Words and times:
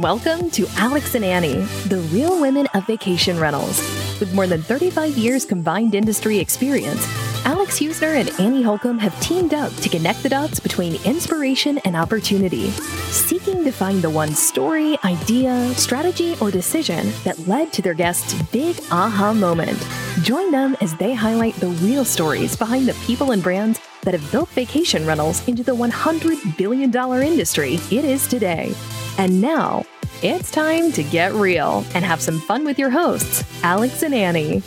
Welcome 0.00 0.50
to 0.52 0.66
Alex 0.78 1.14
and 1.14 1.22
Annie, 1.22 1.60
the 1.88 1.98
real 2.10 2.40
women 2.40 2.66
of 2.72 2.86
vacation 2.86 3.38
rentals. 3.38 3.78
With 4.18 4.32
more 4.32 4.46
than 4.46 4.62
35 4.62 5.18
years 5.18 5.44
combined 5.44 5.94
industry 5.94 6.38
experience, 6.38 7.06
Alex 7.44 7.78
Husner 7.78 8.18
and 8.18 8.30
Annie 8.40 8.62
Holcomb 8.62 8.98
have 8.98 9.20
teamed 9.20 9.52
up 9.52 9.70
to 9.74 9.90
connect 9.90 10.22
the 10.22 10.30
dots 10.30 10.58
between 10.58 10.94
inspiration 11.04 11.76
and 11.84 11.94
opportunity, 11.94 12.70
seeking 13.10 13.62
to 13.62 13.70
find 13.70 14.00
the 14.00 14.08
one 14.08 14.34
story, 14.34 14.96
idea, 15.04 15.70
strategy, 15.74 16.34
or 16.40 16.50
decision 16.50 17.12
that 17.24 17.46
led 17.46 17.70
to 17.74 17.82
their 17.82 17.92
guests' 17.92 18.32
big 18.52 18.80
aha 18.90 19.34
moment. 19.34 19.86
Join 20.22 20.50
them 20.50 20.78
as 20.80 20.96
they 20.96 21.12
highlight 21.12 21.56
the 21.56 21.76
real 21.84 22.06
stories 22.06 22.56
behind 22.56 22.88
the 22.88 22.94
people 23.06 23.32
and 23.32 23.42
brands 23.42 23.78
that 24.04 24.14
have 24.14 24.32
built 24.32 24.48
vacation 24.50 25.06
rentals 25.06 25.46
into 25.46 25.62
the 25.62 25.76
$100 25.76 26.56
billion 26.56 26.90
industry 27.22 27.74
it 27.90 28.06
is 28.06 28.26
today. 28.26 28.74
And 29.20 29.42
now, 29.42 29.84
it's 30.22 30.50
time 30.50 30.92
to 30.92 31.02
get 31.02 31.34
real 31.34 31.84
and 31.94 32.06
have 32.06 32.22
some 32.22 32.40
fun 32.40 32.64
with 32.64 32.78
your 32.78 32.88
hosts, 32.88 33.44
Alex 33.62 34.02
and 34.02 34.14
Annie. 34.14 34.62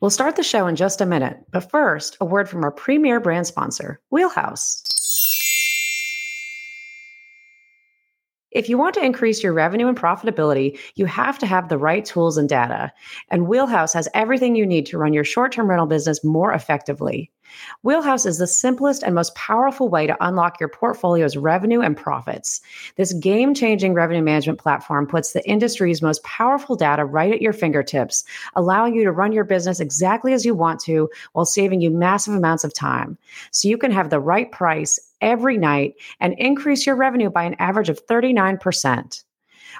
We'll 0.00 0.10
start 0.10 0.34
the 0.34 0.42
show 0.42 0.66
in 0.66 0.74
just 0.74 1.00
a 1.00 1.06
minute, 1.06 1.38
but 1.52 1.70
first, 1.70 2.16
a 2.20 2.24
word 2.24 2.48
from 2.48 2.64
our 2.64 2.72
premier 2.72 3.20
brand 3.20 3.46
sponsor, 3.46 4.00
Wheelhouse. 4.10 4.82
If 8.54 8.68
you 8.68 8.78
want 8.78 8.94
to 8.94 9.04
increase 9.04 9.42
your 9.42 9.52
revenue 9.52 9.88
and 9.88 9.98
profitability, 9.98 10.78
you 10.94 11.06
have 11.06 11.38
to 11.40 11.46
have 11.46 11.68
the 11.68 11.78
right 11.78 12.04
tools 12.04 12.38
and 12.38 12.48
data. 12.48 12.92
And 13.28 13.48
Wheelhouse 13.48 13.92
has 13.92 14.08
everything 14.14 14.54
you 14.54 14.64
need 14.64 14.86
to 14.86 14.98
run 14.98 15.12
your 15.12 15.24
short 15.24 15.52
term 15.52 15.68
rental 15.68 15.86
business 15.86 16.24
more 16.24 16.52
effectively. 16.52 17.30
Wheelhouse 17.82 18.26
is 18.26 18.38
the 18.38 18.46
simplest 18.46 19.02
and 19.02 19.14
most 19.14 19.34
powerful 19.34 19.88
way 19.88 20.06
to 20.06 20.16
unlock 20.20 20.58
your 20.58 20.68
portfolio's 20.68 21.36
revenue 21.36 21.80
and 21.80 21.96
profits. 21.96 22.60
This 22.96 23.12
game 23.12 23.54
changing 23.54 23.94
revenue 23.94 24.22
management 24.22 24.58
platform 24.58 25.06
puts 25.06 25.32
the 25.32 25.46
industry's 25.48 26.02
most 26.02 26.22
powerful 26.24 26.76
data 26.76 27.04
right 27.04 27.32
at 27.32 27.42
your 27.42 27.52
fingertips, 27.52 28.24
allowing 28.56 28.94
you 28.94 29.04
to 29.04 29.12
run 29.12 29.32
your 29.32 29.44
business 29.44 29.80
exactly 29.80 30.32
as 30.32 30.44
you 30.44 30.54
want 30.54 30.80
to 30.80 31.08
while 31.32 31.44
saving 31.44 31.80
you 31.80 31.90
massive 31.90 32.34
amounts 32.34 32.64
of 32.64 32.74
time. 32.74 33.18
So 33.50 33.68
you 33.68 33.78
can 33.78 33.90
have 33.90 34.10
the 34.10 34.20
right 34.20 34.50
price 34.50 34.98
every 35.24 35.58
night 35.58 35.94
and 36.20 36.34
increase 36.38 36.86
your 36.86 36.94
revenue 36.94 37.30
by 37.30 37.42
an 37.42 37.56
average 37.58 37.88
of 37.88 38.06
39%. 38.06 39.24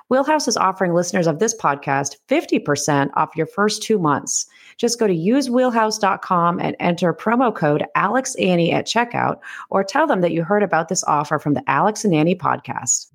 Wheelhouse 0.09 0.48
is 0.48 0.56
offering 0.56 0.92
listeners 0.92 1.27
of 1.27 1.39
this 1.39 1.56
podcast 1.56 2.17
50% 2.28 3.11
off 3.14 3.37
your 3.37 3.47
first 3.47 3.83
two 3.83 3.98
months. 3.98 4.47
Just 4.77 4.98
go 4.98 5.06
to 5.06 5.15
usewheelhouse.com 5.15 6.61
and 6.61 6.75
enter 6.81 7.15
promo 7.15 7.55
code 7.55 7.84
AlexAnnie 7.97 8.72
at 8.72 8.87
checkout 8.87 9.39
or 9.70 9.84
tell 9.84 10.06
them 10.06 10.20
that 10.22 10.33
you 10.33 10.42
heard 10.42 10.65
about 10.65 10.89
this 10.89 11.05
offer 11.05 11.39
from 11.39 11.55
the 11.55 11.62
Alex 11.69 12.05
and 12.05 12.15
Annie 12.15 12.34
podcast. 12.34 13.12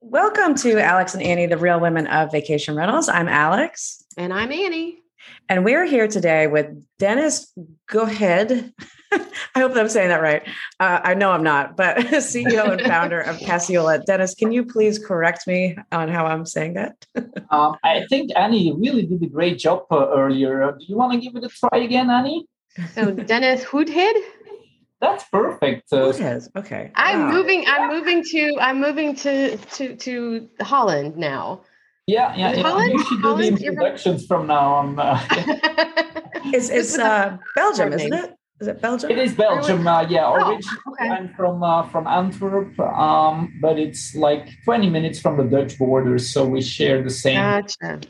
Welcome 0.00 0.54
to 0.56 0.80
Alex 0.80 1.14
and 1.14 1.22
Annie, 1.22 1.46
the 1.46 1.58
real 1.58 1.80
women 1.80 2.06
of 2.08 2.30
vacation 2.30 2.76
rentals. 2.76 3.08
I'm 3.08 3.28
Alex. 3.28 4.04
And 4.16 4.32
I'm 4.32 4.52
Annie. 4.52 5.02
And 5.48 5.64
we're 5.64 5.84
here 5.84 6.08
today 6.08 6.46
with 6.46 6.66
Dennis 6.98 7.52
Gohead. 7.88 8.72
I 9.12 9.60
hope 9.60 9.74
that 9.74 9.80
I'm 9.80 9.88
saying 9.88 10.08
that 10.08 10.20
right. 10.20 10.42
Uh, 10.80 11.00
I 11.02 11.14
know 11.14 11.30
I'm 11.30 11.42
not, 11.42 11.76
but 11.76 11.96
CEO 11.98 12.70
and 12.70 12.80
founder 12.92 13.20
of 13.20 13.38
Casiola. 13.38 14.00
Dennis, 14.04 14.34
can 14.34 14.52
you 14.52 14.64
please 14.64 14.98
correct 14.98 15.46
me 15.46 15.76
on 15.92 16.08
how 16.08 16.26
I'm 16.26 16.44
saying 16.44 16.74
that? 16.74 16.96
um, 17.50 17.76
I 17.84 18.04
think 18.08 18.32
Annie 18.36 18.74
really 18.76 19.06
did 19.06 19.22
a 19.22 19.26
great 19.26 19.58
job 19.58 19.84
uh, 19.90 20.08
earlier. 20.10 20.74
Do 20.78 20.84
you 20.86 20.96
want 20.96 21.12
to 21.12 21.20
give 21.20 21.36
it 21.36 21.44
a 21.44 21.48
try 21.48 21.78
again, 21.78 22.10
Annie? 22.10 22.46
So 22.92 23.12
Dennis 23.12 23.64
Goedheid. 23.64 24.14
That's 25.00 25.24
perfect. 25.24 25.92
Uh, 25.92 26.06
Goedheid. 26.06 26.48
Okay. 26.56 26.90
I'm 26.94 27.20
wow. 27.20 27.32
moving. 27.32 27.64
I'm 27.68 27.88
moving 27.88 28.24
to. 28.32 28.56
I'm 28.60 28.80
moving 28.80 29.14
to 29.16 29.56
to 29.56 29.96
to 29.96 30.48
Holland 30.60 31.16
now. 31.16 31.62
Yeah, 32.06 32.36
yeah, 32.36 32.52
yeah. 32.52 32.62
Holland? 32.62 32.92
You 32.92 33.04
should 33.04 33.16
do 33.16 33.28
Holland? 33.28 33.58
the 33.58 33.66
introductions 33.66 34.26
from 34.26 34.46
now 34.46 34.74
on. 34.74 34.98
Uh, 34.98 35.20
it's 36.54 36.70
it's 36.70 36.96
uh, 36.96 37.36
Belgium, 37.56 37.92
isn't 37.92 38.12
it? 38.12 38.34
Is 38.60 38.68
it 38.68 38.80
Belgium? 38.80 39.10
It 39.10 39.18
is 39.18 39.34
Belgium. 39.34 39.86
Uh, 39.86 40.02
yeah, 40.02 40.26
oh, 40.26 40.34
originally 40.34 40.78
okay. 40.92 41.08
I'm 41.08 41.34
from 41.34 41.64
uh, 41.64 41.82
from 41.88 42.06
Antwerp, 42.06 42.78
um, 42.78 43.58
but 43.60 43.78
it's 43.78 44.14
like 44.14 44.48
20 44.64 44.88
minutes 44.88 45.20
from 45.20 45.36
the 45.36 45.44
Dutch 45.44 45.76
border, 45.78 46.18
so 46.18 46.46
we 46.46 46.62
share 46.62 47.02
the 47.02 47.10
same. 47.10 47.40
Gotcha. 47.40 48.00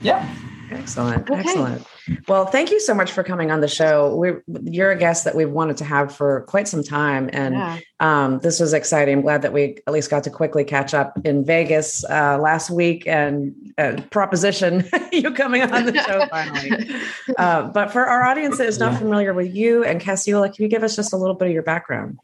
yeah. 0.00 0.34
Excellent. 0.70 1.28
Okay. 1.28 1.40
Excellent. 1.40 1.86
Well, 2.28 2.46
thank 2.46 2.70
you 2.70 2.80
so 2.80 2.94
much 2.94 3.12
for 3.12 3.22
coming 3.22 3.50
on 3.50 3.60
the 3.60 3.68
show. 3.68 4.16
We're, 4.16 4.42
you're 4.64 4.90
a 4.90 4.98
guest 4.98 5.24
that 5.24 5.34
we've 5.34 5.50
wanted 5.50 5.76
to 5.78 5.84
have 5.84 6.14
for 6.14 6.42
quite 6.42 6.66
some 6.68 6.82
time. 6.82 7.30
And 7.32 7.54
yeah. 7.54 7.78
um, 8.00 8.40
this 8.40 8.60
was 8.60 8.72
exciting. 8.72 9.18
I'm 9.18 9.22
glad 9.22 9.42
that 9.42 9.52
we 9.52 9.78
at 9.86 9.92
least 9.92 10.10
got 10.10 10.24
to 10.24 10.30
quickly 10.30 10.64
catch 10.64 10.94
up 10.94 11.18
in 11.24 11.44
Vegas 11.44 12.04
uh, 12.04 12.38
last 12.38 12.70
week 12.70 13.06
and 13.06 13.54
uh, 13.78 14.00
proposition 14.10 14.84
you 15.12 15.32
coming 15.32 15.62
on 15.62 15.86
the 15.86 15.94
show 16.02 16.26
finally. 16.30 16.70
Uh, 17.38 17.62
but 17.62 17.90
for 17.92 18.04
our 18.04 18.24
audience 18.24 18.58
that 18.58 18.66
is 18.66 18.78
not 18.78 18.98
familiar 18.98 19.32
with 19.32 19.54
you 19.54 19.84
and 19.84 20.00
Casiola, 20.00 20.50
can 20.50 20.62
you 20.62 20.68
give 20.68 20.82
us 20.82 20.96
just 20.96 21.12
a 21.12 21.16
little 21.16 21.34
bit 21.34 21.48
of 21.48 21.54
your 21.54 21.62
background? 21.62 22.18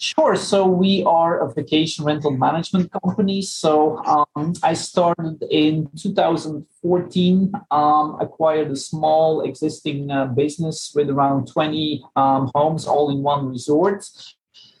Sure. 0.00 0.36
So 0.36 0.64
we 0.64 1.02
are 1.02 1.40
a 1.40 1.52
vacation 1.52 2.04
rental 2.04 2.30
management 2.30 2.92
company. 2.92 3.42
So 3.42 3.98
um, 4.06 4.52
I 4.62 4.74
started 4.74 5.42
in 5.50 5.90
2014, 5.96 7.52
um, 7.72 8.16
acquired 8.20 8.70
a 8.70 8.76
small 8.76 9.40
existing 9.40 10.08
uh, 10.08 10.26
business 10.26 10.92
with 10.94 11.10
around 11.10 11.48
20 11.48 12.04
um, 12.14 12.48
homes, 12.54 12.86
all 12.86 13.10
in 13.10 13.24
one 13.24 13.48
resort. 13.48 14.08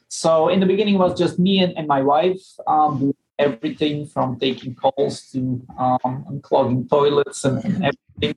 So 0.06 0.48
in 0.50 0.60
the 0.60 0.66
beginning, 0.66 0.94
it 0.94 0.98
was 0.98 1.18
just 1.18 1.36
me 1.40 1.58
and, 1.64 1.76
and 1.76 1.88
my 1.88 2.00
wife 2.00 2.40
um, 2.68 3.00
doing 3.00 3.14
everything 3.40 4.06
from 4.06 4.38
taking 4.38 4.76
calls 4.76 5.28
to 5.32 5.60
um, 5.80 6.24
unclogging 6.30 6.88
toilets 6.88 7.44
and, 7.44 7.64
and 7.64 7.92
everything. 8.20 8.36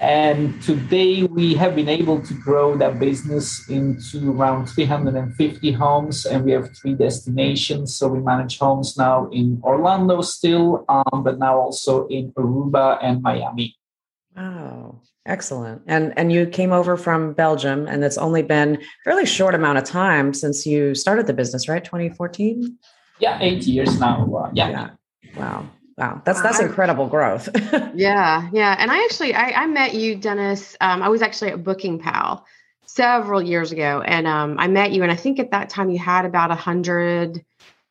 And 0.00 0.60
today 0.62 1.22
we 1.22 1.54
have 1.54 1.74
been 1.74 1.88
able 1.88 2.20
to 2.20 2.34
grow 2.34 2.76
that 2.76 2.98
business 2.98 3.68
into 3.68 4.32
around 4.32 4.66
350 4.66 5.72
homes, 5.72 6.26
and 6.26 6.44
we 6.44 6.52
have 6.52 6.76
three 6.76 6.94
destinations. 6.94 7.96
So 7.96 8.08
we 8.08 8.20
manage 8.20 8.58
homes 8.58 8.96
now 8.98 9.28
in 9.32 9.60
Orlando 9.64 10.20
still, 10.20 10.84
um, 10.88 11.22
but 11.22 11.38
now 11.38 11.58
also 11.58 12.06
in 12.08 12.32
Aruba 12.32 12.98
and 13.02 13.22
Miami. 13.22 13.74
Wow, 14.36 15.00
excellent! 15.24 15.80
And 15.86 16.12
and 16.18 16.30
you 16.30 16.46
came 16.46 16.72
over 16.72 16.98
from 16.98 17.32
Belgium, 17.32 17.86
and 17.86 18.04
it's 18.04 18.18
only 18.18 18.42
been 18.42 18.82
fairly 19.02 19.24
short 19.24 19.54
amount 19.54 19.78
of 19.78 19.84
time 19.84 20.34
since 20.34 20.66
you 20.66 20.94
started 20.94 21.26
the 21.26 21.32
business, 21.32 21.68
right? 21.68 21.82
2014. 21.82 22.76
Yeah, 23.18 23.38
eight 23.40 23.62
years 23.62 23.98
now. 23.98 24.30
Uh, 24.30 24.50
yeah. 24.52 24.68
yeah. 24.68 24.90
Wow. 25.36 25.70
Wow, 25.98 26.20
that's 26.26 26.42
that's 26.42 26.60
incredible 26.60 27.06
growth. 27.06 27.48
yeah, 27.94 28.50
yeah. 28.52 28.76
And 28.78 28.90
I 28.90 29.02
actually 29.04 29.34
I, 29.34 29.62
I 29.62 29.66
met 29.66 29.94
you, 29.94 30.16
Dennis. 30.16 30.76
Um, 30.80 31.02
I 31.02 31.08
was 31.08 31.22
actually 31.22 31.52
at 31.52 31.64
BookingPal 31.64 32.42
several 32.84 33.40
years 33.40 33.72
ago, 33.72 34.02
and 34.02 34.26
um, 34.26 34.56
I 34.58 34.68
met 34.68 34.92
you, 34.92 35.02
and 35.02 35.10
I 35.10 35.16
think 35.16 35.38
at 35.38 35.52
that 35.52 35.70
time 35.70 35.88
you 35.88 35.98
had 35.98 36.26
about 36.26 36.50
a 36.50 36.54
hundred, 36.54 37.42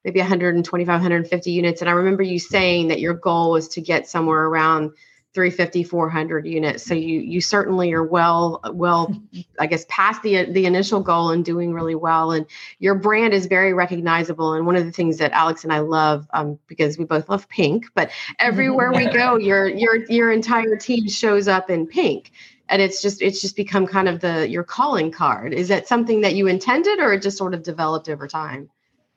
maybe 0.03 0.19
125, 0.19 0.87
150 0.87 1.51
units. 1.51 1.81
And 1.81 1.89
I 1.89 1.93
remember 1.93 2.21
you 2.21 2.37
saying 2.37 2.89
that 2.89 2.99
your 2.99 3.15
goal 3.15 3.51
was 3.51 3.69
to 3.69 3.81
get 3.81 4.07
somewhere 4.07 4.45
around 4.45 4.91
350 5.35 5.83
400 5.83 6.47
units. 6.47 6.83
So 6.83 6.93
you 6.93 7.19
you 7.19 7.41
certainly 7.41 7.91
are 7.93 8.03
well 8.03 8.61
well 8.71 9.13
i 9.59 9.67
guess 9.67 9.85
past 9.89 10.23
the 10.23 10.45
the 10.45 10.65
initial 10.65 11.01
goal 11.01 11.31
and 11.31 11.43
doing 11.43 11.73
really 11.73 11.93
well. 11.93 12.31
And 12.31 12.45
your 12.79 12.95
brand 12.95 13.33
is 13.33 13.45
very 13.45 13.73
recognizable. 13.73 14.53
And 14.53 14.65
one 14.65 14.77
of 14.77 14.85
the 14.85 14.91
things 14.91 15.17
that 15.17 15.33
alex 15.33 15.63
and 15.63 15.73
i 15.73 15.79
love 15.79 16.25
um, 16.33 16.57
because 16.67 16.97
we 16.97 17.05
both 17.05 17.29
love 17.29 17.47
pink 17.49 17.85
but 17.93 18.09
everywhere 18.39 18.91
we 18.91 19.05
go 19.05 19.35
your 19.49 19.67
your 19.67 20.05
your 20.09 20.31
entire 20.31 20.77
team 20.77 21.07
shows 21.07 21.47
up 21.47 21.69
in 21.69 21.85
pink. 21.85 22.31
And 22.67 22.81
it's 22.81 23.01
just 23.01 23.21
it's 23.21 23.41
just 23.41 23.55
become 23.55 23.85
kind 23.85 24.07
of 24.07 24.21
the 24.21 24.49
your 24.49 24.63
calling 24.63 25.11
card. 25.11 25.53
Is 25.53 25.67
that 25.67 25.87
something 25.87 26.21
that 26.21 26.33
you 26.33 26.47
intended 26.47 26.99
or 26.99 27.13
it 27.13 27.21
just 27.21 27.37
sort 27.37 27.53
of 27.53 27.61
developed 27.61 28.09
over 28.09 28.27
time? 28.27 28.71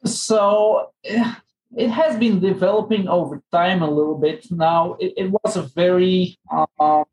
So 0.04 0.93
it 1.76 1.91
has 1.91 2.19
been 2.19 2.41
developing 2.41 3.09
over 3.09 3.43
time 3.53 3.82
a 3.82 3.91
little 3.91 4.19
bit. 4.19 4.47
Now 4.50 4.97
it, 4.99 5.12
it 5.17 5.31
was 5.31 5.56
a 5.56 5.62
very 5.62 6.38
um, 6.50 7.05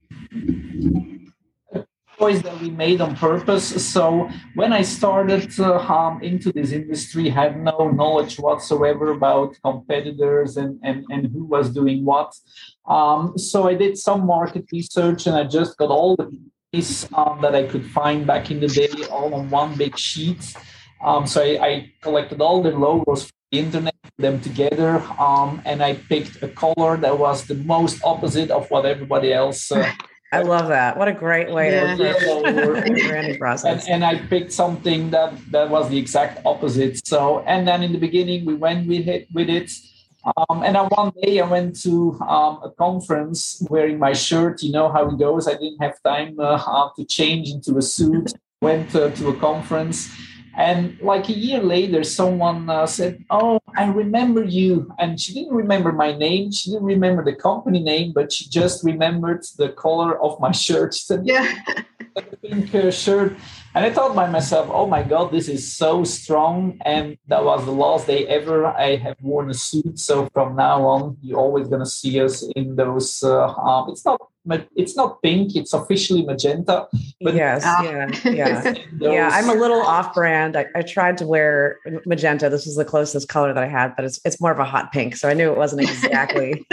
choice 2.18 2.42
that 2.42 2.60
we 2.62 2.70
made 2.70 3.02
on 3.02 3.16
purpose. 3.16 3.86
So 3.86 4.30
when 4.54 4.72
I 4.72 4.82
started 4.82 5.52
uh, 5.60 5.78
um, 5.80 6.22
into 6.24 6.52
this 6.52 6.72
industry, 6.72 7.30
I 7.30 7.34
had 7.34 7.62
no 7.62 7.90
knowledge 7.90 8.38
whatsoever 8.40 9.12
about 9.12 9.56
competitors 9.64 10.58
and, 10.58 10.80
and, 10.84 11.06
and 11.10 11.28
who 11.32 11.44
was 11.44 11.70
doing 11.70 12.06
what. 12.06 12.34
Um, 12.88 13.38
so 13.38 13.68
I 13.68 13.76
did 13.76 13.98
some 13.98 14.26
market 14.26 14.66
research 14.72 15.28
and 15.28 15.36
I 15.36 15.44
just 15.44 15.78
got 15.78 15.90
all 15.90 16.16
the 16.16 16.32
pieces 16.72 17.10
um, 17.14 17.40
that 17.42 17.56
I 17.56 17.64
could 17.64 17.86
find 17.92 18.26
back 18.26 18.52
in 18.52 18.60
the 18.60 18.68
day 18.68 18.90
all 19.12 19.34
on 19.34 19.50
one 19.50 19.76
big 19.76 19.98
sheet. 19.98 20.56
Um, 21.04 21.28
so 21.28 21.42
I, 21.42 21.68
I, 21.68 21.92
collected 22.02 22.42
all 22.42 22.64
the 22.64 22.72
logos 22.72 23.24
from 23.26 23.38
the 23.52 23.60
internet 23.60 23.95
them 24.18 24.40
together 24.40 25.04
um, 25.20 25.62
and 25.66 25.82
i 25.84 25.94
picked 25.94 26.42
a 26.44 26.48
color 26.48 26.98
that 26.98 27.18
was 27.18 27.46
the 27.46 27.56
most 27.56 28.02
opposite 28.04 28.50
of 28.50 28.70
what 28.72 28.86
everybody 28.86 29.34
else 29.34 29.72
uh, 29.72 29.92
I 30.32 30.42
love 30.42 30.68
that. 30.68 30.98
What 30.98 31.08
a 31.08 31.14
great 31.14 31.50
way 31.50 31.72
yeah. 31.72 31.96
to 31.96 32.12
approach 32.12 32.86
the 32.86 33.08
branding 33.08 33.38
process. 33.46 33.86
And, 33.86 34.04
and, 34.04 34.06
I 34.06 34.20
picked 34.28 34.52
something 34.52 35.12
that 35.12 35.34
that 35.52 35.70
was 35.70 35.90
the 35.90 35.98
exact 35.98 36.46
opposite. 36.46 37.08
So, 37.08 37.40
and 37.42 37.66
then 37.66 37.84
in 37.84 37.94
the 37.94 38.00
beginning, 38.00 38.44
we 38.44 38.56
went 38.56 38.88
with 38.88 39.08
it 39.08 39.28
with 39.34 39.50
it. 39.50 39.72
Um, 40.26 40.64
and 40.64 40.76
then 40.76 40.86
one 40.88 41.12
day 41.22 41.40
I 41.40 41.48
went 41.48 41.80
to 41.84 42.20
um, 42.22 42.60
a 42.64 42.72
conference 42.72 43.64
wearing 43.70 44.00
my 44.00 44.14
shirt. 44.14 44.64
You 44.64 44.72
know 44.72 44.92
how 44.92 45.08
it 45.10 45.18
goes. 45.20 45.48
I 45.48 45.54
didn't 45.54 45.82
have 45.82 46.02
time 46.04 46.36
uh, 46.40 46.90
to 46.98 47.06
change 47.06 47.50
into 47.50 47.78
a 47.78 47.82
suit. 47.82 48.34
Went 48.62 48.96
uh, 48.96 49.12
to 49.12 49.30
a 49.30 49.36
conference 49.36 50.10
and 50.58 50.98
like 51.02 51.28
a 51.30 51.34
year 51.34 51.62
later, 51.62 52.04
someone 52.04 52.70
uh, 52.70 52.86
said, 52.86 53.26
Oh, 53.30 53.60
I 53.76 53.86
remember 53.86 54.44
you. 54.44 54.94
And 55.00 55.20
she 55.20 55.34
didn't 55.34 55.54
remember 55.54 55.92
my 55.92 56.16
name. 56.16 56.52
She 56.52 56.72
didn't 56.72 56.86
remember 56.86 57.24
the 57.24 57.36
company 57.36 57.82
name, 57.82 58.14
but 58.14 58.32
she 58.32 58.48
just 58.50 58.84
remembered 58.84 59.46
the 59.58 59.70
color 59.70 60.22
of 60.22 60.40
my 60.40 60.52
shirt. 60.52 60.94
She 60.94 61.06
said, 61.06 61.22
Yeah. 61.26 61.54
pink 62.42 62.74
uh, 62.74 62.92
shirt. 62.92 63.36
And 63.74 63.84
I 63.84 63.92
thought 63.92 64.16
by 64.16 64.30
myself, 64.30 64.70
oh 64.72 64.88
my 64.88 65.04
God, 65.04 65.32
this 65.32 65.50
is 65.50 65.76
so 65.76 66.06
strong. 66.06 66.80
And 66.86 67.18
that 67.28 67.44
was 67.44 67.66
the 67.66 67.72
last 67.72 68.08
day 68.08 68.26
ever 68.28 68.66
I 68.66 68.96
have 68.96 69.18
worn 69.22 69.50
a 69.50 69.54
suit. 69.54 70.00
So 70.00 70.30
from 70.34 70.56
now 70.56 70.84
on, 70.84 71.18
you're 71.22 71.40
always 71.40 71.68
going 71.68 71.82
to 71.82 71.86
see 71.86 72.22
us 72.22 72.44
in 72.56 72.78
those. 72.78 73.22
Uh, 73.22 73.48
um, 73.48 73.90
it's 73.90 74.06
not 74.06 74.22
it's 74.76 74.96
not 74.96 75.22
pink 75.22 75.56
it's 75.56 75.74
officially 75.74 76.24
magenta. 76.24 76.88
But 77.22 77.36
yes 77.36 77.64
yeah 77.64 78.32
yeah. 78.32 78.74
yeah 79.00 79.30
i'm 79.34 79.50
a 79.50 79.54
little 79.54 79.82
off 79.82 80.14
brand 80.14 80.56
I, 80.56 80.66
I, 80.76 80.82
tried 80.82 81.18
to 81.20 81.26
wear 81.26 81.80
magenta. 82.06 82.50
This 82.50 82.66
was 82.66 82.76
the 82.76 82.86
closest 82.86 83.28
color 83.28 83.54
that 83.54 83.64
i 83.64 83.68
had 83.68 83.96
but 83.96 84.06
it's, 84.06 84.20
it's 84.26 84.40
more 84.40 84.52
of 84.52 84.60
a 84.60 84.66
hot 84.66 84.92
pink 84.92 85.16
so 85.16 85.30
i 85.30 85.34
knew 85.34 85.52
it 85.52 85.58
wasn't 85.58 85.82
exactly 85.82 86.66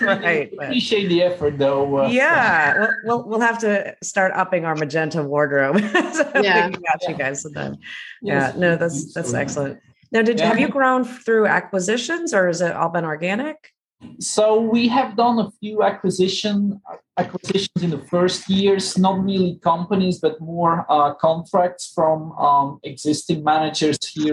right. 0.00 0.52
appreciate 0.60 1.08
the 1.08 1.22
effort 1.22 1.58
though 1.58 2.04
uh, 2.04 2.08
yeah 2.08 2.74
we'll, 2.78 2.90
we'll, 3.04 3.28
we'll 3.28 3.40
have 3.40 3.58
to 3.58 3.94
start 4.02 4.32
upping 4.34 4.64
our 4.64 4.74
magenta 4.74 5.22
wardrobe. 5.22 5.80
So 6.12 6.30
yeah. 6.42 6.68
got 6.68 7.08
you 7.08 7.14
guys 7.14 7.42
sometime 7.42 7.76
yes. 8.22 8.54
yeah 8.54 8.60
no 8.60 8.76
that's 8.76 9.12
that's 9.14 9.34
excellent. 9.34 9.80
Now 10.10 10.22
did 10.22 10.38
yeah. 10.38 10.48
have 10.48 10.58
you 10.58 10.68
grown 10.68 11.04
through 11.04 11.46
acquisitions 11.46 12.34
or 12.34 12.46
has 12.46 12.60
it 12.60 12.74
all 12.74 12.90
been 12.90 13.04
organic 13.04 13.71
so 14.18 14.60
we 14.60 14.88
have 14.88 15.16
done 15.16 15.38
a 15.38 15.50
few 15.60 15.82
acquisition 15.82 16.80
acquisitions 17.18 17.82
in 17.82 17.90
the 17.90 17.98
first 17.98 18.48
years, 18.48 18.96
not 18.96 19.22
really 19.22 19.58
companies, 19.62 20.18
but 20.18 20.40
more 20.40 20.86
uh, 20.88 21.12
contracts 21.14 21.92
from 21.94 22.32
um, 22.32 22.80
existing 22.84 23.44
managers 23.44 23.98
here 24.06 24.32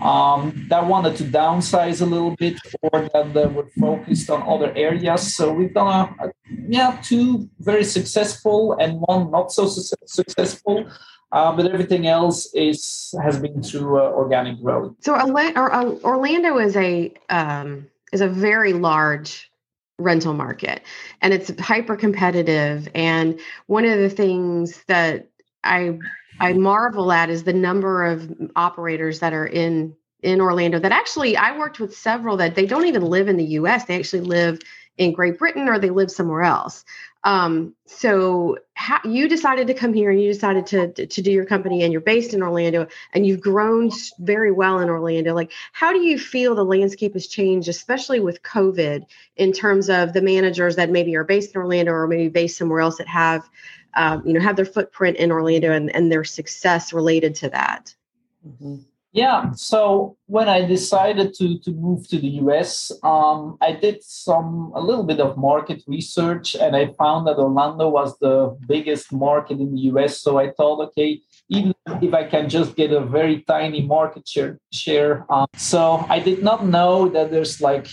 um, 0.00 0.66
that 0.68 0.86
wanted 0.86 1.16
to 1.16 1.24
downsize 1.24 2.00
a 2.00 2.06
little 2.06 2.34
bit 2.36 2.56
or 2.82 3.08
that 3.12 3.34
they 3.34 3.46
were 3.46 3.68
focused 3.78 4.30
on 4.30 4.42
other 4.48 4.72
areas. 4.76 5.34
So 5.34 5.52
we've 5.52 5.74
done 5.74 5.88
a, 5.88 6.26
a 6.26 6.32
yeah 6.68 6.98
two 7.02 7.48
very 7.60 7.84
successful 7.84 8.76
and 8.80 9.00
one 9.00 9.30
not 9.30 9.52
so 9.52 9.66
su- 9.66 9.96
successful. 10.06 10.86
Uh, 11.32 11.50
but 11.50 11.64
everything 11.66 12.06
else 12.06 12.52
is 12.54 13.14
has 13.22 13.38
been 13.38 13.62
through 13.62 13.98
uh, 13.98 14.10
organic 14.10 14.60
growth. 14.60 14.94
So 15.00 15.14
Orlando 15.14 16.58
is 16.58 16.76
a 16.76 17.10
um, 17.30 17.86
is 18.12 18.20
a 18.20 18.28
very 18.28 18.72
large 18.72 19.50
rental 19.98 20.34
market 20.34 20.82
and 21.20 21.32
it's 21.32 21.50
hyper 21.60 21.96
competitive 21.96 22.88
and 22.94 23.38
one 23.66 23.84
of 23.84 23.98
the 23.98 24.10
things 24.10 24.82
that 24.88 25.28
i 25.64 25.98
i 26.40 26.52
marvel 26.52 27.12
at 27.12 27.30
is 27.30 27.44
the 27.44 27.52
number 27.52 28.04
of 28.04 28.32
operators 28.56 29.20
that 29.20 29.32
are 29.32 29.46
in 29.46 29.94
in 30.22 30.40
orlando 30.40 30.78
that 30.78 30.92
actually 30.92 31.36
i 31.36 31.56
worked 31.56 31.78
with 31.78 31.94
several 31.94 32.36
that 32.36 32.54
they 32.54 32.66
don't 32.66 32.86
even 32.86 33.02
live 33.02 33.28
in 33.28 33.36
the 33.36 33.44
us 33.44 33.84
they 33.84 33.96
actually 33.96 34.22
live 34.22 34.58
in 34.98 35.12
great 35.12 35.38
britain 35.38 35.68
or 35.68 35.78
they 35.78 35.90
live 35.90 36.10
somewhere 36.10 36.42
else. 36.42 36.84
Um, 37.24 37.74
so 37.86 38.58
how, 38.82 38.98
you 39.04 39.28
decided 39.28 39.68
to 39.68 39.74
come 39.74 39.94
here 39.94 40.10
and 40.10 40.20
you 40.20 40.32
decided 40.32 40.66
to, 40.66 41.06
to 41.06 41.22
do 41.22 41.30
your 41.30 41.44
company 41.44 41.84
and 41.84 41.92
you're 41.92 42.00
based 42.00 42.34
in 42.34 42.42
Orlando 42.42 42.88
and 43.12 43.24
you've 43.24 43.40
grown 43.40 43.92
very 44.18 44.50
well 44.50 44.80
in 44.80 44.90
Orlando. 44.90 45.34
Like, 45.34 45.52
how 45.72 45.92
do 45.92 46.00
you 46.00 46.18
feel 46.18 46.56
the 46.56 46.64
landscape 46.64 47.12
has 47.12 47.28
changed, 47.28 47.68
especially 47.68 48.18
with 48.18 48.42
COVID, 48.42 49.06
in 49.36 49.52
terms 49.52 49.88
of 49.88 50.12
the 50.12 50.20
managers 50.20 50.74
that 50.76 50.90
maybe 50.90 51.14
are 51.14 51.22
based 51.22 51.54
in 51.54 51.60
Orlando 51.60 51.92
or 51.92 52.08
maybe 52.08 52.28
based 52.28 52.58
somewhere 52.58 52.80
else 52.80 52.98
that 52.98 53.06
have, 53.06 53.48
um, 53.94 54.26
you 54.26 54.32
know, 54.32 54.40
have 54.40 54.56
their 54.56 54.64
footprint 54.64 55.16
in 55.16 55.30
Orlando 55.30 55.70
and, 55.70 55.94
and 55.94 56.10
their 56.10 56.24
success 56.24 56.92
related 56.92 57.36
to 57.36 57.50
that? 57.50 57.94
Mm-hmm. 58.44 58.78
Yeah. 59.12 59.52
So 59.52 60.16
when 60.26 60.48
I 60.48 60.64
decided 60.64 61.34
to 61.34 61.58
to 61.60 61.70
move 61.70 62.08
to 62.08 62.18
the 62.18 62.40
US, 62.44 62.90
um, 63.02 63.58
I 63.60 63.72
did 63.72 64.02
some 64.02 64.72
a 64.74 64.80
little 64.80 65.04
bit 65.04 65.20
of 65.20 65.36
market 65.36 65.82
research, 65.86 66.56
and 66.56 66.74
I 66.74 66.86
found 66.98 67.26
that 67.26 67.36
Orlando 67.36 67.90
was 67.90 68.18
the 68.18 68.56
biggest 68.66 69.12
market 69.12 69.60
in 69.60 69.74
the 69.74 69.82
US. 69.92 70.22
So 70.22 70.38
I 70.38 70.50
thought, 70.52 70.80
okay, 70.88 71.20
even 71.50 71.74
if 72.00 72.14
I 72.14 72.24
can 72.24 72.48
just 72.48 72.74
get 72.74 72.90
a 72.90 73.04
very 73.04 73.42
tiny 73.42 73.82
market 73.82 74.26
share, 74.26 74.58
share. 74.72 75.26
Um, 75.30 75.46
so 75.56 76.06
I 76.08 76.18
did 76.18 76.42
not 76.42 76.64
know 76.64 77.08
that 77.10 77.30
there's 77.30 77.60
like 77.60 77.86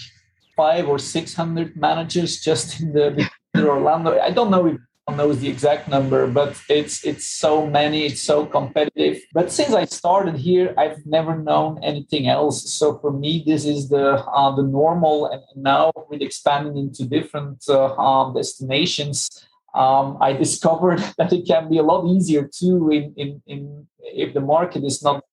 five 0.56 0.88
or 0.88 1.00
six 1.00 1.33
hundred 1.33 1.75
managers 1.75 2.39
just 2.39 2.80
in 2.80 2.94
the 2.94 3.30
Orlando. 3.57 4.18
I 4.19 4.31
don't 4.31 4.51
know 4.51 4.68
if 4.68 4.77
knows 5.11 5.39
the 5.39 5.50
exact 5.50 5.88
number, 5.88 6.27
but 6.27 6.59
it's 6.69 7.06
it's 7.06 7.25
so 7.25 7.65
many, 7.65 8.06
it's 8.06 8.21
so 8.21 8.45
competitive. 8.45 9.21
But 9.33 9.51
since 9.51 9.73
I 9.73 9.85
started 9.85 10.35
here, 10.35 10.73
I've 10.77 11.06
never 11.06 11.38
known 11.38 11.83
anything 11.83 12.27
else. 12.27 12.73
So 12.73 12.97
for 13.00 13.11
me, 13.11 13.44
this 13.45 13.65
is 13.65 13.89
the 13.89 14.23
uh, 14.23 14.56
the 14.56 14.63
normal. 14.63 15.27
And 15.31 15.44
now 15.56 15.91
with 16.09 16.21
expanding 16.21 16.77
into 16.77 17.06
different 17.06 17.63
uh, 17.69 17.95
um, 17.95 18.33
destinations, 18.33 19.47
um, 19.73 20.17
I 20.21 20.33
discovered 20.45 21.00
that 21.17 21.33
it 21.33 21.45
can 21.45 21.69
be 21.69 21.77
a 21.77 21.83
lot 21.83 22.06
easier 22.06 22.47
too. 22.47 22.89
In 22.91 23.13
in, 23.17 23.41
in 23.47 23.88
if 24.01 24.33
the 24.33 24.41
market 24.41 24.83
is 24.83 25.03
not 25.03 25.23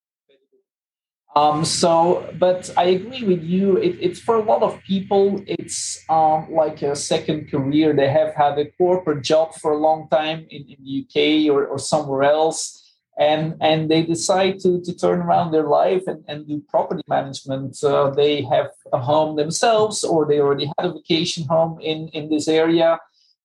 um, 1.37 1.67
so, 1.67 2.33
but 2.39 2.73
I 2.79 2.85
agree 2.85 3.23
with 3.23 3.43
you. 3.43 3.77
It, 3.77 3.99
it's 4.01 4.19
for 4.19 4.37
a 4.37 4.43
lot 4.43 4.63
of 4.63 4.83
people, 4.85 5.45
it's 5.47 6.03
um, 6.09 6.47
like 6.51 6.81
a 6.81 6.97
second 6.97 7.51
career. 7.51 7.95
They 7.95 8.09
have 8.09 8.35
had 8.35 8.59
a 8.59 8.71
corporate 8.71 9.23
job 9.23 9.55
for 9.55 9.73
a 9.73 9.77
long 9.77 10.09
time 10.09 10.47
in, 10.49 10.63
in 10.63 10.77
the 10.83 11.05
UK 11.05 11.55
or, 11.55 11.67
or 11.67 11.79
somewhere 11.79 12.23
else. 12.23 12.83
And, 13.19 13.55
and 13.61 13.91
they 13.91 14.03
decide 14.03 14.61
to, 14.61 14.81
to 14.81 14.97
turn 14.97 15.21
around 15.21 15.53
their 15.53 15.69
life 15.69 16.05
and, 16.07 16.25
and 16.27 16.49
do 16.49 16.63
property 16.71 17.03
management. 17.07 17.77
Uh, 17.85 18.09
they 18.09 18.41
have 18.43 18.71
a 18.95 18.99
home 18.99 19.37
themselves, 19.37 20.05
or 20.05 20.27
they 20.27 20.41
already 20.41 20.71
had 20.79 20.87
a 20.87 20.93
vacation 20.95 21.45
home 21.45 21.79
in, 21.83 22.09
in 22.09 22.31
this 22.31 22.49
area 22.49 22.99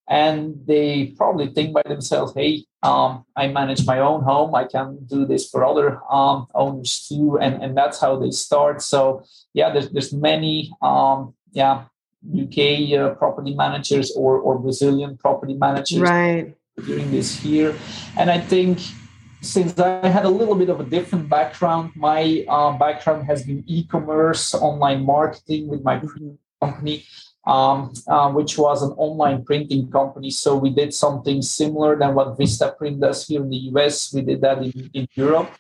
and 0.10 0.56
they 0.66 1.14
probably 1.18 1.48
think 1.48 1.74
by 1.74 1.82
themselves 1.84 2.34
hey 2.36 2.66
um, 2.84 3.26
i 3.36 3.48
manage 3.48 3.86
my 3.86 4.00
own 4.00 4.24
home. 4.24 4.56
I 4.56 4.66
can 4.66 5.06
do 5.06 5.26
this 5.26 5.50
for 5.50 5.64
other 5.64 6.00
um, 6.12 6.48
owners 6.56 7.08
too. 7.08 7.38
And, 7.40 7.62
and 7.62 7.78
that's 7.78 8.02
how 8.02 8.18
they 8.18 8.32
start. 8.32 8.82
So 8.82 9.24
yeah 9.54 9.72
there's, 9.72 9.90
there's 9.92 10.14
many 10.14 10.72
um, 10.82 11.34
yeah 11.52 11.86
uk 12.42 12.58
uh, 12.58 13.16
property 13.16 13.54
managers 13.56 14.12
or, 14.16 14.38
or 14.38 14.60
brazilian 14.60 15.18
property 15.18 15.56
managers 15.56 16.00
right. 16.00 16.56
doing 16.86 17.10
this 17.12 17.36
here. 17.36 17.76
And 18.18 18.30
i 18.30 18.40
think 18.40 18.80
since 19.42 19.78
I 19.80 20.08
had 20.08 20.26
a 20.26 20.30
little 20.30 20.54
bit 20.54 20.70
of 20.70 20.80
a 20.80 20.84
different 20.84 21.28
background, 21.28 21.94
my 21.96 22.46
uh, 22.48 22.78
background 22.78 23.26
has 23.26 23.44
been 23.44 23.64
e-commerce, 23.66 24.54
online 24.54 25.04
marketing 25.04 25.68
with 25.68 25.84
my 25.84 25.98
mm-hmm. 25.98 26.36
company 26.62 27.06
um, 27.46 27.92
uh, 28.08 28.30
which 28.32 28.58
was 28.58 28.84
an 28.84 28.92
online 28.98 29.44
printing 29.44 29.90
company. 29.90 30.30
So 30.30 30.56
we 30.56 30.70
did 30.70 30.94
something 30.94 31.42
similar 31.42 31.98
than 31.98 32.14
what 32.14 32.38
Vista 32.38 32.74
Print 32.78 33.02
does 33.02 33.28
here 33.28 33.42
in 33.42 33.50
the 33.50 33.72
US. 33.74 34.14
We 34.14 34.22
did 34.22 34.42
that 34.42 34.60
in, 34.60 34.90
in 34.94 35.08
Europe. 35.16 35.52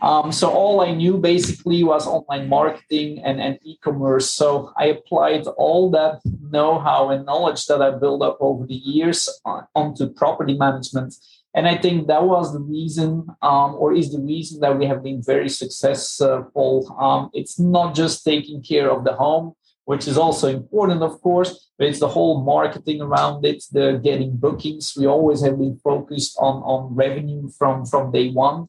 Um, 0.00 0.30
so 0.30 0.48
all 0.50 0.80
I 0.80 0.92
knew 0.92 1.18
basically 1.18 1.82
was 1.82 2.06
online 2.06 2.48
marketing 2.48 3.20
and, 3.24 3.40
and 3.40 3.58
e-commerce. 3.62 4.30
So 4.30 4.72
I 4.76 4.86
applied 4.86 5.46
all 5.56 5.90
that 5.90 6.20
know-how 6.50 7.10
and 7.10 7.26
knowledge 7.26 7.66
that 7.66 7.82
I 7.82 7.90
built 7.90 8.22
up 8.22 8.38
over 8.40 8.66
the 8.66 8.74
years 8.74 9.28
on, 9.44 9.66
onto 9.74 10.08
property 10.12 10.56
management. 10.56 11.14
And 11.54 11.66
I 11.66 11.76
think 11.76 12.06
that 12.06 12.22
was 12.22 12.52
the 12.52 12.60
reason, 12.60 13.26
um, 13.42 13.74
or 13.74 13.92
is 13.92 14.12
the 14.12 14.20
reason 14.20 14.60
that 14.60 14.78
we 14.78 14.86
have 14.86 15.02
been 15.02 15.22
very 15.22 15.48
successful. 15.48 16.96
Um, 17.00 17.30
it's 17.32 17.58
not 17.58 17.94
just 17.94 18.24
taking 18.24 18.62
care 18.62 18.90
of 18.90 19.02
the 19.02 19.14
home, 19.14 19.54
which 19.88 20.06
is 20.06 20.18
also 20.18 20.48
important, 20.48 21.02
of 21.02 21.18
course, 21.22 21.70
but 21.78 21.86
it's 21.88 22.00
the 22.00 22.14
whole 22.16 22.44
marketing 22.44 23.00
around 23.00 23.42
it, 23.46 23.64
the 23.72 23.98
getting 24.04 24.36
bookings. 24.36 24.92
We 24.94 25.06
always 25.06 25.40
have 25.40 25.56
been 25.56 25.80
focused 25.82 26.36
on, 26.38 26.56
on 26.72 26.94
revenue 26.94 27.48
from, 27.58 27.86
from 27.86 28.12
day 28.12 28.28
one. 28.28 28.68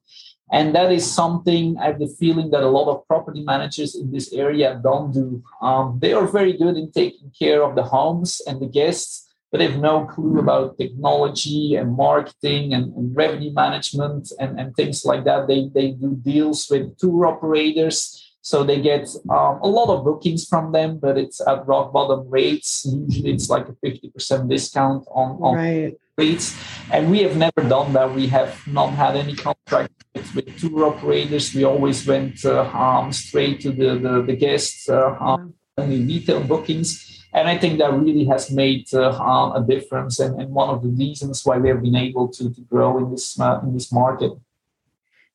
And 0.49 0.73
that 0.75 0.93
is 0.93 1.05
something 1.05 1.77
I 1.77 1.87
have 1.87 1.99
the 1.99 2.07
feeling 2.07 2.51
that 2.51 2.63
a 2.63 2.69
lot 2.69 2.87
of 2.87 3.05
property 3.05 3.43
managers 3.43 3.95
in 3.95 4.13
this 4.13 4.31
area 4.31 4.79
don't 4.81 5.11
do. 5.11 5.43
Um, 5.61 5.99
they 6.01 6.13
are 6.13 6.25
very 6.25 6.53
good 6.53 6.77
in 6.77 6.89
taking 6.89 7.33
care 7.37 7.63
of 7.63 7.75
the 7.75 7.83
homes 7.83 8.41
and 8.47 8.61
the 8.61 8.67
guests, 8.67 9.27
but 9.51 9.57
they 9.57 9.67
have 9.67 9.81
no 9.81 10.05
clue 10.05 10.39
about 10.39 10.77
technology 10.77 11.75
and 11.75 11.97
marketing 11.97 12.73
and, 12.73 12.95
and 12.95 13.13
revenue 13.13 13.51
management 13.51 14.31
and, 14.39 14.57
and 14.57 14.73
things 14.73 15.03
like 15.03 15.25
that. 15.25 15.47
They, 15.49 15.69
they 15.73 15.91
do 15.91 16.15
deals 16.15 16.69
with 16.71 16.97
tour 16.97 17.27
operators 17.27 18.28
So 18.41 18.63
they 18.63 18.81
get 18.81 19.07
um, 19.29 19.59
a 19.61 19.67
lot 19.67 19.89
of 19.89 20.05
bookings 20.05 20.47
from 20.47 20.71
them, 20.71 20.97
but 20.97 21.17
it's 21.17 21.45
at 21.45 21.67
rock 21.67 21.91
bottom 21.91 22.29
rates. 22.29 22.85
Usually 22.85 23.33
it's 23.33 23.49
like 23.49 23.67
a 23.67 23.73
50% 23.73 24.49
discount 24.49 25.05
on, 25.11 25.37
on 25.41 25.55
right. 25.55 25.97
rates. 26.17 26.57
And 26.91 27.11
we 27.11 27.19
have 27.23 27.35
never 27.35 27.67
done 27.67 27.93
that. 27.93 28.13
We 28.13 28.27
have 28.27 28.65
not 28.65 28.91
had 28.91 29.15
any 29.17 29.35
contract 29.35 29.91
with, 30.35 30.57
tour 30.59 30.85
operators. 30.85 31.53
We 31.53 31.65
always 31.65 32.07
went 32.07 32.43
uh, 32.45 32.61
um, 32.73 33.11
straight 33.11 33.59
to 33.61 33.71
the, 33.71 33.99
the, 33.99 34.23
the 34.23 34.35
guests, 34.35 34.89
uh, 34.89 35.15
um, 35.19 35.53
only 35.77 36.03
retail 36.03 36.41
bookings. 36.41 37.09
And 37.33 37.47
I 37.47 37.57
think 37.57 37.77
that 37.79 37.93
really 37.93 38.25
has 38.25 38.49
made 38.49 38.87
uh, 38.93 39.11
um, 39.11 39.63
a 39.63 39.65
difference 39.65 40.19
and, 40.19 40.41
and, 40.41 40.49
one 40.49 40.69
of 40.69 40.81
the 40.81 40.89
reasons 40.89 41.45
why 41.45 41.57
we 41.57 41.69
have 41.69 41.83
been 41.83 41.95
able 41.95 42.27
to, 42.29 42.51
to 42.51 42.61
grow 42.61 42.97
in 42.97 43.11
this, 43.11 43.39
uh, 43.39 43.59
in 43.61 43.73
this 43.73 43.91
market. 43.91 44.31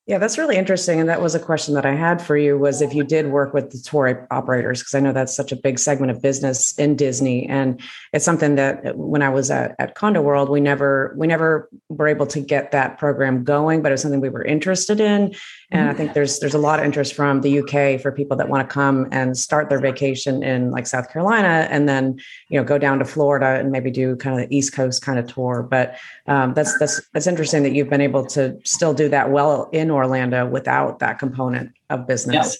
Yeah, 0.07 0.19
that's 0.19 0.37
really 0.37 0.57
interesting. 0.57 1.01
And 1.01 1.09
that 1.09 1.23
was 1.23 1.35
a 1.35 1.41
question 1.41 1.73
that 1.75 1.87
I 1.87 1.95
had 1.95 2.21
for 2.21 2.37
you 2.37 2.59
was 2.59 2.83
if 2.83 2.93
you 2.93 3.05
did 3.05 3.29
work 3.29 3.55
with 3.55 3.71
the 3.71 3.79
tour 3.79 4.27
operators, 4.31 4.81
because 4.81 4.95
I 4.95 5.01
know 5.01 5.15
that's 5.15 5.35
such 5.35 5.51
a 5.51 5.57
big 5.57 5.79
segment 5.79 6.11
of 6.11 6.21
business 6.21 6.79
in 6.79 6.95
Disney. 6.95 7.49
And 7.49 7.81
it's 8.13 8.25
something 8.25 8.57
that 8.57 8.87
uh, 8.87 8.93
when 8.93 9.23
I 9.23 9.31
was 9.31 9.51
at, 9.51 9.75
at 9.79 9.95
Condo 9.95 10.21
World, 10.21 10.51
we 10.51 10.61
never 10.61 11.15
we 11.17 11.27
never 11.27 11.71
were 11.89 12.07
able 12.07 12.27
to 12.27 12.41
get 12.41 12.73
that 12.73 12.99
program 12.99 13.45
going, 13.45 13.81
but 13.81 13.93
it 13.93 13.95
was 13.95 14.03
something 14.03 14.21
we 14.21 14.29
were 14.29 14.45
interested 14.45 15.01
in. 15.01 15.35
And 15.71 15.89
I 15.89 15.95
think 15.95 16.15
there's 16.15 16.39
there's 16.39 16.55
a 16.55 16.59
lot 16.59 16.79
of 16.79 16.85
interest 16.85 17.15
from 17.15 17.41
the 17.41 17.61
UK 17.61 18.01
for 18.01 18.13
people 18.13 18.37
that 18.37 18.49
want 18.49 18.69
to 18.69 18.73
come 18.73 19.09
and 19.11 19.37
start 19.37 19.69
their 19.69 19.81
vacation 19.81 20.43
in 20.43 20.71
like 20.71 20.87
South 20.87 21.11
Carolina 21.13 21.67
and 21.71 21.89
then 21.89 22.21
you 22.49 22.59
know 22.59 22.65
go 22.65 22.79
down 22.79 22.99
to 22.99 23.05
Florida 23.05 23.59
and 23.59 23.73
maybe 23.73 23.91
do 23.91 24.17
kind 24.17 24.41
of 24.41 24.49
the 24.49 24.57
East 24.57 24.73
Coast 24.73 25.03
kind 25.03 25.19
of 25.19 25.33
tour. 25.33 25.63
But 25.63 25.97
um, 26.27 26.55
that's 26.55 26.79
that's 26.79 27.01
that's 27.13 27.27
interesting 27.27 27.63
that 27.63 27.73
you've 27.73 27.91
been 27.91 28.01
able 28.01 28.25
to 28.27 28.59
still 28.65 28.95
do 28.95 29.09
that 29.09 29.31
well 29.31 29.69
in 29.73 29.91
Orlando 29.91 30.47
without 30.47 30.99
that 31.01 31.19
component 31.19 31.73
of 31.91 32.07
business. 32.07 32.59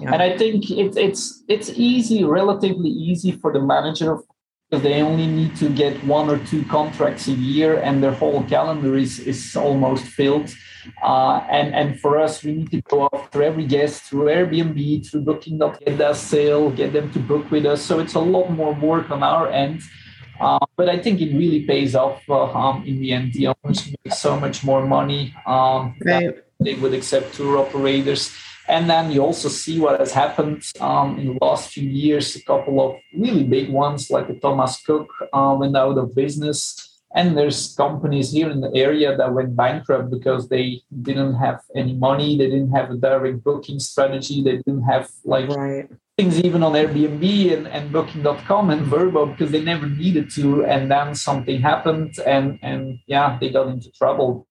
Yeah. 0.00 0.14
And 0.14 0.22
I 0.22 0.36
think 0.36 0.70
it's 0.70 0.96
it's 0.96 1.44
it's 1.48 1.70
easy, 1.70 2.24
relatively 2.24 2.90
easy 2.90 3.32
for 3.32 3.52
the 3.52 3.60
manager 3.60 4.18
because 4.70 4.82
they 4.82 5.00
only 5.00 5.26
need 5.26 5.56
to 5.56 5.68
get 5.70 6.02
one 6.04 6.28
or 6.28 6.38
two 6.44 6.62
contracts 6.64 7.26
a 7.28 7.32
year 7.32 7.78
and 7.80 8.02
their 8.02 8.12
whole 8.12 8.42
calendar 8.44 8.96
is, 8.96 9.18
is 9.20 9.56
almost 9.56 10.04
filled. 10.04 10.50
Uh, 11.02 11.44
and, 11.50 11.74
and 11.74 12.00
for 12.00 12.18
us, 12.18 12.42
we 12.42 12.52
need 12.52 12.70
to 12.70 12.80
go 12.82 13.08
after 13.12 13.42
every 13.42 13.66
guest 13.66 14.02
through 14.02 14.26
Airbnb, 14.26 15.08
through 15.08 15.22
Booking.com, 15.22 15.78
get 15.84 15.98
that 15.98 16.16
sale, 16.16 16.70
get 16.70 16.92
them 16.92 17.10
to 17.12 17.18
book 17.18 17.50
with 17.50 17.66
us. 17.66 17.82
So 17.82 18.00
it's 18.00 18.14
a 18.14 18.20
lot 18.20 18.50
more 18.50 18.74
work 18.74 19.10
on 19.10 19.22
our 19.22 19.48
end. 19.50 19.82
Uh, 20.40 20.58
but 20.76 20.88
I 20.88 20.98
think 20.98 21.20
it 21.20 21.36
really 21.36 21.64
pays 21.64 21.94
off 21.94 22.22
uh, 22.28 22.52
um, 22.52 22.84
in 22.86 23.00
the 23.00 23.12
end. 23.12 23.32
The 23.32 23.48
owners 23.48 23.86
make 24.04 24.14
so 24.14 24.38
much 24.38 24.64
more 24.64 24.86
money. 24.86 25.34
Um, 25.46 25.96
right. 26.04 26.34
They 26.60 26.74
would 26.74 26.94
accept 26.94 27.34
tour 27.34 27.58
operators. 27.58 28.32
And 28.68 28.88
then 28.88 29.10
you 29.10 29.22
also 29.22 29.48
see 29.48 29.80
what 29.80 29.98
has 29.98 30.12
happened 30.12 30.62
um, 30.80 31.18
in 31.18 31.26
the 31.26 31.38
last 31.40 31.70
few 31.70 31.88
years. 31.88 32.36
A 32.36 32.42
couple 32.42 32.80
of 32.80 33.00
really 33.16 33.44
big 33.44 33.70
ones, 33.70 34.10
like 34.10 34.28
the 34.28 34.34
Thomas 34.34 34.80
Cook, 34.82 35.08
uh, 35.32 35.56
went 35.58 35.76
out 35.76 35.96
of 35.96 36.14
business. 36.14 36.87
And 37.14 37.38
there's 37.38 37.74
companies 37.74 38.32
here 38.32 38.50
in 38.50 38.60
the 38.60 38.74
area 38.74 39.16
that 39.16 39.32
went 39.32 39.56
bankrupt 39.56 40.10
because 40.10 40.48
they 40.48 40.82
didn't 41.02 41.34
have 41.34 41.60
any 41.74 41.94
money. 41.94 42.36
They 42.36 42.50
didn't 42.50 42.72
have 42.72 42.90
a 42.90 42.96
direct 42.96 43.42
booking 43.42 43.78
strategy. 43.78 44.42
They 44.42 44.56
didn't 44.58 44.82
have 44.82 45.10
like 45.24 45.48
right. 45.48 45.88
things 46.18 46.38
even 46.40 46.62
on 46.62 46.72
Airbnb 46.72 47.56
and, 47.56 47.66
and 47.68 47.92
Booking.com 47.92 48.70
and 48.70 48.86
Vrbo 48.86 49.30
because 49.30 49.52
they 49.52 49.62
never 49.62 49.86
needed 49.86 50.30
to. 50.32 50.66
And 50.66 50.90
then 50.90 51.14
something 51.14 51.60
happened, 51.60 52.18
and 52.26 52.58
and 52.62 52.98
yeah, 53.06 53.38
they 53.40 53.50
got 53.50 53.68
into 53.68 53.90
trouble. 53.92 54.47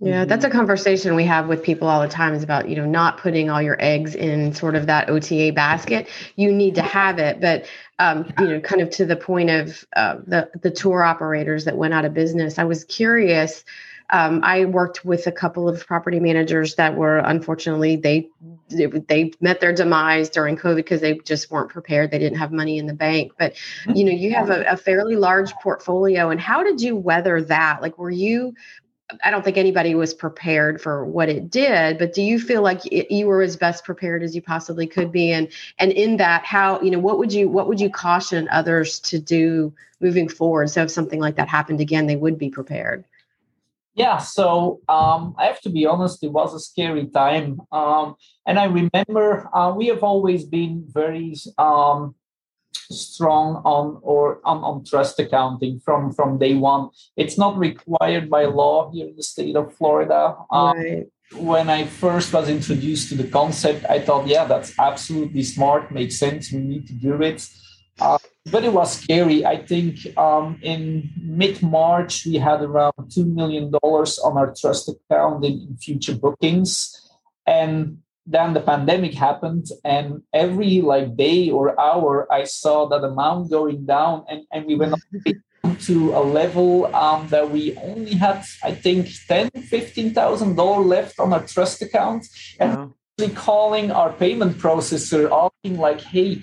Yeah, 0.00 0.24
that's 0.24 0.44
a 0.44 0.48
mm-hmm. 0.48 0.58
conversation 0.58 1.14
we 1.14 1.24
have 1.24 1.48
with 1.48 1.62
people 1.62 1.88
all 1.88 2.02
the 2.02 2.08
time 2.08 2.34
is 2.34 2.42
about, 2.42 2.68
you 2.68 2.76
know, 2.76 2.84
not 2.84 3.18
putting 3.18 3.48
all 3.48 3.62
your 3.62 3.76
eggs 3.78 4.14
in 4.14 4.52
sort 4.52 4.74
of 4.74 4.86
that 4.86 5.08
OTA 5.08 5.52
basket. 5.52 6.08
You 6.36 6.52
need 6.52 6.74
to 6.74 6.82
have 6.82 7.18
it, 7.18 7.40
but 7.40 7.66
um, 8.00 8.32
you 8.40 8.48
know, 8.48 8.60
kind 8.60 8.82
of 8.82 8.90
to 8.90 9.06
the 9.06 9.16
point 9.16 9.50
of 9.50 9.84
uh, 9.94 10.16
the 10.26 10.50
the 10.62 10.70
tour 10.70 11.04
operators 11.04 11.64
that 11.66 11.76
went 11.76 11.94
out 11.94 12.04
of 12.04 12.12
business. 12.12 12.58
I 12.58 12.64
was 12.64 12.84
curious. 12.84 13.64
Um, 14.10 14.40
I 14.44 14.66
worked 14.66 15.04
with 15.04 15.26
a 15.26 15.32
couple 15.32 15.68
of 15.68 15.86
property 15.86 16.20
managers 16.20 16.74
that 16.74 16.94
were 16.94 17.18
unfortunately 17.18 17.96
they 17.96 18.28
they 18.68 19.32
met 19.40 19.60
their 19.60 19.72
demise 19.72 20.28
during 20.28 20.56
COVID 20.56 20.76
because 20.76 21.00
they 21.00 21.18
just 21.18 21.50
weren't 21.50 21.70
prepared. 21.70 22.10
They 22.10 22.18
didn't 22.18 22.38
have 22.38 22.52
money 22.52 22.78
in 22.78 22.86
the 22.86 22.94
bank. 22.94 23.32
But 23.38 23.54
you 23.94 24.04
know, 24.04 24.12
you 24.12 24.34
have 24.34 24.50
a, 24.50 24.64
a 24.64 24.76
fairly 24.76 25.16
large 25.16 25.52
portfolio, 25.62 26.30
and 26.30 26.40
how 26.40 26.62
did 26.64 26.80
you 26.80 26.96
weather 26.96 27.40
that? 27.42 27.80
Like, 27.80 27.96
were 27.96 28.10
you 28.10 28.54
I 29.22 29.30
don't 29.30 29.44
think 29.44 29.58
anybody 29.58 29.94
was 29.94 30.14
prepared 30.14 30.80
for 30.80 31.04
what 31.04 31.28
it 31.28 31.50
did, 31.50 31.98
but 31.98 32.14
do 32.14 32.22
you 32.22 32.38
feel 32.38 32.62
like 32.62 32.86
it, 32.86 33.12
you 33.12 33.26
were 33.26 33.42
as 33.42 33.56
best 33.56 33.84
prepared 33.84 34.22
as 34.22 34.34
you 34.34 34.40
possibly 34.40 34.86
could 34.86 35.12
be? 35.12 35.30
And 35.30 35.48
and 35.78 35.92
in 35.92 36.16
that, 36.16 36.44
how 36.44 36.80
you 36.80 36.90
know 36.90 36.98
what 36.98 37.18
would 37.18 37.32
you 37.32 37.48
what 37.48 37.68
would 37.68 37.80
you 37.80 37.90
caution 37.90 38.48
others 38.50 38.98
to 39.00 39.18
do 39.18 39.74
moving 40.00 40.28
forward? 40.28 40.70
So 40.70 40.82
if 40.82 40.90
something 40.90 41.20
like 41.20 41.36
that 41.36 41.48
happened 41.48 41.80
again, 41.80 42.06
they 42.06 42.16
would 42.16 42.38
be 42.38 42.48
prepared. 42.48 43.04
Yeah, 43.94 44.18
so 44.18 44.80
um, 44.88 45.36
I 45.38 45.44
have 45.46 45.60
to 45.60 45.70
be 45.70 45.86
honest, 45.86 46.24
it 46.24 46.32
was 46.32 46.52
a 46.52 46.58
scary 46.58 47.06
time, 47.06 47.60
um, 47.70 48.16
and 48.44 48.58
I 48.58 48.64
remember 48.64 49.48
uh, 49.54 49.72
we 49.76 49.86
have 49.86 50.02
always 50.02 50.44
been 50.44 50.84
very 50.88 51.36
um, 51.58 52.16
strong 52.74 53.62
on 53.64 53.98
or 54.02 54.40
on, 54.44 54.58
on 54.58 54.84
trust 54.84 55.18
accounting 55.18 55.80
from 55.80 56.12
from 56.12 56.38
day 56.38 56.54
one. 56.54 56.90
It's 57.16 57.38
not 57.38 57.56
required 57.58 58.30
by 58.30 58.44
law 58.44 58.90
here 58.92 59.08
in 59.08 59.16
the 59.16 59.22
state 59.22 59.56
of 59.56 59.74
Florida. 59.74 60.36
Um, 60.50 60.76
right. 60.76 61.06
When 61.36 61.68
I 61.70 61.86
first 61.86 62.32
was 62.32 62.48
introduced 62.48 63.08
to 63.08 63.16
the 63.16 63.26
concept, 63.26 63.86
I 63.88 63.98
thought, 63.98 64.26
yeah, 64.26 64.44
that's 64.44 64.78
absolutely 64.78 65.42
smart, 65.42 65.90
makes 65.90 66.16
sense. 66.18 66.52
We 66.52 66.60
need 66.60 66.86
to 66.86 66.92
do 66.92 67.20
it. 67.22 67.48
Uh, 68.00 68.18
but 68.50 68.64
it 68.64 68.72
was 68.72 69.00
scary. 69.00 69.44
I 69.44 69.64
think 69.64 70.16
um, 70.18 70.58
in 70.62 71.10
mid 71.20 71.62
March, 71.62 72.26
we 72.26 72.34
had 72.34 72.60
around 72.60 72.92
$2 72.98 73.26
million 73.34 73.72
on 73.72 74.36
our 74.36 74.54
trust 74.54 74.88
account 74.88 75.44
in, 75.44 75.52
in 75.52 75.76
future 75.76 76.14
bookings. 76.14 77.00
And 77.46 77.98
then 78.26 78.54
the 78.54 78.60
pandemic 78.60 79.14
happened 79.14 79.66
and 79.84 80.22
every 80.32 80.80
like 80.80 81.16
day 81.16 81.50
or 81.50 81.78
hour 81.78 82.26
i 82.32 82.44
saw 82.44 82.86
that 82.88 83.04
amount 83.04 83.50
going 83.50 83.84
down 83.84 84.24
and, 84.28 84.44
and 84.52 84.64
we 84.66 84.74
went 84.74 84.94
to 85.80 86.14
a 86.14 86.22
level 86.22 86.94
um, 86.94 87.26
that 87.28 87.50
we 87.50 87.76
only 87.78 88.14
had 88.14 88.42
i 88.62 88.72
think 88.72 89.08
10 89.28 89.50
15000 89.50 90.54
dollars 90.56 90.86
left 90.86 91.20
on 91.20 91.32
our 91.32 91.46
trust 91.46 91.82
account 91.82 92.26
and 92.60 92.76
wow. 92.76 93.28
calling 93.34 93.90
our 93.90 94.12
payment 94.12 94.56
processor 94.56 95.30
asking 95.30 95.78
like 95.78 96.00
hey 96.00 96.40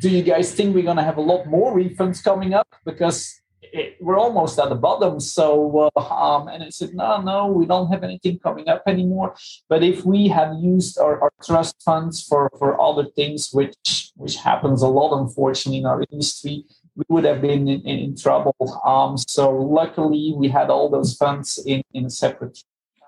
do 0.00 0.08
you 0.08 0.22
guys 0.22 0.54
think 0.54 0.74
we're 0.74 0.84
going 0.84 0.96
to 0.96 1.02
have 1.02 1.16
a 1.16 1.20
lot 1.32 1.46
more 1.46 1.74
refunds 1.76 2.22
coming 2.22 2.54
up 2.54 2.68
because 2.84 3.40
it, 3.72 3.96
we're 4.00 4.18
almost 4.18 4.58
at 4.58 4.68
the 4.68 4.74
bottom. 4.74 5.20
So, 5.20 5.90
uh, 5.96 6.00
um, 6.00 6.48
and 6.48 6.62
I 6.62 6.70
said, 6.70 6.94
no, 6.94 7.20
no, 7.20 7.46
we 7.46 7.66
don't 7.66 7.90
have 7.90 8.04
anything 8.04 8.38
coming 8.38 8.68
up 8.68 8.82
anymore. 8.86 9.34
But 9.68 9.82
if 9.82 10.04
we 10.04 10.28
have 10.28 10.56
used 10.60 10.98
our, 10.98 11.20
our 11.20 11.32
trust 11.42 11.76
funds 11.82 12.22
for, 12.22 12.50
for 12.58 12.80
other 12.80 13.06
things, 13.16 13.50
which 13.52 14.12
which 14.16 14.36
happens 14.36 14.82
a 14.82 14.88
lot, 14.88 15.18
unfortunately, 15.18 15.78
in 15.78 15.86
our 15.86 16.04
industry, 16.10 16.64
we 16.96 17.04
would 17.08 17.24
have 17.24 17.40
been 17.40 17.68
in, 17.68 17.80
in, 17.82 17.98
in 17.98 18.16
trouble. 18.16 18.56
Um, 18.84 19.16
so 19.16 19.50
luckily, 19.50 20.34
we 20.36 20.48
had 20.48 20.70
all 20.70 20.88
those 20.90 21.14
funds 21.16 21.62
in, 21.64 21.82
in 21.94 22.06
a 22.06 22.10
separate 22.10 22.58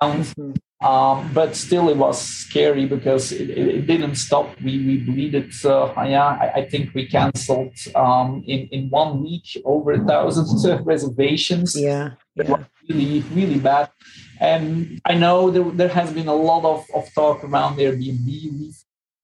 Mm-hmm. 0.02 0.52
Um, 0.82 1.30
but 1.34 1.56
still, 1.56 1.90
it 1.90 1.98
was 1.98 2.18
scary 2.18 2.86
because 2.86 3.32
it, 3.32 3.50
it, 3.50 3.68
it 3.68 3.86
didn't 3.86 4.14
stop. 4.14 4.48
We 4.62 4.78
we 4.78 4.96
bleeded. 4.96 5.52
Uh, 5.62 5.92
yeah, 6.08 6.24
I, 6.24 6.60
I, 6.60 6.68
think 6.70 6.94
we 6.94 7.06
canceled 7.06 7.76
um, 7.94 8.42
in 8.46 8.66
in 8.68 8.88
one 8.88 9.22
week 9.22 9.60
over 9.66 9.92
a 9.92 10.02
thousand 10.02 10.48
reservations. 10.86 11.78
Yeah, 11.78 12.12
yeah. 12.34 12.44
It 12.44 12.48
was 12.48 12.64
really 12.88 13.20
really 13.34 13.58
bad. 13.58 13.90
And 14.40 15.02
I 15.04 15.16
know 15.16 15.50
there, 15.50 15.70
there 15.70 15.88
has 15.88 16.14
been 16.14 16.28
a 16.28 16.34
lot 16.34 16.64
of, 16.64 16.86
of 16.94 17.12
talk 17.12 17.44
around 17.44 17.76
Airbnb 17.76 18.72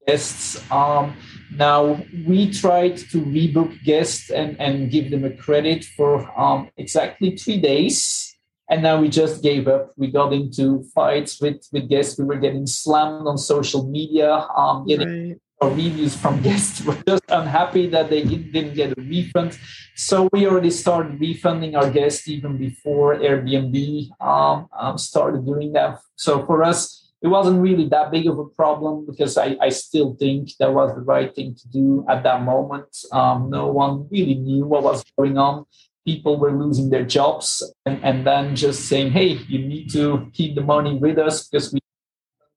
guests. 0.07 0.61
Um, 0.71 1.17
now 1.57 1.99
we 2.27 2.53
tried 2.53 2.99
to 3.13 3.23
rebook 3.23 3.83
guests 3.83 4.29
and 4.29 4.61
and 4.61 4.91
give 4.91 5.11
them 5.11 5.25
a 5.25 5.31
credit 5.31 5.87
for 5.97 6.29
um, 6.39 6.69
exactly 6.77 7.35
three 7.35 7.63
days 7.63 8.26
and 8.69 8.83
now 8.83 9.01
we 9.01 9.09
just 9.09 9.43
gave 9.43 9.69
up. 9.69 9.93
We 9.97 10.11
got 10.11 10.33
into 10.33 10.85
fights 10.95 11.41
with 11.41 11.67
with 11.73 11.89
guests. 11.89 12.19
We 12.19 12.25
were 12.25 12.37
getting 12.37 12.67
slammed 12.67 13.27
on 13.27 13.39
social 13.39 13.87
media 13.89 14.31
um 14.57 14.87
getting 14.87 15.31
right. 15.31 15.71
reviews 15.71 16.17
from 16.17 16.43
guests. 16.43 16.81
Were 16.87 16.99
just 17.07 17.23
unhappy 17.29 17.87
that 17.89 18.11
they 18.11 18.23
didn't 18.25 18.75
get 18.75 18.99
a 18.99 19.01
refund. 19.01 19.59
So 19.95 20.29
we 20.33 20.47
already 20.47 20.71
started 20.71 21.21
refunding 21.21 21.77
our 21.77 21.91
guests 21.91 22.29
even 22.29 22.59
before 22.59 23.17
airbnb 23.17 24.11
um, 24.21 24.69
um, 24.79 24.99
started 24.99 25.47
doing 25.47 25.73
that. 25.73 26.01
So 26.17 26.45
for 26.45 26.63
us 26.63 27.07
it 27.23 27.29
wasn't 27.29 27.61
really 27.61 27.89
that 27.89 28.11
big 28.11 28.27
of 28.27 28.39
a 28.39 28.45
problem 28.45 29.07
because 29.07 29.39
I, 29.39 29.57
I 29.61 29.71
still 29.71 30.15
think 30.15 30.51
that 30.61 30.73
was 30.73 30.95
the 30.95 31.01
right 31.01 31.35
thing 31.35 31.55
to 31.55 31.69
do 31.69 32.05
at 32.09 32.23
that 32.25 32.43
moment. 32.43 32.95
Um, 33.11 33.49
no 33.49 33.69
one 33.69 34.07
really 34.11 34.35
knew 34.35 34.67
what 34.67 34.83
was 34.83 35.03
going 35.17 35.39
on 35.39 35.65
people 36.07 36.39
were 36.39 36.53
losing 36.53 36.89
their 36.91 37.05
jobs 37.05 37.63
and, 37.85 37.99
and 38.03 38.27
then 38.27 38.55
just 38.55 38.87
saying 38.87 39.11
hey 39.11 39.31
you 39.49 39.59
need 39.59 39.91
to 39.91 40.31
keep 40.33 40.55
the 40.55 40.61
money 40.61 40.95
with 40.95 41.19
us 41.19 41.49
because 41.49 41.73
we 41.73 41.81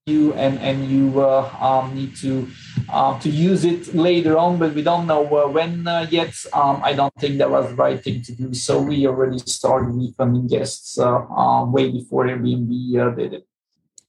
you 0.09 0.33
and 0.33 0.57
and 0.59 0.89
you 0.89 1.21
uh, 1.21 1.45
um, 1.61 1.93
need 1.93 2.15
to 2.17 2.47
uh, 2.89 3.19
to 3.19 3.29
use 3.29 3.63
it 3.63 3.93
later 3.93 4.37
on, 4.37 4.57
but 4.57 4.73
we 4.73 4.81
don't 4.81 5.05
know 5.05 5.23
uh, 5.37 5.47
when 5.47 5.87
uh, 5.87 6.07
yet. 6.09 6.33
Um, 6.53 6.81
I 6.83 6.93
don't 6.93 7.13
think 7.21 7.37
that 7.37 7.49
was 7.51 7.69
the 7.69 7.75
right 7.75 8.01
thing 8.03 8.21
to 8.23 8.33
do. 8.33 8.53
So 8.53 8.81
we 8.81 9.05
already 9.07 9.39
started 9.39 9.93
refunding 9.93 10.47
guests 10.47 10.97
uh, 10.97 11.21
um, 11.29 11.71
way 11.71 11.91
before 11.91 12.25
Airbnb 12.25 12.71
uh, 12.97 13.15
did 13.15 13.33
it. 13.33 13.48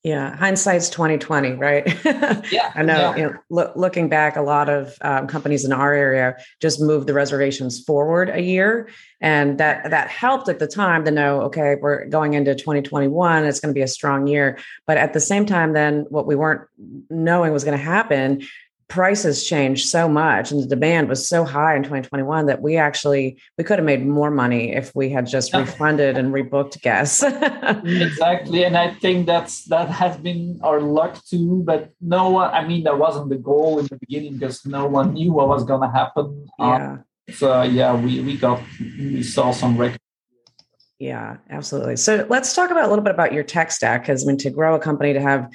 Yeah, 0.02 0.34
hindsight's 0.34 0.88
twenty 0.88 1.18
twenty, 1.18 1.52
right? 1.52 1.86
yeah, 2.50 2.72
I 2.74 2.82
know. 2.82 2.96
Yeah. 2.96 3.16
You 3.16 3.22
know 3.24 3.38
lo- 3.50 3.72
looking 3.76 4.08
back, 4.08 4.36
a 4.36 4.40
lot 4.40 4.70
of 4.70 4.96
um, 5.02 5.26
companies 5.26 5.66
in 5.66 5.72
our 5.72 5.92
area 5.92 6.38
just 6.58 6.80
moved 6.80 7.06
the 7.06 7.12
reservations 7.12 7.84
forward 7.84 8.30
a 8.30 8.40
year, 8.40 8.88
and 9.20 9.58
that 9.58 9.90
that 9.90 10.08
helped 10.08 10.48
at 10.48 10.58
the 10.58 10.66
time 10.66 11.04
to 11.04 11.10
know, 11.10 11.42
okay, 11.42 11.76
we're 11.78 12.06
going 12.06 12.32
into 12.32 12.54
twenty 12.54 12.80
twenty 12.80 13.08
one. 13.08 13.44
It's 13.44 13.60
going 13.60 13.74
to 13.74 13.78
be 13.78 13.82
a 13.82 13.88
strong 13.88 14.26
year, 14.26 14.58
but 14.86 14.96
at 14.96 15.12
the 15.12 15.20
same 15.20 15.44
time, 15.44 15.74
then 15.74 16.06
what 16.08 16.26
we 16.26 16.34
weren't 16.34 16.62
knowing 17.10 17.52
was 17.52 17.64
going 17.64 17.76
to 17.76 17.84
happen 17.84 18.40
prices 18.90 19.44
changed 19.44 19.88
so 19.88 20.08
much 20.08 20.50
and 20.50 20.60
the 20.62 20.66
demand 20.66 21.08
was 21.08 21.26
so 21.26 21.44
high 21.44 21.76
in 21.76 21.82
2021 21.82 22.46
that 22.46 22.60
we 22.60 22.76
actually 22.76 23.38
we 23.56 23.62
could 23.62 23.78
have 23.78 23.86
made 23.86 24.04
more 24.04 24.32
money 24.32 24.74
if 24.74 24.94
we 24.96 25.08
had 25.08 25.26
just 25.26 25.54
refunded 25.62 26.18
and 26.18 26.34
rebooked 26.34 26.82
guests. 26.82 27.22
Exactly 28.10 28.64
and 28.64 28.76
i 28.76 28.92
think 28.94 29.26
that's 29.26 29.64
that 29.66 29.88
has 29.88 30.16
been 30.16 30.58
our 30.62 30.80
luck 30.80 31.24
too 31.24 31.62
but 31.64 31.90
no 32.00 32.30
one 32.30 32.52
i 32.52 32.66
mean 32.66 32.82
that 32.82 32.98
wasn't 32.98 33.28
the 33.28 33.38
goal 33.38 33.78
in 33.78 33.86
the 33.86 33.96
beginning 33.96 34.34
because 34.34 34.66
no 34.66 34.86
one 34.86 35.14
knew 35.14 35.32
what 35.32 35.48
was 35.48 35.64
going 35.64 35.80
to 35.80 35.88
happen 35.88 36.46
yeah. 36.58 36.92
um, 36.92 37.04
so 37.32 37.62
yeah 37.62 37.94
we 37.94 38.20
we 38.20 38.36
got 38.36 38.60
we 38.98 39.22
saw 39.22 39.52
some 39.52 39.76
records 39.76 40.02
yeah 40.98 41.36
absolutely. 41.48 41.96
So 41.96 42.26
let's 42.28 42.54
talk 42.54 42.70
about 42.70 42.84
a 42.84 42.88
little 42.88 43.04
bit 43.04 43.14
about 43.14 43.32
your 43.32 43.44
tech 43.44 43.70
stack 43.72 44.02
because 44.02 44.24
i 44.24 44.26
mean 44.26 44.38
to 44.38 44.50
grow 44.50 44.74
a 44.74 44.80
company 44.80 45.12
to 45.12 45.20
have 45.20 45.48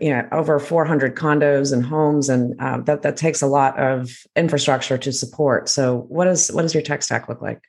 you 0.00 0.10
know 0.10 0.26
over 0.32 0.58
400 0.58 1.14
condos 1.14 1.72
and 1.72 1.84
homes 1.84 2.28
and 2.28 2.58
uh, 2.60 2.78
that 2.82 3.02
that 3.02 3.16
takes 3.16 3.42
a 3.42 3.46
lot 3.46 3.78
of 3.78 4.10
infrastructure 4.36 4.96
to 4.98 5.12
support. 5.12 5.68
So 5.68 6.06
what 6.08 6.26
is 6.26 6.50
what 6.52 6.62
does 6.62 6.74
your 6.74 6.82
tech 6.82 7.02
stack 7.02 7.28
look 7.28 7.42
like? 7.42 7.60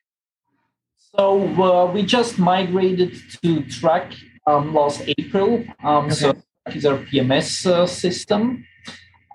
So 0.98 1.48
uh, 1.62 1.92
we 1.92 2.04
just 2.04 2.40
migrated 2.40 3.16
to 3.44 3.64
track 3.64 4.14
um, 4.48 4.74
last 4.74 5.02
april. 5.18 5.64
Um, 5.84 6.06
okay. 6.06 6.16
so 6.16 6.32
track 6.34 6.76
is 6.76 6.86
our 6.86 6.98
pms 6.98 7.66
uh, 7.66 7.86
system. 7.86 8.66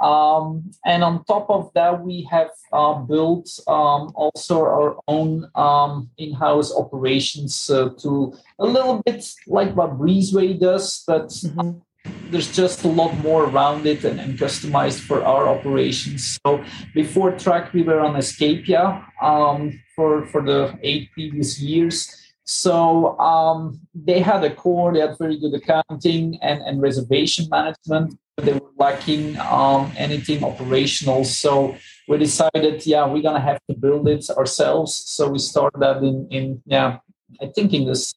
Um, 0.00 0.70
and 0.86 1.04
on 1.04 1.24
top 1.24 1.50
of 1.50 1.70
that 1.74 2.02
we 2.02 2.26
have 2.30 2.48
uh, 2.72 2.94
built 2.94 3.50
um, 3.66 4.10
also 4.14 4.60
our 4.60 4.96
own 5.06 5.50
um, 5.54 6.08
in-house 6.16 6.74
operations 6.74 7.68
uh, 7.68 7.90
to 7.98 8.32
a 8.58 8.64
little 8.64 9.02
bit 9.04 9.30
like 9.46 9.76
what 9.76 9.98
breezeway 9.98 10.58
does 10.58 11.04
but 11.06 11.28
mm-hmm 11.28 11.80
there's 12.30 12.54
just 12.54 12.84
a 12.84 12.88
lot 12.88 13.16
more 13.18 13.44
around 13.44 13.86
it 13.86 14.04
and, 14.04 14.20
and, 14.20 14.38
customized 14.38 15.00
for 15.00 15.22
our 15.24 15.48
operations. 15.48 16.38
So 16.44 16.64
before 16.94 17.32
track, 17.32 17.72
we 17.72 17.82
were 17.82 18.00
on 18.00 18.14
Escapia 18.14 19.04
um, 19.20 19.80
for 19.94 20.26
for 20.26 20.42
the 20.42 20.78
eight 20.82 21.10
previous 21.12 21.60
years. 21.60 22.16
So 22.44 23.18
um, 23.18 23.80
they 23.94 24.20
had 24.20 24.42
a 24.44 24.52
core, 24.54 24.92
they 24.92 25.00
had 25.00 25.16
very 25.18 25.38
good 25.38 25.54
accounting 25.54 26.38
and, 26.42 26.60
and 26.62 26.82
reservation 26.82 27.46
management. 27.50 28.18
But 28.36 28.44
they 28.46 28.52
were 28.54 28.72
lacking 28.76 29.38
um, 29.38 29.92
anything 29.96 30.42
operational. 30.42 31.24
So 31.24 31.76
we 32.08 32.18
decided, 32.18 32.86
yeah, 32.86 33.06
we're 33.06 33.22
gonna 33.22 33.40
have 33.40 33.60
to 33.68 33.76
build 33.76 34.08
it 34.08 34.24
ourselves. 34.30 34.96
So 34.96 35.28
we 35.28 35.38
started 35.38 35.80
that 35.80 35.98
in 36.02 36.26
in 36.30 36.62
yeah, 36.66 36.98
I 37.40 37.46
think 37.46 37.72
in 37.72 37.86
this 37.86 38.14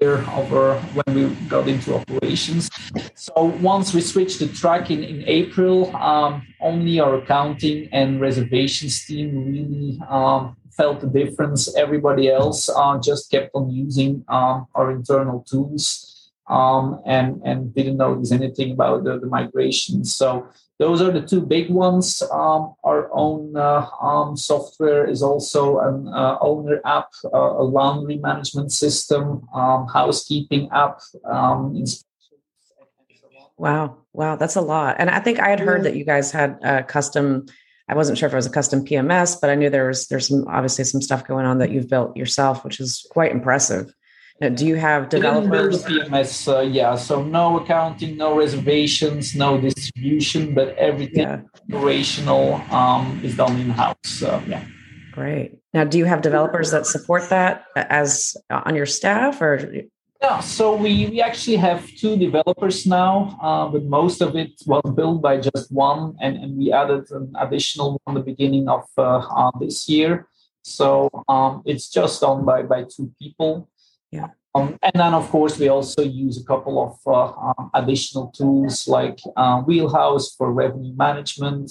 year 0.00 0.24
over 0.34 0.78
when 0.94 1.14
we 1.14 1.34
got 1.48 1.68
into 1.68 1.94
operations. 1.94 2.70
So 3.14 3.44
once 3.60 3.94
we 3.94 4.00
switched 4.00 4.38
the 4.40 4.48
track 4.48 4.90
in, 4.90 5.02
in 5.02 5.24
April, 5.26 5.94
um, 5.96 6.46
only 6.60 7.00
our 7.00 7.16
accounting 7.16 7.88
and 7.92 8.20
reservations 8.20 9.04
team 9.04 9.46
really 9.46 10.00
um, 10.08 10.56
felt 10.76 11.00
the 11.00 11.06
difference. 11.06 11.74
Everybody 11.76 12.30
else 12.30 12.68
uh, 12.68 12.98
just 13.00 13.30
kept 13.30 13.50
on 13.54 13.70
using 13.70 14.24
um, 14.28 14.66
our 14.74 14.90
internal 14.90 15.44
tools. 15.48 16.12
Um, 16.48 17.02
and 17.04 17.42
and 17.44 17.74
didn't 17.74 17.96
notice 17.96 18.30
anything 18.30 18.70
about 18.70 19.02
the, 19.02 19.18
the 19.18 19.26
migration. 19.26 20.04
So 20.04 20.46
those 20.78 21.00
are 21.00 21.10
the 21.10 21.22
two 21.22 21.40
big 21.40 21.70
ones. 21.70 22.22
Um, 22.22 22.74
our 22.84 23.08
own 23.12 23.56
uh, 23.56 23.86
um, 24.00 24.36
software 24.36 25.08
is 25.08 25.22
also 25.22 25.78
an 25.78 26.08
uh, 26.08 26.36
owner 26.40 26.80
app, 26.84 27.08
uh, 27.32 27.38
a 27.38 27.64
laundry 27.64 28.16
management 28.16 28.72
system, 28.72 29.46
um, 29.54 29.86
housekeeping 29.86 30.68
app. 30.72 31.00
Um, 31.24 31.82
wow, 33.56 33.96
wow, 34.12 34.36
that's 34.36 34.56
a 34.56 34.60
lot. 34.60 34.96
And 34.98 35.08
I 35.08 35.20
think 35.20 35.40
I 35.40 35.48
had 35.48 35.60
heard 35.60 35.84
that 35.84 35.96
you 35.96 36.04
guys 36.04 36.30
had 36.30 36.58
a 36.62 36.82
custom. 36.82 37.46
I 37.88 37.94
wasn't 37.94 38.18
sure 38.18 38.26
if 38.26 38.32
it 38.32 38.36
was 38.36 38.46
a 38.46 38.50
custom 38.50 38.84
PMS, 38.84 39.40
but 39.40 39.48
I 39.48 39.54
knew 39.54 39.70
there 39.70 39.88
was 39.88 40.08
there's 40.08 40.28
some 40.28 40.46
obviously 40.48 40.84
some 40.84 41.00
stuff 41.00 41.26
going 41.26 41.46
on 41.46 41.58
that 41.58 41.70
you've 41.70 41.88
built 41.88 42.16
yourself, 42.16 42.64
which 42.64 42.80
is 42.80 43.06
quite 43.10 43.32
impressive. 43.32 43.94
Do 44.40 44.66
you 44.66 44.76
have 44.76 45.08
developers? 45.08 45.82
PMS, 45.84 46.46
uh, 46.52 46.60
yeah. 46.60 46.94
So 46.96 47.22
no 47.22 47.58
accounting, 47.58 48.18
no 48.18 48.36
reservations, 48.36 49.34
no 49.34 49.58
distribution, 49.58 50.52
but 50.52 50.76
everything 50.76 51.22
yeah. 51.22 51.40
operational 51.72 52.60
um, 52.70 53.18
is 53.24 53.34
done 53.36 53.58
in 53.58 53.70
house. 53.70 53.96
So 54.04 54.42
yeah. 54.46 54.62
Great. 55.12 55.56
Now, 55.72 55.84
do 55.84 55.96
you 55.96 56.04
have 56.04 56.20
developers 56.20 56.70
that 56.72 56.86
support 56.86 57.30
that 57.30 57.64
as 57.76 58.36
uh, 58.50 58.60
on 58.66 58.74
your 58.74 58.84
staff, 58.84 59.40
or? 59.40 59.72
Yeah, 60.20 60.40
so 60.40 60.74
we, 60.74 61.06
we 61.06 61.22
actually 61.22 61.56
have 61.56 61.86
two 61.96 62.16
developers 62.16 62.86
now, 62.86 63.38
uh, 63.40 63.68
but 63.68 63.84
most 63.84 64.20
of 64.20 64.36
it 64.36 64.52
was 64.66 64.82
built 64.94 65.22
by 65.22 65.38
just 65.38 65.70
one, 65.70 66.16
and, 66.20 66.36
and 66.36 66.56
we 66.58 66.72
added 66.72 67.10
an 67.10 67.32
additional 67.38 68.00
one 68.04 68.14
the 68.16 68.22
beginning 68.22 68.68
of 68.68 68.84
uh, 68.98 69.18
uh, 69.18 69.50
this 69.60 69.88
year. 69.88 70.28
So 70.62 71.10
um, 71.28 71.62
it's 71.64 71.88
just 71.88 72.20
done 72.20 72.44
by, 72.44 72.62
by 72.62 72.84
two 72.84 73.12
people. 73.18 73.68
Um, 74.56 74.78
and 74.82 74.92
then, 74.94 75.12
of 75.12 75.28
course, 75.28 75.58
we 75.58 75.68
also 75.68 76.02
use 76.02 76.40
a 76.40 76.44
couple 76.44 76.82
of 76.82 76.98
uh, 77.06 77.32
um, 77.48 77.70
additional 77.74 78.28
tools 78.28 78.88
like 78.88 79.18
uh, 79.36 79.60
Wheelhouse 79.60 80.34
for 80.34 80.50
revenue 80.50 80.94
management. 80.96 81.70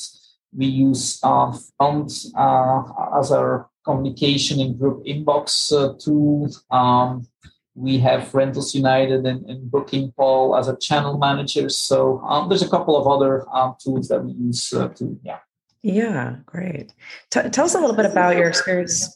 We 0.55 0.67
use 0.67 1.19
uh, 1.23 1.51
Front 1.77 2.11
uh, 2.37 2.83
as 3.17 3.31
our 3.31 3.69
communication 3.83 4.59
and 4.59 4.77
group 4.77 5.03
inbox 5.03 5.71
uh, 5.73 5.97
tool. 5.97 6.49
Um, 6.69 7.27
we 7.73 7.97
have 7.99 8.33
Rentals 8.33 8.75
United 8.75 9.25
and, 9.25 9.49
and 9.49 9.71
BookingPal 9.71 10.57
as 10.59 10.67
a 10.67 10.77
channel 10.77 11.17
manager. 11.17 11.69
So 11.69 12.19
um, 12.21 12.49
there's 12.49 12.61
a 12.61 12.69
couple 12.69 12.95
of 12.97 13.07
other 13.07 13.49
um, 13.49 13.75
tools 13.83 14.09
that 14.09 14.23
we 14.23 14.31
use 14.33 14.71
uh, 14.73 14.89
to, 14.89 15.19
yeah. 15.23 15.39
Yeah, 15.85 16.37
great. 16.47 16.95
T- 17.29 17.47
tell 17.49 17.65
us 17.65 17.75
a 17.75 17.79
little 17.79 17.95
bit 17.95 18.07
about 18.07 18.37
your 18.37 18.47
experience 18.47 19.15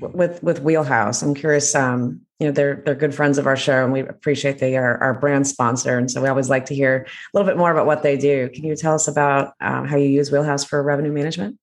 with 0.00 0.40
with 0.44 0.62
Wheelhouse. 0.62 1.22
I'm 1.22 1.34
curious. 1.34 1.74
Um, 1.74 2.20
you 2.38 2.46
know, 2.46 2.52
they're 2.52 2.80
they're 2.86 2.94
good 2.94 3.16
friends 3.16 3.36
of 3.36 3.48
our 3.48 3.56
show, 3.56 3.82
and 3.82 3.92
we 3.92 3.98
appreciate 4.02 4.60
they 4.60 4.76
are 4.76 4.96
our 4.98 5.18
brand 5.18 5.48
sponsor, 5.48 5.98
and 5.98 6.08
so 6.08 6.22
we 6.22 6.28
always 6.28 6.48
like 6.48 6.66
to 6.66 6.74
hear 6.74 7.04
a 7.04 7.36
little 7.36 7.50
bit 7.50 7.58
more 7.58 7.72
about 7.72 7.86
what 7.86 8.04
they 8.04 8.16
do. 8.16 8.48
Can 8.50 8.64
you 8.64 8.76
tell 8.76 8.94
us 8.94 9.08
about 9.08 9.54
um, 9.60 9.88
how 9.88 9.96
you 9.96 10.06
use 10.06 10.30
Wheelhouse 10.30 10.62
for 10.62 10.80
revenue 10.84 11.10
management? 11.10 11.58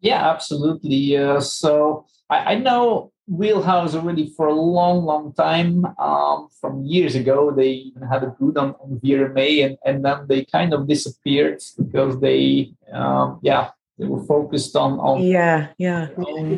Yeah, 0.00 0.28
absolutely. 0.28 1.16
Uh, 1.16 1.40
so 1.40 2.04
I, 2.28 2.52
I, 2.52 2.54
know 2.56 3.12
Wheelhouse 3.30 3.94
already 3.94 4.32
for 4.36 4.48
a 4.48 4.54
long, 4.54 5.04
long 5.04 5.32
time. 5.32 5.86
Um, 5.98 6.48
from 6.60 6.84
years 6.84 7.14
ago, 7.14 7.52
they 7.52 7.70
even 7.88 8.02
had 8.02 8.24
a 8.24 8.28
booth 8.28 8.56
on, 8.56 8.74
on 8.82 9.00
VRMA, 9.02 9.64
and, 9.64 9.78
and 9.84 10.04
then 10.04 10.26
they 10.26 10.44
kind 10.44 10.74
of 10.74 10.88
disappeared 10.88 11.62
because 11.78 12.18
they, 12.20 12.72
um, 12.92 13.38
yeah, 13.42 13.70
they 14.00 14.06
were 14.06 14.24
focused 14.24 14.74
on 14.74 14.98
on 14.98 15.22
yeah 15.22 15.68
yeah. 15.78 16.08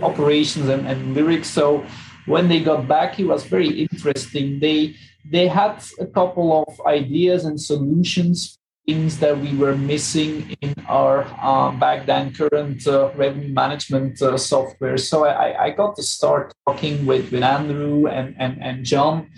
operations 0.02 0.68
and, 0.68 0.86
and 0.86 1.14
lyrics. 1.14 1.50
So 1.50 1.84
when 2.26 2.48
they 2.48 2.60
got 2.60 2.86
back 2.86 3.18
it 3.18 3.24
was 3.26 3.44
very 3.44 3.68
interesting. 3.82 4.60
They 4.60 4.94
they 5.30 5.48
had 5.48 5.82
a 5.98 6.06
couple 6.06 6.64
of 6.64 6.80
ideas 6.86 7.44
and 7.44 7.60
solutions 7.60 8.58
things 8.86 9.18
that 9.20 9.38
we 9.38 9.56
were 9.56 9.76
missing 9.76 10.56
in 10.60 10.74
our 10.88 11.24
uh, 11.40 11.70
back 11.72 12.06
then 12.06 12.32
current 12.34 12.86
uh, 12.86 13.10
revenue 13.14 13.52
management 13.52 14.20
uh, 14.22 14.36
software 14.36 14.96
so 14.96 15.24
I, 15.24 15.66
I 15.66 15.70
got 15.70 15.96
to 15.96 16.02
start 16.02 16.52
talking 16.66 17.06
with, 17.06 17.30
with 17.30 17.42
andrew 17.42 18.06
and, 18.06 18.34
and, 18.38 18.62
and 18.62 18.84
john 18.84 19.30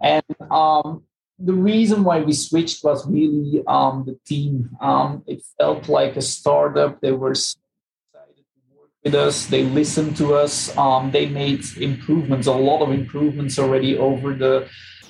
and 0.00 0.24
um, 0.50 1.02
the 1.38 1.52
reason 1.52 2.04
why 2.04 2.20
we 2.20 2.32
switched 2.32 2.84
was 2.84 3.06
really 3.08 3.62
um, 3.66 4.04
the 4.06 4.18
team. 4.26 4.70
Um, 4.80 5.24
it 5.26 5.42
felt 5.58 5.88
like 5.88 6.16
a 6.16 6.22
startup. 6.22 7.00
They 7.00 7.12
were 7.12 7.34
so 7.34 7.58
excited 8.12 8.44
to 8.44 8.78
work 8.78 8.90
with 9.02 9.14
us. 9.14 9.46
They 9.46 9.64
listened 9.64 10.16
to 10.18 10.34
us. 10.34 10.76
Um, 10.76 11.10
they 11.10 11.26
made 11.26 11.64
improvements, 11.76 12.46
a 12.46 12.52
lot 12.52 12.82
of 12.82 12.92
improvements 12.92 13.58
already 13.58 13.98
over 13.98 14.34
the 14.34 14.68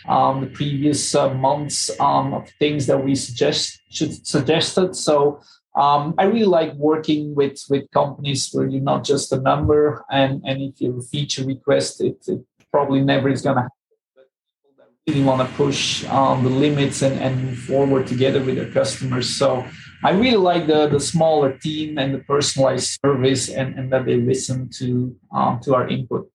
um, 0.08 0.40
the 0.40 0.46
previous 0.46 1.14
uh, 1.14 1.32
months 1.34 1.90
um, 2.00 2.34
of 2.34 2.48
things 2.58 2.86
that 2.86 3.02
we 3.02 3.14
suggest 3.14 3.80
should, 3.90 4.26
suggested. 4.26 4.94
So 4.94 5.40
um, 5.74 6.14
I 6.18 6.24
really 6.24 6.44
like 6.44 6.72
working 6.74 7.34
with 7.34 7.58
with 7.68 7.90
companies 7.90 8.50
where 8.52 8.66
you're 8.66 8.80
not 8.80 9.02
just 9.02 9.32
a 9.32 9.40
number, 9.40 10.04
and 10.10 10.42
and 10.44 10.62
if 10.62 10.80
you 10.80 11.02
feature 11.02 11.44
request, 11.44 12.00
it, 12.00 12.16
it 12.28 12.40
probably 12.70 13.00
never 13.00 13.28
is 13.28 13.42
going 13.42 13.56
to 13.56 13.62
happen. 13.62 13.76
But 14.14 14.26
people 14.62 14.72
that 14.78 15.12
really 15.12 15.24
want 15.24 15.48
to 15.48 15.56
push 15.56 16.04
um, 16.06 16.44
the 16.44 16.50
limits 16.50 17.02
and, 17.02 17.18
and 17.20 17.44
move 17.44 17.58
forward 17.58 18.06
together 18.06 18.40
with 18.40 18.54
their 18.54 18.70
customers. 18.70 19.28
So 19.28 19.66
I 20.04 20.10
really 20.10 20.36
like 20.36 20.68
the 20.68 20.86
the 20.86 21.00
smaller 21.00 21.58
team 21.58 21.98
and 21.98 22.14
the 22.14 22.20
personalized 22.20 23.00
service 23.04 23.48
and, 23.48 23.76
and 23.78 23.92
that 23.92 24.04
they 24.04 24.16
listen 24.16 24.68
to 24.78 25.16
um, 25.32 25.58
to 25.64 25.74
our 25.74 25.88
input. 25.88 26.30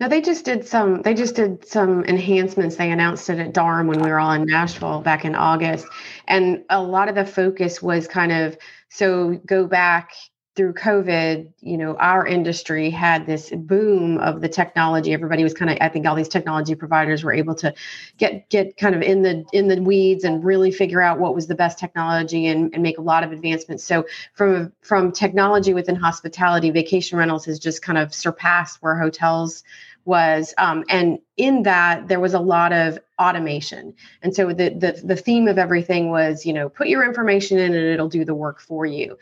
Now 0.00 0.08
they 0.08 0.20
just 0.20 0.44
did 0.44 0.66
some 0.66 1.02
they 1.02 1.14
just 1.14 1.36
did 1.36 1.66
some 1.66 2.04
enhancements. 2.04 2.76
They 2.76 2.90
announced 2.90 3.30
it 3.30 3.38
at 3.38 3.54
DARM 3.54 3.86
when 3.86 4.00
we 4.02 4.10
were 4.10 4.18
all 4.18 4.32
in 4.32 4.44
Nashville 4.44 5.00
back 5.00 5.24
in 5.24 5.34
August. 5.34 5.86
And 6.26 6.64
a 6.68 6.82
lot 6.82 7.08
of 7.08 7.14
the 7.14 7.24
focus 7.24 7.80
was 7.82 8.08
kind 8.08 8.32
of 8.32 8.56
so 8.88 9.40
go 9.46 9.66
back 9.66 10.12
through 10.56 10.74
COVID, 10.74 11.52
you 11.60 11.76
know, 11.76 11.96
our 11.96 12.24
industry 12.24 12.88
had 12.88 13.26
this 13.26 13.50
boom 13.50 14.18
of 14.18 14.40
the 14.40 14.48
technology. 14.48 15.12
Everybody 15.12 15.42
was 15.42 15.52
kind 15.52 15.70
of, 15.70 15.78
I 15.80 15.88
think 15.88 16.06
all 16.06 16.14
these 16.14 16.28
technology 16.28 16.76
providers 16.76 17.24
were 17.24 17.32
able 17.32 17.56
to 17.56 17.74
get 18.18 18.48
get 18.50 18.76
kind 18.76 18.94
of 18.94 19.02
in 19.02 19.22
the 19.22 19.44
in 19.52 19.66
the 19.66 19.82
weeds 19.82 20.22
and 20.22 20.44
really 20.44 20.70
figure 20.70 21.02
out 21.02 21.18
what 21.18 21.34
was 21.34 21.48
the 21.48 21.56
best 21.56 21.78
technology 21.78 22.46
and, 22.46 22.72
and 22.72 22.82
make 22.82 22.98
a 22.98 23.02
lot 23.02 23.24
of 23.24 23.32
advancements. 23.32 23.82
So 23.82 24.06
from 24.34 24.72
from 24.80 25.10
technology 25.10 25.74
within 25.74 25.96
hospitality, 25.96 26.70
vacation 26.70 27.18
rentals 27.18 27.44
has 27.46 27.58
just 27.58 27.82
kind 27.82 27.98
of 27.98 28.14
surpassed 28.14 28.80
where 28.80 28.96
hotels 28.96 29.64
was 30.04 30.52
um, 30.58 30.84
and 30.88 31.18
in 31.36 31.62
that 31.62 32.08
there 32.08 32.20
was 32.20 32.34
a 32.34 32.38
lot 32.38 32.72
of 32.72 32.98
automation 33.18 33.94
and 34.22 34.34
so 34.34 34.48
the, 34.48 34.68
the 34.70 35.00
the 35.02 35.16
theme 35.16 35.48
of 35.48 35.56
everything 35.56 36.10
was 36.10 36.44
you 36.44 36.52
know 36.52 36.68
put 36.68 36.88
your 36.88 37.04
information 37.04 37.58
in 37.58 37.74
and 37.74 37.86
it'll 37.86 38.08
do 38.08 38.24
the 38.24 38.34
work 38.34 38.60
for 38.60 38.84
you 38.84 39.16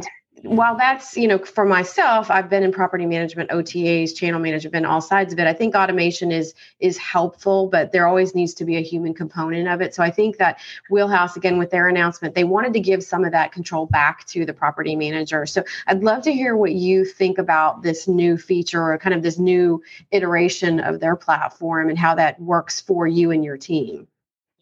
mm-hmm. 0.00 0.08
While 0.42 0.76
that's 0.76 1.16
you 1.16 1.26
know 1.26 1.38
for 1.38 1.64
myself 1.64 2.30
i've 2.30 2.48
been 2.48 2.62
in 2.62 2.72
property 2.72 3.06
management 3.06 3.50
otas 3.50 4.14
channel 4.14 4.40
management 4.40 4.86
all 4.86 5.00
sides 5.00 5.32
of 5.32 5.38
it. 5.38 5.46
I 5.46 5.52
think 5.52 5.74
automation 5.74 6.30
is 6.30 6.54
is 6.80 6.96
helpful 6.96 7.66
but 7.68 7.92
there 7.92 8.06
always 8.06 8.34
needs 8.34 8.54
to 8.54 8.64
be 8.64 8.76
a 8.76 8.82
human 8.82 9.14
component 9.14 9.68
of 9.68 9.80
it. 9.80 9.94
So 9.94 10.02
i 10.02 10.10
think 10.10 10.38
that 10.38 10.60
wheelhouse 10.90 11.36
again 11.36 11.58
with 11.58 11.70
their 11.70 11.88
announcement 11.88 12.34
they 12.34 12.44
wanted 12.44 12.72
to 12.74 12.80
give 12.80 13.02
some 13.02 13.24
of 13.24 13.32
that 13.32 13.52
control 13.52 13.86
back 13.86 14.26
to 14.26 14.44
the 14.44 14.52
property 14.52 14.96
manager. 14.96 15.46
So 15.46 15.64
i'd 15.86 16.02
love 16.02 16.22
to 16.22 16.32
hear 16.32 16.56
what 16.56 16.72
you 16.72 17.04
think 17.04 17.38
about 17.38 17.82
this 17.82 18.08
new 18.08 18.38
feature 18.38 18.92
or 18.92 18.98
kind 18.98 19.14
of 19.14 19.22
this 19.22 19.38
new 19.38 19.82
iteration 20.10 20.80
of 20.80 21.00
their 21.00 21.16
platform 21.16 21.88
and 21.88 21.98
how 21.98 22.14
that 22.14 22.40
works 22.40 22.80
for 22.80 23.06
you 23.06 23.30
and 23.30 23.44
your 23.44 23.56
team. 23.56 24.06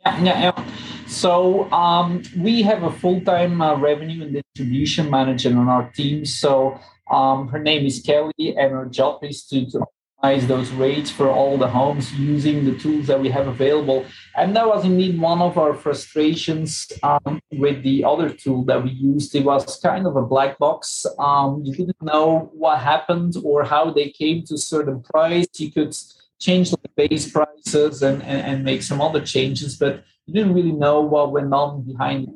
Yeah, 0.04 0.22
yeah. 0.56 0.64
So 1.06 1.70
um, 1.72 2.22
we 2.36 2.62
have 2.62 2.82
a 2.82 2.90
full-time 2.90 3.60
uh, 3.62 3.76
revenue 3.76 4.22
and 4.22 4.32
distribution 4.32 5.08
manager 5.08 5.56
on 5.56 5.68
our 5.68 5.90
team. 5.92 6.24
So 6.24 6.78
um, 7.10 7.48
her 7.48 7.58
name 7.58 7.86
is 7.86 8.02
Kelly, 8.02 8.32
and 8.56 8.72
her 8.72 8.86
job 8.86 9.22
is 9.22 9.44
to, 9.46 9.70
to 9.70 9.86
optimize 10.22 10.48
those 10.48 10.70
rates 10.72 11.10
for 11.10 11.30
all 11.30 11.56
the 11.56 11.68
homes 11.68 12.12
using 12.14 12.64
the 12.64 12.76
tools 12.78 13.06
that 13.06 13.20
we 13.20 13.28
have 13.28 13.46
available. 13.46 14.04
And 14.36 14.56
that 14.56 14.66
was 14.66 14.84
indeed 14.84 15.20
one 15.20 15.40
of 15.40 15.56
our 15.56 15.74
frustrations 15.74 16.90
um, 17.02 17.40
with 17.52 17.84
the 17.84 18.04
other 18.04 18.30
tool 18.30 18.64
that 18.64 18.82
we 18.82 18.90
used. 18.90 19.34
It 19.34 19.44
was 19.44 19.78
kind 19.80 20.06
of 20.06 20.16
a 20.16 20.22
black 20.22 20.58
box. 20.58 21.06
Um, 21.18 21.62
you 21.64 21.72
didn't 21.72 22.02
know 22.02 22.50
what 22.52 22.80
happened 22.80 23.34
or 23.44 23.62
how 23.62 23.92
they 23.92 24.10
came 24.10 24.42
to 24.46 24.58
certain 24.58 25.02
price. 25.02 25.46
You 25.56 25.70
could 25.70 25.94
change 26.40 26.72
the 26.72 26.78
base 26.96 27.30
prices 27.30 28.02
and, 28.02 28.22
and, 28.22 28.40
and 28.46 28.64
make 28.64 28.82
some 28.82 29.00
other 29.00 29.24
changes, 29.24 29.76
but 29.76 30.02
you 30.26 30.34
didn't 30.34 30.54
really 30.54 30.72
know 30.72 31.00
what 31.00 31.32
went 31.32 31.52
on 31.54 31.82
behind 31.82 32.28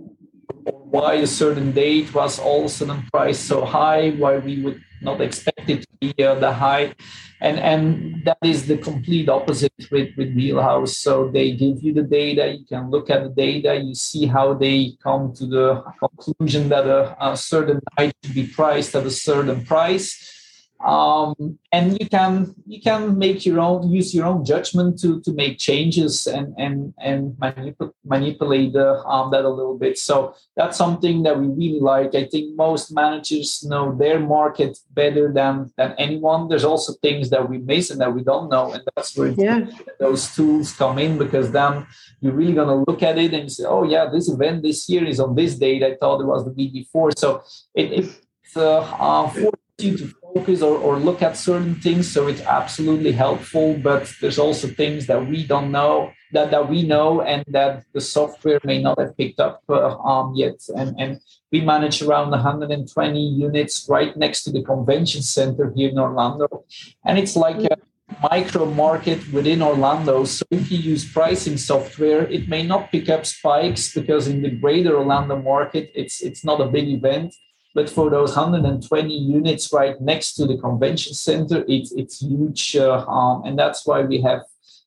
or 0.65 0.73
why 0.91 1.15
a 1.15 1.27
certain 1.27 1.73
date 1.73 2.15
was 2.15 2.39
all 2.39 2.61
of 2.61 2.67
a 2.67 2.69
sudden 2.69 3.03
priced 3.13 3.47
so 3.47 3.65
high, 3.65 4.11
why 4.11 4.39
we 4.39 4.63
would 4.63 4.81
not 5.03 5.21
expect 5.21 5.69
it 5.69 5.83
to 5.83 5.89
be 6.01 6.25
uh, 6.25 6.37
the 6.37 6.53
high. 6.53 6.95
And, 7.41 7.59
and 7.59 8.23
that 8.27 8.39
is 8.45 8.67
the 8.67 8.77
complete 8.77 9.29
opposite 9.29 9.73
with, 9.91 10.11
with 10.17 10.35
Wheelhouse. 10.35 10.99
So 10.99 11.29
they 11.29 11.53
give 11.53 11.83
you 11.83 11.95
the 11.95 12.03
data, 12.03 12.55
you 12.55 12.65
can 12.67 12.91
look 12.91 13.11
at 13.11 13.23
the 13.23 13.31
data, 13.31 13.75
you 13.81 13.95
see 13.95 14.27
how 14.27 14.55
they 14.55 14.93
come 15.03 15.33
to 15.35 15.47
the 15.47 15.83
conclusion 15.99 16.69
that 16.69 16.87
a, 16.87 17.17
a 17.19 17.37
certain 17.37 17.81
night 17.99 18.15
should 18.23 18.35
be 18.35 18.47
priced 18.47 18.95
at 18.95 19.07
a 19.07 19.11
certain 19.11 19.65
price 19.65 20.40
um, 20.85 21.59
and 21.73 21.99
you 22.01 22.09
can 22.09 22.55
you 22.67 22.81
can 22.81 23.19
make 23.19 23.45
your 23.45 23.61
own 23.61 23.91
use 23.91 24.15
your 24.15 24.27
own 24.27 24.45
judgment 24.45 24.99
to 25.01 25.21
to 25.23 25.33
make 25.33 25.59
changes 25.59 26.27
and 26.27 26.55
and 26.59 26.95
and 26.99 27.33
manip- 27.35 27.93
manipulate 28.05 28.75
uh, 28.75 29.03
um, 29.05 29.31
that 29.31 29.45
a 29.45 29.49
little 29.49 29.79
bit. 29.79 29.99
So 29.99 30.35
that's 30.57 30.77
something 30.77 31.23
that 31.25 31.39
we 31.39 31.49
really 31.49 31.81
like. 31.81 32.15
I 32.15 32.25
think 32.25 32.57
most 32.57 32.93
managers 32.93 33.63
know 33.65 33.95
their 33.97 34.21
market 34.21 34.79
better 34.91 35.33
than 35.33 35.73
than 35.77 35.95
anyone. 35.99 36.49
There's 36.49 36.65
also 36.65 36.95
things 37.03 37.31
that 37.31 37.49
we 37.49 37.59
miss 37.59 37.91
and 37.91 38.01
that 38.01 38.15
we 38.15 38.23
don't 38.23 38.49
know 38.49 38.73
and 38.73 38.83
that's 38.95 39.17
where 39.17 39.29
yeah. 39.29 39.67
those 39.99 40.35
tools 40.35 40.73
come 40.73 40.99
in 40.99 41.19
because 41.19 41.51
then 41.51 41.87
you're 42.21 42.33
really 42.33 42.53
going 42.53 42.69
to 42.69 42.85
look 42.91 43.03
at 43.03 43.19
it 43.19 43.33
and 43.33 43.51
say 43.51 43.65
oh 43.65 43.85
yeah 43.85 44.07
this 44.07 44.29
event 44.29 44.63
this 44.63 44.89
year 44.89 45.05
is 45.05 45.21
on 45.21 45.35
this 45.35 45.55
date 45.55 45.83
i 45.83 45.95
thought 45.97 46.21
it 46.21 46.27
was 46.27 46.45
the 46.45 46.51
week 46.53 46.73
before. 46.73 47.11
So 47.17 47.43
it, 47.75 47.93
it's 47.93 48.57
uh, 48.57 48.81
uh, 48.81 49.29
for 49.29 49.53
you 49.79 49.97
to 49.97 50.13
focus 50.35 50.63
or, 50.63 50.77
or 50.79 50.97
look 50.99 51.23
at 51.23 51.37
certain 51.37 51.75
things 51.75 52.11
so 52.11 52.29
it's 52.29 52.43
absolutely 52.43 53.13
helpful 53.13 53.75
but 53.83 54.13
there's 54.21 54.39
also 54.39 54.69
things 54.69 55.07
that 55.07 55.27
we 55.27 55.47
don't 55.47 55.71
know 55.71 56.13
that, 56.33 56.51
that 56.51 56.69
we 56.69 56.83
know 56.83 57.23
and 57.23 57.45
that 57.49 57.85
the 57.93 58.01
software 58.01 58.61
may 58.65 58.81
not 58.81 58.99
have 58.99 59.17
picked 59.17 59.41
up 59.41 59.63
uh, 59.69 60.31
yet. 60.35 60.61
And, 60.77 60.95
and 60.99 61.21
we 61.51 61.61
manage 61.61 62.03
around 62.03 62.31
120 62.31 63.21
units 63.21 63.87
right 63.89 64.17
next 64.17 64.45
to 64.45 64.53
the 64.53 64.63
convention 64.63 65.23
center 65.23 65.73
here 65.75 65.91
in 65.91 65.99
orlando. 65.99 66.65
And 67.05 67.19
it's 67.19 67.37
like 67.37 67.59
a 67.65 67.77
micro 68.23 68.67
market 68.67 69.21
within 69.33 69.63
orlando 69.63 70.25
so 70.25 70.45
if 70.51 70.69
you 70.69 70.79
use 70.79 71.11
pricing 71.13 71.57
software 71.57 72.23
it 72.25 72.49
may 72.49 72.61
not 72.61 72.91
pick 72.91 73.09
up 73.09 73.25
spikes 73.25 73.95
because 73.95 74.27
in 74.27 74.43
the 74.43 74.51
greater 74.51 74.97
orlando 74.97 75.41
market 75.41 75.93
it's 75.95 76.21
it's 76.21 76.45
not 76.45 76.61
a 76.61 76.67
big 76.67 76.89
event 76.89 77.33
but 77.75 77.89
for 77.89 78.11
those 78.11 78.37
120 78.37 79.15
units 79.15 79.73
right 79.73 80.01
next 80.01 80.35
to 80.35 80.47
the 80.47 80.59
convention 80.59 81.15
center, 81.15 81.65
it's 81.69 81.93
it's 81.93 82.21
huge, 82.21 82.77
uh, 82.77 83.07
um, 83.07 83.43
and 83.45 83.59
that's 83.59 83.87
why 83.87 84.03
we 84.03 84.21
have 84.23 84.43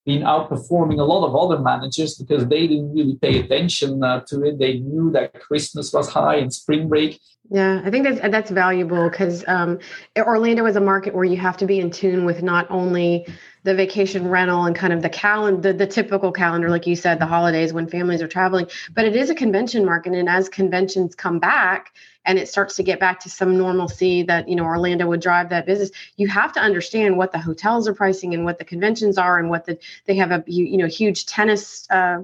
been 0.06 0.24
outperforming 0.24 1.00
a 1.00 1.04
lot 1.04 1.26
of 1.26 1.36
other 1.36 1.62
managers 1.62 2.16
because 2.16 2.46
they 2.48 2.68
didn't 2.68 2.94
really 2.94 3.16
pay 3.22 3.40
attention 3.40 4.04
uh, 4.04 4.20
to 4.28 4.44
it. 4.44 4.60
They 4.60 4.80
knew 4.80 5.12
that 5.12 5.34
Christmas 5.34 5.94
was 5.94 6.10
high 6.10 6.36
and 6.36 6.54
spring 6.54 6.90
break. 6.90 7.22
Yeah, 7.50 7.82
I 7.84 7.92
think 7.92 8.06
that's 8.06 8.22
that's 8.32 8.52
valuable 8.52 9.10
because 9.10 9.44
um, 9.48 9.80
Orlando 10.18 10.66
is 10.66 10.78
a 10.78 10.82
market 10.82 11.14
where 11.14 11.26
you 11.26 11.38
have 11.38 11.58
to 11.58 11.66
be 11.66 11.80
in 11.80 11.92
tune 11.92 12.24
with 12.26 12.42
not 12.42 12.72
only 12.72 13.28
the 13.64 13.76
vacation 13.76 14.30
rental 14.30 14.66
and 14.66 14.76
kind 14.76 14.94
of 14.94 15.02
the 15.02 15.10
calendar, 15.10 15.74
the, 15.74 15.86
the 15.86 15.88
typical 15.88 16.32
calendar, 16.32 16.70
like 16.70 16.88
you 16.88 16.96
said, 16.96 17.20
the 17.20 17.26
holidays 17.26 17.74
when 17.74 17.88
families 17.88 18.22
are 18.22 18.28
traveling, 18.30 18.68
but 18.94 19.06
it 19.06 19.16
is 19.16 19.30
a 19.30 19.36
convention 19.36 19.86
market, 19.86 20.14
and 20.14 20.30
as 20.30 20.48
conventions 20.48 21.16
come 21.16 21.40
back 21.40 21.92
and 22.26 22.40
it 22.40 22.48
starts 22.48 22.78
to 22.78 22.84
get 22.84 23.00
back 23.02 23.20
to 23.20 23.30
some 23.30 23.58
normalcy 23.58 24.24
that 24.24 24.48
you 24.48 24.56
know 24.56 24.64
Orlando 24.64 25.06
would 25.08 25.22
drive 25.22 25.50
that 25.50 25.66
business 25.66 25.92
you 26.16 26.28
have 26.30 26.54
to 26.54 26.62
understand 26.62 27.18
what 27.18 27.34
the 27.34 27.40
hotels 27.40 27.88
are 27.90 27.94
pricing 27.94 28.34
and 28.34 28.46
what 28.46 28.58
the 28.58 28.66
conventions 28.66 29.18
are 29.18 29.38
and 29.38 29.50
what 29.50 29.66
the 29.66 29.78
they 30.06 30.16
have 30.16 30.32
a 30.32 30.44
you 30.48 30.66
you 30.66 30.78
know 30.78 30.88
huge 30.88 31.26
tennis 31.26 31.86
uh, 31.92 32.20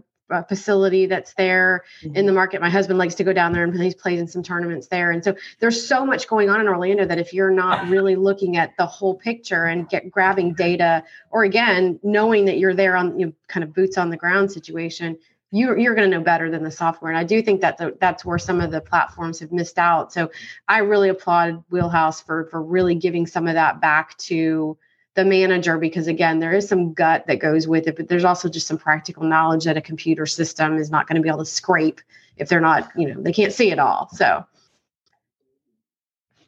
facility 0.47 1.05
that's 1.05 1.33
there 1.33 1.83
mm-hmm. 2.01 2.15
in 2.15 2.25
the 2.25 2.31
market. 2.31 2.61
My 2.61 2.69
husband 2.69 2.99
likes 2.99 3.15
to 3.15 3.23
go 3.23 3.33
down 3.33 3.53
there 3.53 3.63
and 3.63 3.81
he's 3.81 3.95
played 3.95 4.19
in 4.19 4.27
some 4.27 4.43
tournaments 4.43 4.87
there. 4.87 5.11
And 5.11 5.23
so 5.23 5.35
there's 5.59 5.85
so 5.85 6.05
much 6.05 6.27
going 6.27 6.49
on 6.49 6.61
in 6.61 6.67
Orlando 6.67 7.05
that 7.05 7.19
if 7.19 7.33
you're 7.33 7.51
not 7.51 7.87
really 7.89 8.15
looking 8.15 8.57
at 8.57 8.75
the 8.77 8.85
whole 8.85 9.15
picture 9.15 9.65
and 9.65 9.89
get 9.89 10.11
grabbing 10.11 10.53
data, 10.53 11.03
or 11.31 11.43
again, 11.43 11.99
knowing 12.03 12.45
that 12.45 12.57
you're 12.57 12.75
there 12.75 12.95
on 12.95 13.19
you 13.19 13.27
know, 13.27 13.33
kind 13.47 13.63
of 13.63 13.73
boots 13.73 13.97
on 13.97 14.09
the 14.09 14.17
ground 14.17 14.51
situation, 14.51 15.17
you, 15.51 15.75
you're 15.77 15.95
going 15.95 16.09
to 16.09 16.17
know 16.17 16.23
better 16.23 16.51
than 16.51 16.63
the 16.63 16.71
software. 16.71 17.11
And 17.11 17.17
I 17.17 17.23
do 17.23 17.41
think 17.41 17.61
that 17.61 17.77
the, 17.77 17.97
that's 17.99 18.23
where 18.23 18.37
some 18.37 18.61
of 18.61 18.71
the 18.71 18.81
platforms 18.81 19.39
have 19.39 19.51
missed 19.51 19.79
out. 19.79 20.13
So 20.13 20.31
I 20.67 20.79
really 20.79 21.09
applaud 21.09 21.63
Wheelhouse 21.69 22.21
for, 22.21 22.45
for 22.51 22.61
really 22.61 22.95
giving 22.95 23.25
some 23.25 23.47
of 23.47 23.55
that 23.55 23.81
back 23.81 24.15
to 24.17 24.77
the 25.19 25.25
manager 25.25 25.77
because 25.77 26.07
again 26.07 26.39
there 26.39 26.53
is 26.53 26.67
some 26.67 26.93
gut 26.93 27.27
that 27.27 27.39
goes 27.39 27.67
with 27.67 27.87
it 27.87 27.95
but 27.97 28.07
there's 28.07 28.23
also 28.23 28.47
just 28.47 28.67
some 28.67 28.77
practical 28.77 29.23
knowledge 29.23 29.65
that 29.65 29.75
a 29.75 29.81
computer 29.81 30.25
system 30.25 30.77
is 30.77 30.89
not 30.89 31.07
going 31.07 31.15
to 31.17 31.21
be 31.21 31.27
able 31.27 31.39
to 31.39 31.45
scrape 31.45 31.99
if 32.37 32.47
they're 32.47 32.61
not 32.61 32.89
you 32.95 33.13
know 33.13 33.21
they 33.21 33.33
can't 33.33 33.53
see 33.53 33.69
it 33.71 33.79
all 33.79 34.09
so 34.13 34.45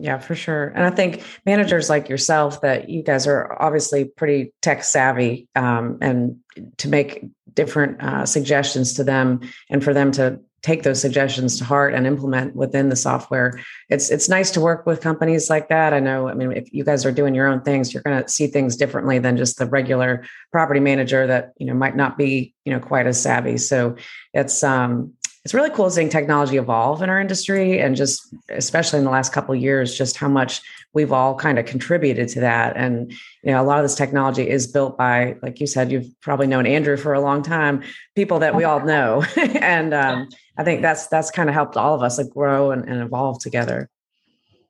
yeah, 0.01 0.17
for 0.17 0.33
sure. 0.33 0.69
And 0.69 0.83
I 0.83 0.89
think 0.89 1.23
managers 1.45 1.87
like 1.87 2.09
yourself, 2.09 2.61
that 2.61 2.89
you 2.89 3.03
guys 3.03 3.27
are 3.27 3.55
obviously 3.61 4.05
pretty 4.05 4.51
tech 4.59 4.83
savvy, 4.83 5.47
um, 5.55 5.99
and 6.01 6.39
to 6.77 6.87
make 6.87 7.23
different 7.53 8.01
uh, 8.01 8.25
suggestions 8.25 8.93
to 8.95 9.03
them, 9.03 9.41
and 9.69 9.83
for 9.83 9.93
them 9.93 10.11
to 10.13 10.39
take 10.61 10.83
those 10.83 11.01
suggestions 11.01 11.57
to 11.57 11.63
heart 11.63 11.93
and 11.93 12.05
implement 12.05 12.55
within 12.55 12.89
the 12.89 12.95
software. 12.95 13.59
It's 13.89 14.11
it's 14.11 14.29
nice 14.29 14.51
to 14.51 14.61
work 14.61 14.85
with 14.85 15.01
companies 15.01 15.49
like 15.49 15.69
that. 15.69 15.93
I 15.93 15.99
know. 15.99 16.27
I 16.27 16.33
mean, 16.33 16.51
if 16.51 16.71
you 16.71 16.83
guys 16.83 17.05
are 17.05 17.11
doing 17.11 17.33
your 17.33 17.47
own 17.47 17.61
things, 17.61 17.93
you're 17.93 18.03
going 18.03 18.21
to 18.21 18.29
see 18.29 18.47
things 18.47 18.75
differently 18.75 19.19
than 19.19 19.37
just 19.37 19.57
the 19.57 19.65
regular 19.65 20.23
property 20.51 20.79
manager 20.79 21.25
that 21.27 21.53
you 21.57 21.65
know 21.65 21.73
might 21.73 21.95
not 21.95 22.17
be 22.17 22.53
you 22.65 22.73
know 22.73 22.79
quite 22.79 23.07
as 23.07 23.21
savvy. 23.21 23.57
So 23.57 23.95
it's 24.33 24.63
um 24.63 25.13
it's 25.43 25.55
really 25.55 25.71
cool 25.71 25.89
seeing 25.89 26.09
technology 26.09 26.57
evolve 26.57 27.01
in 27.01 27.09
our 27.09 27.19
industry 27.19 27.79
and 27.79 27.95
just 27.95 28.33
especially 28.49 28.99
in 28.99 29.05
the 29.05 29.11
last 29.11 29.33
couple 29.33 29.55
of 29.55 29.61
years 29.61 29.97
just 29.97 30.17
how 30.17 30.27
much 30.27 30.61
we've 30.93 31.11
all 31.11 31.35
kind 31.35 31.57
of 31.57 31.65
contributed 31.65 32.27
to 32.29 32.41
that. 32.41 32.77
And 32.77 33.11
you 33.43 33.51
know 33.51 33.61
a 33.61 33.65
lot 33.65 33.79
of 33.79 33.83
this 33.83 33.95
technology 33.95 34.47
is 34.47 34.67
built 34.67 34.97
by 34.97 35.35
like 35.41 35.59
you 35.59 35.67
said 35.67 35.91
you've 35.91 36.09
probably 36.21 36.47
known 36.47 36.67
andrew 36.67 36.95
for 36.95 37.13
a 37.13 37.21
long 37.21 37.41
time 37.41 37.83
people 38.15 38.39
that 38.39 38.55
we 38.55 38.63
all 38.63 38.79
know. 38.85 39.23
And 39.61 39.93
um, 39.93 40.29
i 40.57 40.63
think 40.63 40.81
that's 40.81 41.07
that's 41.07 41.31
kind 41.31 41.49
of 41.49 41.55
helped 41.55 41.77
all 41.77 41.95
of 41.95 42.01
us 42.03 42.17
like 42.17 42.29
grow 42.29 42.71
and, 42.71 42.87
and 42.87 43.01
evolve 43.01 43.39
together. 43.39 43.89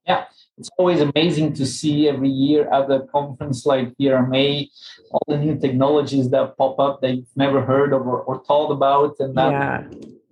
Yeah. 0.08 0.26
It's 0.58 0.70
always 0.78 1.02
amazing 1.02 1.54
to 1.54 1.66
see 1.66 2.08
every 2.08 2.30
year 2.30 2.72
at 2.72 2.92
a 2.92 3.08
conference 3.12 3.66
like 3.66 3.98
VRMA 3.98 4.70
all 5.12 5.24
the 5.28 5.38
new 5.38 5.58
technologies 5.58 6.30
that 6.30 6.56
pop 6.58 6.80
up 6.80 7.02
that 7.02 7.16
you've 7.16 7.36
never 7.36 7.66
heard 7.66 7.94
of 7.94 8.06
or, 8.06 8.22
or 8.22 8.44
thought 8.46 8.72
about 8.72 9.16
and 9.20 9.36
that 9.36 9.52
yeah 9.52 9.84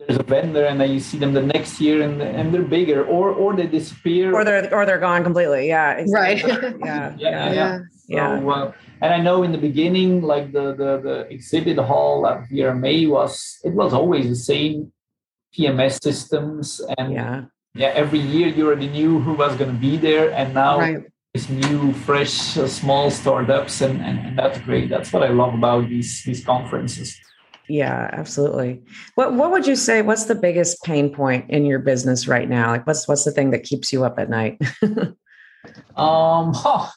there's 0.10 0.20
a 0.20 0.24
vendor 0.24 0.66
and 0.66 0.82
then 0.82 0.90
you 0.92 1.00
see 1.00 1.20
them 1.20 1.34
the 1.34 1.42
next 1.42 1.80
year 1.80 2.02
and 2.02 2.20
and 2.20 2.52
they're 2.52 2.64
bigger 2.64 3.06
or 3.06 3.30
or 3.30 3.56
they 3.56 3.68
disappear. 3.68 4.34
Or 4.34 4.44
they're 4.44 4.74
or 4.74 4.84
they're 4.84 4.98
gone 5.00 5.24
completely. 5.24 5.68
Yeah 5.68 6.02
exactly. 6.02 6.52
right. 6.52 6.76
Yeah. 6.84 7.16
Yeah 7.20 7.54
yeah, 7.54 7.80
yeah. 8.08 8.40
So, 8.40 8.50
uh, 8.50 8.72
and 9.02 9.14
I 9.14 9.20
know 9.22 9.44
in 9.44 9.52
the 9.52 9.60
beginning 9.60 10.24
like 10.24 10.52
the 10.52 10.74
the 10.74 10.92
the 11.08 11.18
exhibit 11.30 11.78
hall 11.78 12.26
at 12.26 12.50
VRMA 12.50 13.08
was 13.08 13.60
it 13.64 13.74
was 13.74 13.94
always 13.94 14.28
the 14.28 14.42
same 14.54 14.92
PMS 15.56 16.02
systems 16.02 16.82
and 16.98 17.14
yeah. 17.14 17.44
yeah 17.76 17.92
every 17.94 18.20
year 18.20 18.48
you 18.48 18.66
already 18.66 18.90
knew 18.90 19.20
who 19.20 19.34
was 19.34 19.56
going 19.58 19.72
to 19.72 19.82
be 19.90 19.96
there 19.96 20.32
and 20.32 20.56
now 20.56 20.80
right. 20.80 21.04
it's 21.36 21.50
new 21.50 21.94
fresh 21.94 22.58
uh, 22.58 22.68
small 22.68 23.12
startups 23.12 23.82
and, 23.82 24.02
and 24.02 24.18
and 24.26 24.34
that's 24.40 24.58
great. 24.62 24.90
That's 24.90 25.14
what 25.14 25.22
I 25.22 25.30
love 25.30 25.54
about 25.54 25.88
these 25.88 26.24
these 26.26 26.44
conferences 26.44 27.14
yeah, 27.70 28.10
absolutely. 28.12 28.82
What 29.16 29.34
what 29.34 29.52
would 29.52 29.68
you 29.68 29.76
say 29.76 30.02
what's 30.02 30.26
the 30.26 30.36
biggest 30.36 30.84
pain 30.84 31.14
point 31.14 31.50
in 31.50 31.66
your 31.66 31.80
business 31.80 32.28
right 32.28 32.50
now? 32.50 32.70
Like 32.70 32.88
what's 32.88 33.08
what's 33.08 33.26
the 33.26 33.32
thing 33.32 33.52
that 33.52 33.64
keeps 33.64 33.94
you 33.94 34.04
up 34.04 34.20
at 34.20 34.30
night? 34.30 34.60
um 35.96 36.54
huh, 36.54 36.90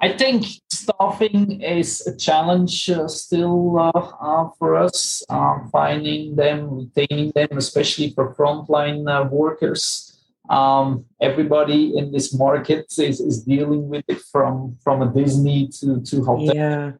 I 0.00 0.12
think 0.16 0.46
staffing 0.70 1.60
is 1.60 2.06
a 2.06 2.16
challenge 2.16 2.88
uh, 2.90 3.08
still 3.08 3.78
uh, 3.78 3.90
uh, 3.90 4.50
for 4.58 4.76
us. 4.76 5.22
Um, 5.28 5.68
finding 5.72 6.36
them, 6.36 6.88
retaining 6.96 7.32
them, 7.34 7.56
especially 7.56 8.10
for 8.10 8.34
frontline 8.34 9.08
uh, 9.08 9.28
workers. 9.28 10.08
Um, 10.50 11.06
everybody 11.20 11.96
in 11.96 12.12
this 12.12 12.34
market 12.34 12.86
is, 12.98 13.20
is 13.20 13.42
dealing 13.44 13.88
with 13.88 14.04
it 14.08 14.20
from 14.20 14.76
from 14.82 15.02
a 15.02 15.12
Disney 15.12 15.68
to 15.80 16.00
to 16.02 16.24
hotel. 16.24 16.54
Yeah 16.54 16.92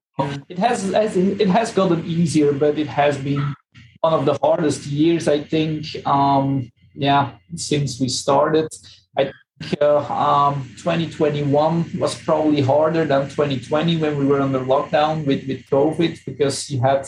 it 0.48 0.58
has 0.58 0.92
it 0.92 1.48
has 1.48 1.72
gotten 1.72 2.04
easier, 2.04 2.52
but 2.52 2.78
it 2.78 2.86
has 2.86 3.16
been 3.18 3.54
one 4.00 4.12
of 4.12 4.24
the 4.24 4.34
hardest 4.34 4.86
years, 4.86 5.28
I 5.28 5.42
think. 5.42 5.86
Um, 6.06 6.70
yeah, 6.94 7.32
since 7.56 8.00
we 8.00 8.08
started, 8.08 8.68
I 9.16 9.32
think 9.60 9.80
uh, 9.80 9.98
um, 10.12 10.68
2021 10.76 11.98
was 11.98 12.20
probably 12.22 12.60
harder 12.60 13.04
than 13.04 13.28
2020 13.28 13.96
when 13.96 14.18
we 14.18 14.26
were 14.26 14.40
under 14.40 14.60
lockdown 14.60 15.26
with 15.26 15.46
with 15.48 15.64
COVID 15.66 16.24
because 16.26 16.68
you 16.70 16.80
had 16.80 17.06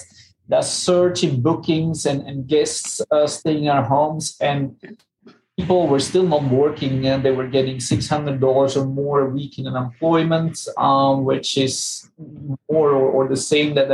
that 0.48 0.64
surge 0.64 1.24
in 1.24 1.40
bookings 1.40 2.06
and, 2.06 2.22
and 2.28 2.46
guests 2.46 3.00
uh, 3.10 3.26
staying 3.26 3.64
in 3.64 3.70
our 3.70 3.84
homes 3.84 4.36
and 4.40 4.76
people 5.56 5.86
were 5.86 6.00
still 6.00 6.24
not 6.24 6.42
working 6.44 7.06
and 7.06 7.22
they 7.22 7.30
were 7.30 7.46
getting 7.46 7.76
$600 7.76 8.76
or 8.76 8.84
more 8.86 9.20
a 9.20 9.30
week 9.30 9.58
in 9.58 9.68
unemployment 9.68 10.66
um, 10.76 11.24
which 11.24 11.56
is 11.56 12.10
more 12.68 12.90
or, 12.90 13.08
or 13.10 13.28
the 13.28 13.36
same 13.36 13.74
that, 13.74 13.88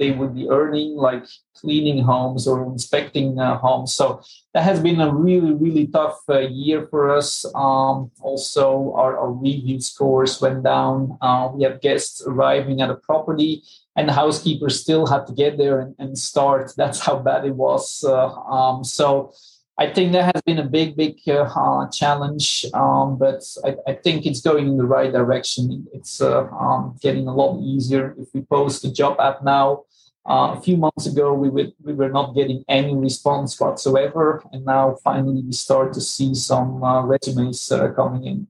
they 0.00 0.10
would 0.10 0.34
be 0.34 0.48
earning 0.50 0.96
like 0.96 1.24
cleaning 1.56 2.02
homes 2.02 2.48
or 2.48 2.64
inspecting 2.64 3.38
uh, 3.38 3.56
homes. 3.58 3.94
So 3.94 4.20
that 4.52 4.64
has 4.64 4.80
been 4.80 5.00
a 5.00 5.14
really 5.14 5.52
really 5.52 5.86
tough 5.86 6.18
uh, 6.28 6.40
year 6.40 6.88
for 6.90 7.14
us. 7.14 7.44
Um, 7.54 8.10
also 8.20 8.92
our, 8.96 9.16
our, 9.16 9.30
review 9.30 9.80
scores 9.80 10.40
went 10.40 10.64
down. 10.64 11.16
Uh, 11.20 11.48
we 11.54 11.62
have 11.62 11.80
guests 11.80 12.24
arriving 12.26 12.80
at 12.82 12.90
a 12.90 12.96
property 12.96 13.62
and 13.94 14.08
the 14.08 14.12
housekeeper 14.12 14.68
still 14.68 15.06
had 15.06 15.28
to 15.28 15.32
get 15.32 15.58
there 15.58 15.78
and, 15.78 15.94
and 16.00 16.18
start. 16.18 16.72
That's 16.76 16.98
how 16.98 17.20
bad 17.20 17.44
it 17.44 17.54
was 17.54 18.04
uh, 18.04 18.34
um, 18.50 18.82
so 18.82 19.32
I 19.76 19.92
think 19.92 20.12
that 20.12 20.32
has 20.34 20.42
been 20.42 20.58
a 20.58 20.64
big, 20.64 20.96
big 20.96 21.18
uh, 21.28 21.88
challenge, 21.90 22.64
um, 22.74 23.18
but 23.18 23.42
I, 23.64 23.74
I, 23.88 23.94
think 23.94 24.24
it's 24.24 24.40
going 24.40 24.68
in 24.68 24.76
the 24.76 24.86
right 24.86 25.10
direction. 25.10 25.88
It's 25.92 26.20
uh, 26.20 26.46
um, 26.46 26.96
getting 27.02 27.26
a 27.26 27.34
lot 27.34 27.60
easier. 27.60 28.14
If 28.16 28.28
we 28.32 28.42
post 28.42 28.84
a 28.84 28.92
job 28.92 29.18
app 29.18 29.42
now, 29.42 29.82
uh, 30.28 30.54
a 30.56 30.60
few 30.60 30.76
months 30.76 31.06
ago 31.06 31.34
we, 31.34 31.50
would, 31.50 31.72
we 31.82 31.92
were 31.92 32.08
not 32.08 32.36
getting 32.36 32.64
any 32.68 32.94
response 32.94 33.58
whatsoever, 33.58 34.44
and 34.52 34.64
now 34.64 34.96
finally 35.02 35.42
we 35.42 35.52
start 35.52 35.92
to 35.94 36.00
see 36.00 36.34
some 36.34 36.82
uh, 36.84 37.02
resumes 37.02 37.70
uh, 37.72 37.90
coming 37.94 38.24
in. 38.24 38.46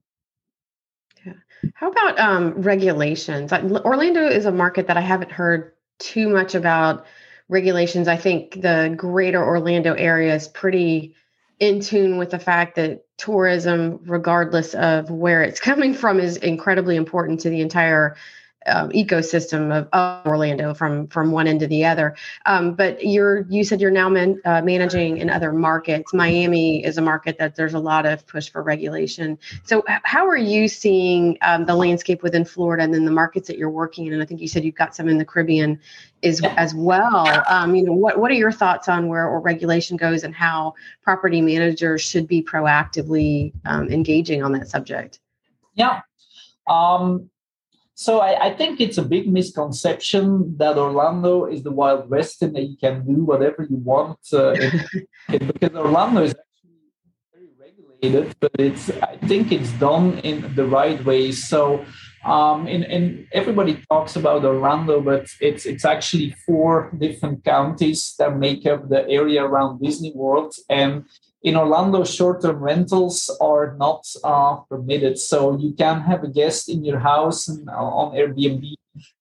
Yeah. 1.25 1.33
How 1.73 1.89
about 1.89 2.19
um, 2.19 2.53
regulations? 2.53 3.51
Orlando 3.51 4.27
is 4.27 4.45
a 4.45 4.51
market 4.51 4.85
that 4.87 4.97
I 4.97 5.01
haven't 5.01 5.31
heard 5.31 5.73
too 5.97 6.29
much 6.29 6.53
about 6.53 7.05
regulations. 7.49 8.07
I 8.07 8.17
think 8.17 8.61
the 8.61 8.93
greater 8.95 9.43
Orlando 9.43 9.93
area 9.93 10.35
is 10.35 10.47
pretty 10.47 11.15
in 11.59 11.79
tune 11.79 12.17
with 12.17 12.31
the 12.31 12.39
fact 12.39 12.75
that 12.75 13.05
tourism, 13.17 13.99
regardless 14.05 14.73
of 14.73 15.09
where 15.09 15.41
it's 15.43 15.59
coming 15.69 15.93
from, 15.93 16.19
is 16.19 16.37
incredibly 16.37 16.95
important 16.95 17.41
to 17.41 17.49
the 17.49 17.61
entire 17.61 18.15
um, 18.67 18.89
ecosystem 18.89 19.75
of, 19.75 19.87
of, 19.93 20.25
Orlando 20.25 20.73
from 20.73 21.07
from 21.07 21.31
one 21.31 21.47
end 21.47 21.59
to 21.59 21.67
the 21.67 21.85
other. 21.85 22.15
Um, 22.45 22.73
but 22.73 23.03
you're 23.05 23.45
you 23.49 23.63
said 23.63 23.81
you're 23.81 23.91
now 23.91 24.09
man, 24.09 24.41
uh, 24.45 24.61
managing 24.61 25.17
in 25.17 25.29
other 25.29 25.51
markets. 25.53 26.13
Miami 26.13 26.83
is 26.83 26.97
a 26.97 27.01
market 27.01 27.37
that 27.37 27.55
there's 27.55 27.73
a 27.73 27.79
lot 27.79 28.05
of 28.05 28.25
push 28.27 28.49
for 28.49 28.63
regulation. 28.63 29.37
So 29.63 29.83
how 30.03 30.27
are 30.27 30.37
you 30.37 30.67
seeing 30.67 31.37
um, 31.41 31.65
the 31.65 31.75
landscape 31.75 32.23
within 32.23 32.45
Florida 32.45 32.83
and 32.83 32.93
then 32.93 33.05
the 33.05 33.11
markets 33.11 33.47
that 33.47 33.57
you're 33.57 33.69
working 33.69 34.07
in? 34.07 34.13
And 34.13 34.21
I 34.21 34.25
think 34.25 34.41
you 34.41 34.47
said 34.47 34.63
you've 34.63 34.75
got 34.75 34.95
some 34.95 35.07
in 35.07 35.17
the 35.17 35.25
Caribbean 35.25 35.79
as 36.23 36.41
as 36.57 36.73
well. 36.73 37.43
Um, 37.47 37.75
you 37.75 37.83
know 37.83 37.93
what 37.93 38.19
what 38.19 38.31
are 38.31 38.35
your 38.35 38.51
thoughts 38.51 38.89
on 38.89 39.07
where 39.07 39.27
or 39.27 39.39
regulation 39.39 39.97
goes 39.97 40.23
and 40.23 40.33
how 40.33 40.73
property 41.03 41.41
managers 41.41 42.01
should 42.01 42.27
be 42.27 42.41
proactively 42.41 43.53
um, 43.65 43.89
engaging 43.89 44.43
on 44.43 44.51
that 44.53 44.67
subject? 44.67 45.19
Yeah. 45.75 46.01
Um, 46.67 47.29
so 47.95 48.19
I, 48.19 48.47
I, 48.47 48.53
think 48.53 48.81
it's 48.81 48.97
a 48.97 49.01
big 49.01 49.31
misconception 49.31 50.57
that 50.57 50.77
Orlando 50.77 51.45
is 51.45 51.63
the 51.63 51.71
Wild 51.71 52.09
West 52.09 52.41
and 52.41 52.53
that 52.55 52.63
you 52.63 52.77
can 52.77 53.05
do 53.05 53.23
whatever 53.23 53.65
you 53.69 53.77
want. 53.77 54.19
Uh, 54.33 54.53
because 55.29 55.73
Orlando 55.73 56.23
is 56.23 56.35
actually 56.35 56.75
very 57.33 57.49
regulated, 57.57 58.35
but 58.41 58.51
it's 58.59 58.89
I 59.01 59.17
think 59.27 59.53
it's 59.53 59.71
done 59.73 60.19
in 60.19 60.53
the 60.55 60.65
right 60.65 61.03
way. 61.05 61.31
So 61.31 61.85
um, 62.25 62.65
and, 62.65 62.83
and 62.83 63.27
everybody 63.31 63.81
talks 63.89 64.15
about 64.15 64.43
Orlando, 64.43 64.99
but 64.99 65.27
it's 65.39 65.65
it's 65.65 65.85
actually 65.85 66.35
four 66.45 66.91
different 66.97 67.45
counties 67.45 68.15
that 68.17 68.37
make 68.37 68.65
up 68.65 68.89
the 68.89 69.07
area 69.07 69.43
around 69.43 69.79
Disney 69.79 70.11
World. 70.15 70.55
And 70.69 71.05
in 71.45 71.55
Orlando, 71.55 72.03
short-term 72.03 72.57
rentals 72.57 73.29
are 73.39 73.77
not 73.77 74.01
uh, 74.23 74.55
permitted. 74.67 75.19
So 75.19 75.55
you 75.57 75.73
can 75.73 76.01
have 76.01 76.23
a 76.23 76.27
guest 76.27 76.69
in 76.69 76.83
your 76.83 76.97
house 76.97 77.47
and, 77.47 77.69
uh, 77.69 77.73
on 77.73 78.17
Airbnb, 78.17 78.73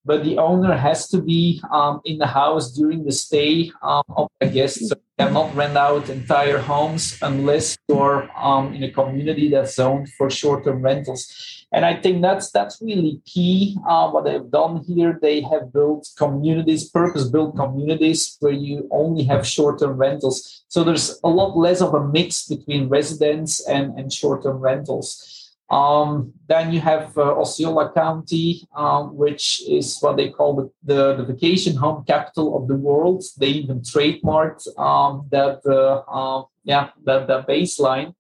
but 0.04 0.24
the 0.24 0.38
owner 0.38 0.76
has 0.76 1.08
to 1.08 1.20
be 1.20 1.60
um, 1.70 2.00
in 2.04 2.18
the 2.18 2.26
house 2.26 2.72
during 2.72 3.04
the 3.04 3.12
stay 3.12 3.70
um, 3.82 4.04
of 4.16 4.28
the 4.40 4.48
guest. 4.48 4.88
So 4.88 4.94
you 4.96 5.26
cannot 5.26 5.54
rent 5.54 5.76
out 5.76 6.08
entire 6.10 6.58
homes 6.58 7.18
unless 7.22 7.76
you're 7.88 8.30
um, 8.37 8.74
in 8.74 8.84
a 8.84 8.90
community 8.90 9.48
that's 9.48 9.76
zoned 9.76 10.08
for 10.16 10.30
short-term 10.30 10.82
rentals 10.82 11.64
and 11.74 11.84
I 11.84 11.96
think 12.00 12.22
that's 12.22 12.52
that's 12.52 12.80
really 12.80 13.20
key. 13.26 13.76
Uh, 13.88 14.08
what 14.08 14.24
they've 14.24 14.48
done 14.48 14.84
here, 14.87 15.18
they 15.20 15.40
have 15.40 15.72
built 15.72 16.08
communities, 16.16 16.88
purpose-built 16.88 17.56
communities, 17.56 18.37
where 18.38 18.52
you 18.52 18.88
only 18.92 19.24
have 19.24 19.44
short-term 19.44 19.96
rentals. 19.96 20.62
So 20.68 20.84
there's 20.84 21.18
a 21.24 21.28
lot 21.28 21.58
less 21.58 21.80
of 21.80 21.92
a 21.94 22.06
mix 22.06 22.46
between 22.46 22.88
residents 22.88 23.66
and, 23.66 23.98
and 23.98 24.12
short-term 24.12 24.58
rentals. 24.58 25.43
Um, 25.70 26.33
then 26.46 26.72
you 26.72 26.81
have 26.81 27.16
uh, 27.16 27.40
Osceola 27.40 27.90
County, 27.92 28.68
um, 28.77 29.16
which 29.16 29.62
is 29.66 29.98
what 30.00 30.16
they 30.16 30.29
call 30.29 30.55
the, 30.57 30.70
the, 30.83 31.16
the, 31.16 31.24
vacation 31.24 31.74
home 31.74 32.05
capital 32.07 32.57
of 32.57 32.68
the 32.68 32.77
world. 32.77 33.24
They 33.38 33.48
even 33.48 33.81
trademarked 33.81 34.79
um, 34.79 35.27
that 35.31 35.61
uh, 35.66 36.03
uh, 36.07 36.44
yeah 36.64 36.90
that, 37.05 37.29
that 37.29 37.48
baseline. 37.48 38.14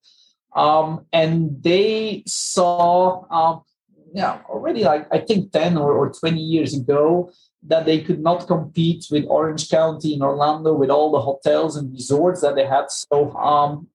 Um, 0.56 1.06
and 1.12 1.62
they 1.62 2.22
saw, 2.26 3.26
um, 3.30 3.62
yeah, 4.14 4.40
already 4.48 4.84
like 4.84 5.06
I 5.12 5.18
think 5.18 5.52
10 5.52 5.76
or, 5.76 5.92
or 5.92 6.12
20 6.12 6.40
years 6.40 6.74
ago, 6.74 7.30
that 7.66 7.86
they 7.86 8.00
could 8.00 8.20
not 8.20 8.46
compete 8.46 9.06
with 9.10 9.24
Orange 9.26 9.68
County 9.68 10.14
in 10.14 10.22
Orlando 10.22 10.74
with 10.74 10.90
all 10.90 11.10
the 11.10 11.20
hotels 11.20 11.76
and 11.76 11.92
resorts 11.92 12.42
that 12.42 12.54
they 12.56 12.66
had. 12.66 12.90
So 12.90 13.32
um, 13.32 13.88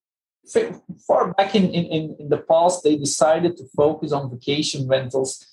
far 1.08 1.34
back 1.34 1.56
in, 1.56 1.66
in, 1.74 2.16
in 2.20 2.30
the 2.30 2.38
past, 2.38 2.84
they 2.84 2.96
decided 2.96 3.58
to 3.58 3.66
focus 3.76 4.12
on 4.12 4.30
vacation 4.30 4.88
rentals. 4.88 5.46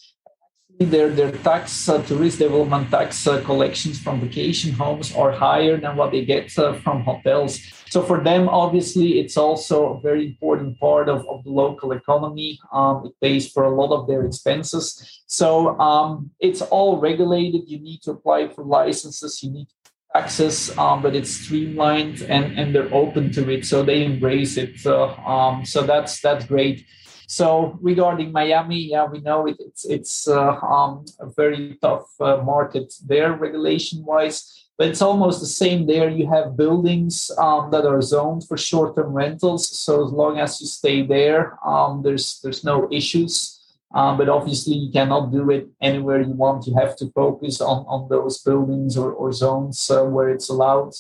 Their 0.79 1.09
their 1.09 1.33
tax 1.33 1.89
uh, 1.89 2.03
tourist 2.03 2.39
development 2.39 2.91
tax 2.91 3.27
uh, 3.27 3.41
collections 3.45 3.99
from 3.99 4.21
vacation 4.21 4.73
homes 4.73 5.15
are 5.17 5.33
higher 5.33 5.81
than 5.81 5.97
what 5.97 6.11
they 6.13 6.23
get 6.23 6.53
uh, 6.59 6.75
from 6.85 7.01
hotels. 7.01 7.59
So 7.89 8.03
for 8.03 8.23
them 8.23 8.47
obviously 8.51 9.19
it's 9.21 9.39
also 9.39 9.95
a 9.95 10.01
very 10.03 10.27
important 10.27 10.79
part 10.79 11.09
of, 11.09 11.27
of 11.33 11.45
the 11.45 11.51
local 11.51 11.93
economy. 11.93 12.59
Um, 12.73 13.07
it 13.07 13.15
pays 13.23 13.51
for 13.51 13.65
a 13.65 13.75
lot 13.75 13.91
of 13.97 14.07
their 14.07 14.27
expenses. 14.27 15.23
So 15.27 15.79
um, 15.81 16.31
it's 16.41 16.61
all 16.61 17.01
regulated. 17.01 17.63
You 17.73 17.81
need 17.81 18.03
to 18.03 18.11
apply 18.11 18.49
for 18.49 18.63
licenses. 18.63 19.43
You 19.43 19.53
need 19.53 19.69
taxes 20.17 20.77
um, 20.79 21.03
but 21.03 21.15
it's 21.15 21.31
streamlined 21.31 22.23
and 22.23 22.59
and 22.59 22.75
they're 22.75 22.93
open 22.95 23.31
to 23.31 23.43
it 23.51 23.65
so 23.65 23.83
they 23.83 24.05
embrace 24.05 24.57
it 24.57 24.75
uh, 24.87 25.15
um, 25.35 25.65
so 25.65 25.83
that's 25.83 26.21
that's 26.21 26.45
great 26.47 26.87
so 27.27 27.77
regarding 27.83 28.33
Miami, 28.33 28.79
yeah, 28.91 29.05
we 29.05 29.21
know 29.21 29.47
it, 29.47 29.57
it's 29.59 29.85
it's 29.85 30.29
uh, 30.29 30.55
um, 30.61 31.05
a 31.21 31.27
very 31.27 31.77
tough 31.83 32.09
uh, 32.21 32.39
market 32.39 32.95
there, 33.05 33.33
regulation 33.33 34.05
wise. 34.05 34.53
But 34.79 34.89
it's 34.89 35.03
almost 35.03 35.41
the 35.41 35.47
same 35.47 35.87
there. 35.87 36.11
You 36.11 36.29
have 36.31 36.57
buildings 36.57 37.31
um, 37.39 37.71
that 37.71 37.87
are 37.87 38.03
zoned 38.03 38.47
for 38.47 38.59
short-term 38.59 39.13
rentals. 39.13 39.67
So 39.69 40.05
as 40.05 40.13
long 40.13 40.39
as 40.39 40.61
you 40.61 40.67
stay 40.67 41.03
there, 41.03 41.59
um, 41.67 42.03
there's 42.03 42.41
there's 42.43 42.63
no 42.63 42.89
issues. 42.93 43.56
Um, 43.95 44.19
but 44.19 44.29
obviously, 44.29 44.75
you 44.75 44.93
cannot 44.93 45.33
do 45.33 45.51
it 45.51 45.69
anywhere 45.81 46.21
you 46.21 46.33
want. 46.33 46.67
You 46.67 46.75
have 46.75 46.97
to 46.97 47.11
focus 47.13 47.61
on, 47.61 47.87
on 47.87 48.09
those 48.09 48.43
buildings 48.43 48.97
or, 48.97 49.13
or 49.13 49.33
zones 49.33 49.89
uh, 49.91 50.05
where 50.05 50.29
it's 50.29 50.49
allowed. 50.49 50.93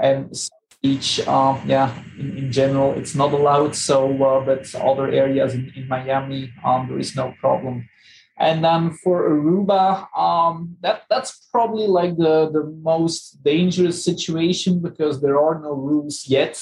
And 0.00 0.32
beach 0.82 1.26
um, 1.26 1.60
yeah 1.66 1.92
in, 2.18 2.36
in, 2.38 2.52
general 2.52 2.92
it's 2.92 3.14
not 3.14 3.32
allowed 3.32 3.74
so 3.74 4.10
uh, 4.22 4.44
but 4.44 4.72
other 4.76 5.08
areas 5.10 5.54
in, 5.54 5.72
in 5.74 5.88
miami 5.88 6.52
um, 6.64 6.86
there 6.88 6.98
is 6.98 7.16
no 7.16 7.34
problem 7.40 7.88
and 8.38 8.62
then 8.62 8.92
for 9.02 9.28
aruba 9.28 10.06
um, 10.16 10.76
that 10.80 11.02
that's 11.10 11.48
probably 11.50 11.88
like 11.88 12.16
the 12.16 12.48
the 12.52 12.64
most 12.82 13.42
dangerous 13.42 14.04
situation 14.04 14.80
because 14.80 15.20
there 15.20 15.40
are 15.40 15.60
no 15.60 15.72
rules 15.72 16.26
yet 16.28 16.54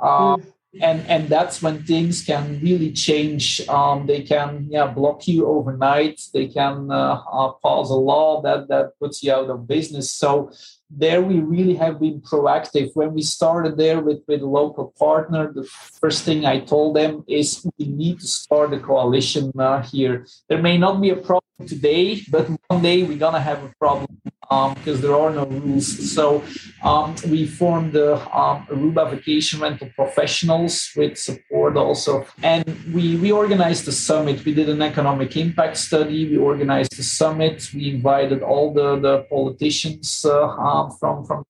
mm. 0.00 0.44
And 0.80 1.06
and 1.08 1.28
that's 1.28 1.62
when 1.62 1.82
things 1.84 2.22
can 2.22 2.60
really 2.62 2.92
change. 2.92 3.66
Um, 3.68 4.06
they 4.06 4.22
can 4.22 4.68
yeah 4.70 4.86
block 4.86 5.26
you 5.28 5.46
overnight. 5.46 6.20
They 6.32 6.48
can 6.48 6.90
uh, 6.90 7.22
uh, 7.30 7.52
pass 7.64 7.90
a 7.90 7.94
law 7.94 8.42
that 8.42 8.68
that 8.68 8.98
puts 9.00 9.22
you 9.22 9.32
out 9.32 9.50
of 9.50 9.66
business. 9.66 10.12
So 10.12 10.50
there 10.90 11.20
we 11.20 11.40
really 11.40 11.74
have 11.74 12.00
been 12.00 12.20
proactive. 12.20 12.90
When 12.94 13.12
we 13.14 13.22
started 13.22 13.76
there 13.76 14.00
with 14.00 14.20
with 14.28 14.42
local 14.42 14.94
partner 14.98 15.52
the 15.52 15.64
first 16.00 16.24
thing 16.24 16.44
i 16.46 16.60
told 16.60 16.96
them 16.96 17.24
is 17.26 17.66
we 17.78 17.86
need 17.86 18.20
to 18.20 18.26
start 18.26 18.72
a 18.72 18.78
coalition 18.78 19.52
uh, 19.58 19.82
here. 19.82 20.26
There 20.48 20.62
may 20.62 20.78
not 20.78 21.00
be 21.00 21.10
a 21.10 21.16
problem 21.16 21.66
today 21.66 22.22
but 22.30 22.48
one 22.68 22.82
day 22.82 23.02
we're 23.02 23.18
gonna 23.18 23.40
have 23.40 23.64
a 23.64 23.72
problem 23.78 24.20
because 24.48 24.96
um, 24.96 25.00
there 25.02 25.14
are 25.14 25.30
no 25.30 25.44
rules. 25.46 26.14
So 26.14 26.42
um, 26.82 27.14
we 27.28 27.46
formed 27.46 27.92
the 27.92 28.14
um, 28.36 28.66
Aruba 28.70 29.10
Vacation 29.10 29.60
Rental 29.60 29.90
Professionals 29.94 30.90
with 30.96 31.18
support 31.18 31.76
also, 31.76 32.24
and 32.42 32.64
we 32.92 33.16
we 33.16 33.32
organized 33.32 33.86
the 33.86 33.92
summit. 33.92 34.44
We 34.44 34.54
did 34.54 34.68
an 34.68 34.82
economic 34.82 35.36
impact 35.36 35.76
study. 35.78 36.28
We 36.30 36.36
organized 36.36 36.96
the 36.96 37.02
summit. 37.02 37.68
We 37.74 37.90
invited 37.90 38.42
all 38.42 38.72
the 38.72 38.96
the 39.00 39.26
politicians 39.28 40.24
uh, 40.24 40.46
um, 40.48 40.90
from 40.98 41.24
from 41.24 41.44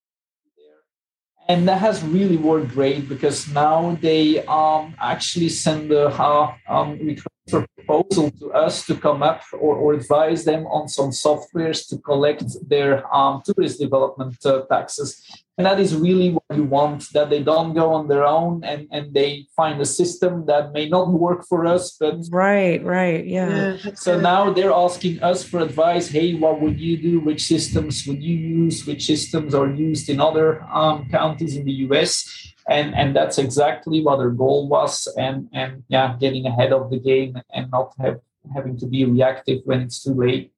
and 1.48 1.68
that 1.68 1.78
has 1.78 2.02
really 2.02 2.36
worked 2.36 2.68
great 2.68 3.08
because 3.08 3.48
now 3.48 3.96
they 4.00 4.44
um, 4.46 4.94
actually 5.00 5.48
send 5.48 5.92
a 5.92 6.08
uh, 6.08 6.52
um, 6.68 6.98
request 6.98 7.35
proposal 7.48 8.30
to 8.32 8.52
us 8.52 8.84
to 8.86 8.94
come 8.94 9.22
up 9.22 9.42
or, 9.52 9.76
or 9.76 9.94
advise 9.94 10.44
them 10.44 10.66
on 10.66 10.88
some 10.88 11.10
softwares 11.10 11.88
to 11.88 11.98
collect 11.98 12.44
their 12.68 12.92
um, 13.14 13.42
tourist 13.44 13.78
development 13.78 14.36
uh, 14.44 14.62
taxes. 14.70 15.22
And 15.58 15.64
that 15.64 15.80
is 15.80 15.96
really 15.96 16.32
what 16.32 16.44
you 16.54 16.64
want 16.64 17.10
that 17.14 17.30
they 17.30 17.42
don't 17.42 17.72
go 17.72 17.94
on 17.94 18.08
their 18.08 18.26
own 18.26 18.62
and 18.62 18.88
and 18.90 19.14
they 19.14 19.46
find 19.56 19.80
a 19.80 19.86
system 19.86 20.44
that 20.46 20.74
may 20.74 20.86
not 20.86 21.08
work 21.08 21.46
for 21.46 21.64
us 21.64 21.96
but 21.98 22.16
right 22.30 22.84
right 22.84 23.24
yeah, 23.24 23.78
yeah 23.82 23.94
so 23.94 24.20
now 24.20 24.52
they're 24.52 24.78
asking 24.86 25.22
us 25.22 25.42
for 25.42 25.60
advice. 25.60 26.08
Hey 26.08 26.34
what 26.34 26.60
would 26.60 26.78
you 26.78 26.98
do? 26.98 27.20
Which 27.20 27.42
systems 27.44 28.06
would 28.06 28.22
you 28.22 28.36
use? 28.36 28.86
Which 28.86 29.06
systems 29.06 29.54
are 29.54 29.70
used 29.70 30.10
in 30.10 30.20
other 30.20 30.62
um, 30.64 31.08
counties 31.08 31.56
in 31.56 31.64
the 31.64 31.72
us 31.72 32.54
and 32.68 32.94
and 32.94 33.14
that's 33.14 33.38
exactly 33.38 34.02
what 34.02 34.18
our 34.18 34.30
goal 34.30 34.68
was 34.68 35.06
and 35.16 35.48
and 35.52 35.82
yeah 35.88 36.16
getting 36.20 36.46
ahead 36.46 36.72
of 36.72 36.90
the 36.90 36.98
game 36.98 37.36
and 37.52 37.70
not 37.70 37.92
have 38.00 38.20
having 38.54 38.76
to 38.78 38.86
be 38.86 39.04
reactive 39.04 39.60
when 39.64 39.80
it's 39.80 40.02
too 40.02 40.14
late 40.14 40.52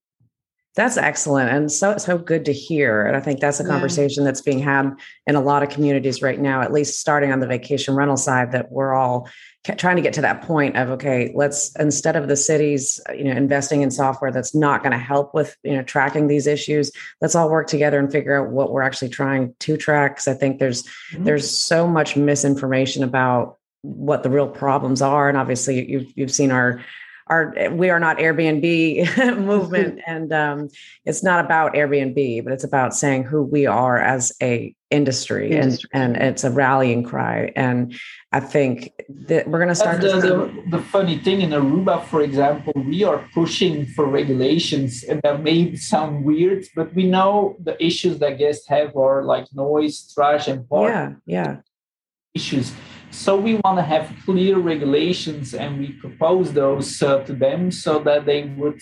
that's 0.78 0.96
excellent 0.96 1.50
and 1.50 1.72
so 1.72 1.98
so 1.98 2.16
good 2.16 2.44
to 2.44 2.52
hear. 2.52 3.04
And 3.04 3.16
I 3.16 3.20
think 3.20 3.40
that's 3.40 3.58
a 3.58 3.66
conversation 3.66 4.22
yeah. 4.22 4.26
that's 4.26 4.42
being 4.42 4.60
had 4.60 4.92
in 5.26 5.34
a 5.34 5.40
lot 5.40 5.64
of 5.64 5.70
communities 5.70 6.22
right 6.22 6.38
now, 6.38 6.60
at 6.60 6.72
least 6.72 7.00
starting 7.00 7.32
on 7.32 7.40
the 7.40 7.48
vacation 7.48 7.96
rental 7.96 8.16
side, 8.16 8.52
that 8.52 8.70
we're 8.70 8.94
all 8.94 9.28
trying 9.76 9.96
to 9.96 10.02
get 10.02 10.14
to 10.14 10.20
that 10.22 10.42
point 10.42 10.76
of 10.76 10.90
okay, 10.90 11.32
let's 11.34 11.74
instead 11.76 12.16
of 12.16 12.28
the 12.28 12.36
cities, 12.36 13.00
you 13.14 13.24
know, 13.24 13.32
investing 13.32 13.82
in 13.82 13.90
software 13.90 14.30
that's 14.30 14.54
not 14.54 14.82
going 14.82 14.92
to 14.92 14.98
help 14.98 15.34
with 15.34 15.56
you 15.62 15.74
know 15.74 15.82
tracking 15.82 16.26
these 16.26 16.46
issues, 16.46 16.90
let's 17.20 17.34
all 17.34 17.50
work 17.50 17.66
together 17.66 17.98
and 17.98 18.10
figure 18.10 18.40
out 18.40 18.50
what 18.50 18.72
we're 18.72 18.82
actually 18.82 19.08
trying 19.08 19.54
to 19.60 19.76
track. 19.76 20.12
Because 20.12 20.28
I 20.28 20.34
think 20.34 20.58
there's 20.58 20.84
mm-hmm. 20.84 21.24
there's 21.24 21.50
so 21.50 21.86
much 21.86 22.16
misinformation 22.16 23.02
about 23.02 23.58
what 23.82 24.22
the 24.22 24.30
real 24.30 24.48
problems 24.48 25.02
are, 25.02 25.28
and 25.28 25.36
obviously 25.36 25.90
you've 25.90 26.12
you've 26.14 26.32
seen 26.32 26.50
our 26.50 26.82
our 27.28 27.54
we 27.72 27.90
are 27.90 28.00
not 28.00 28.18
Airbnb 28.18 29.38
movement, 29.44 30.00
and 30.06 30.32
um, 30.32 30.68
it's 31.04 31.22
not 31.22 31.44
about 31.44 31.74
Airbnb, 31.74 32.44
but 32.44 32.52
it's 32.52 32.64
about 32.64 32.94
saying 32.94 33.24
who 33.24 33.42
we 33.42 33.66
are 33.66 33.98
as 33.98 34.32
a 34.42 34.74
industry, 34.90 35.50
industry. 35.50 35.90
and 35.92 36.16
and 36.16 36.30
it's 36.30 36.44
a 36.44 36.50
rallying 36.50 37.02
cry. 37.04 37.52
And 37.54 37.94
I 38.32 38.40
think 38.40 38.92
that 39.26 39.48
we're 39.48 39.58
going 39.58 39.68
to 39.68 39.74
start. 39.74 40.00
The, 40.00 40.20
the, 40.20 40.64
the, 40.70 40.82
funny 40.82 41.18
thing 41.18 41.42
in 41.42 41.50
Aruba, 41.50 42.04
for 42.04 42.22
example, 42.22 42.72
we 42.74 43.04
are 43.04 43.26
pushing 43.34 43.86
for 43.86 44.06
regulations, 44.06 45.04
and 45.04 45.20
that 45.22 45.42
may 45.42 45.74
sound 45.76 46.24
weird, 46.24 46.64
but 46.74 46.94
we 46.94 47.06
know 47.06 47.56
the 47.62 47.82
issues 47.84 48.18
that 48.18 48.38
guests 48.38 48.68
have 48.68 48.96
are 48.96 49.22
like 49.24 49.46
noise, 49.54 50.12
trash, 50.12 50.48
and 50.48 50.68
park. 50.68 50.90
Yeah, 50.90 51.12
yeah. 51.26 51.56
Issues 52.34 52.72
so 53.10 53.36
we 53.36 53.54
want 53.64 53.78
to 53.78 53.82
have 53.82 54.12
clear 54.24 54.58
regulations, 54.58 55.54
and 55.54 55.78
we 55.78 55.92
propose 55.92 56.52
those 56.52 57.02
uh, 57.02 57.22
to 57.24 57.32
them 57.32 57.70
so 57.70 57.98
that 58.00 58.26
they 58.26 58.44
would 58.44 58.80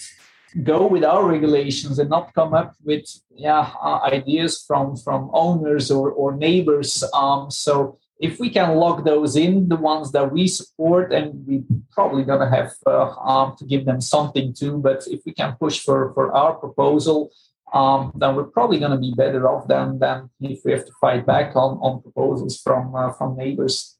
go 0.63 0.87
with 0.87 1.05
our 1.05 1.27
regulations 1.27 1.99
and 1.99 2.09
not 2.09 2.33
come 2.35 2.55
up 2.55 2.75
with 2.83 3.05
yeah 3.35 3.73
uh, 3.83 4.01
ideas 4.05 4.65
from 4.67 4.97
from 4.97 5.31
owners 5.33 5.91
or, 5.91 6.11
or 6.11 6.37
neighbors. 6.37 7.05
Um, 7.13 7.51
so 7.51 7.99
if 8.19 8.41
we 8.41 8.49
can 8.49 8.77
lock 8.77 9.05
those 9.05 9.37
in, 9.37 9.69
the 9.69 9.77
ones 9.77 10.13
that 10.13 10.33
we 10.33 10.49
support, 10.49 11.13
and 11.13 11.47
we 11.47 11.65
probably 11.93 12.25
gonna 12.25 12.49
have 12.49 12.73
uh, 12.87 13.11
um, 13.21 13.57
to 13.59 13.65
give 13.65 13.85
them 13.85 14.01
something 14.01 14.55
too. 14.55 14.79
But 14.79 15.07
if 15.07 15.21
we 15.27 15.33
can 15.33 15.57
push 15.61 15.81
for 15.81 16.13
for 16.15 16.33
our 16.33 16.55
proposal, 16.55 17.31
um, 17.73 18.13
then 18.15 18.37
we're 18.37 18.45
probably 18.45 18.79
going 18.79 18.93
to 18.93 18.99
be 18.99 19.13
better 19.15 19.49
off 19.49 19.67
than 19.69 19.99
than 19.99 20.31
if 20.41 20.61
we 20.65 20.73
have 20.73 20.87
to 20.87 20.93
fight 21.01 21.27
back 21.27 21.57
on 21.57 21.79
on 21.79 22.01
proposals 22.01 22.61
from 22.61 22.95
uh, 22.95 23.13
from 23.13 23.37
neighbors. 23.37 23.96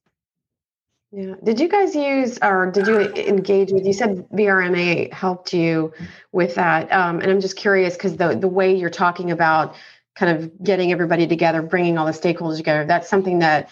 Yeah. 1.17 1.37
Did 1.43 1.61
you 1.61 1.69
guys 1.69 1.95
use 1.95 2.39
or 2.43 2.71
did 2.71 2.87
you 2.87 3.01
engage 3.01 3.73
with? 3.73 3.87
You 3.87 3.95
said 3.95 4.29
VRMA 4.29 5.11
helped 5.11 5.55
you 5.55 5.95
with 6.31 6.57
that, 6.57 6.93
um, 6.93 7.21
and 7.21 7.31
I'm 7.31 7.41
just 7.41 7.57
curious 7.57 7.95
because 7.95 8.19
the 8.19 8.37
the 8.37 8.49
way 8.49 8.77
you're 8.77 8.91
talking 8.91 9.31
about 9.31 9.77
kind 10.15 10.37
of 10.37 10.63
getting 10.63 10.93
everybody 10.93 11.27
together, 11.27 11.63
bringing 11.63 11.97
all 11.97 12.05
the 12.05 12.13
stakeholders 12.13 12.59
together, 12.59 12.85
that's 12.85 13.09
something 13.09 13.39
that 13.39 13.71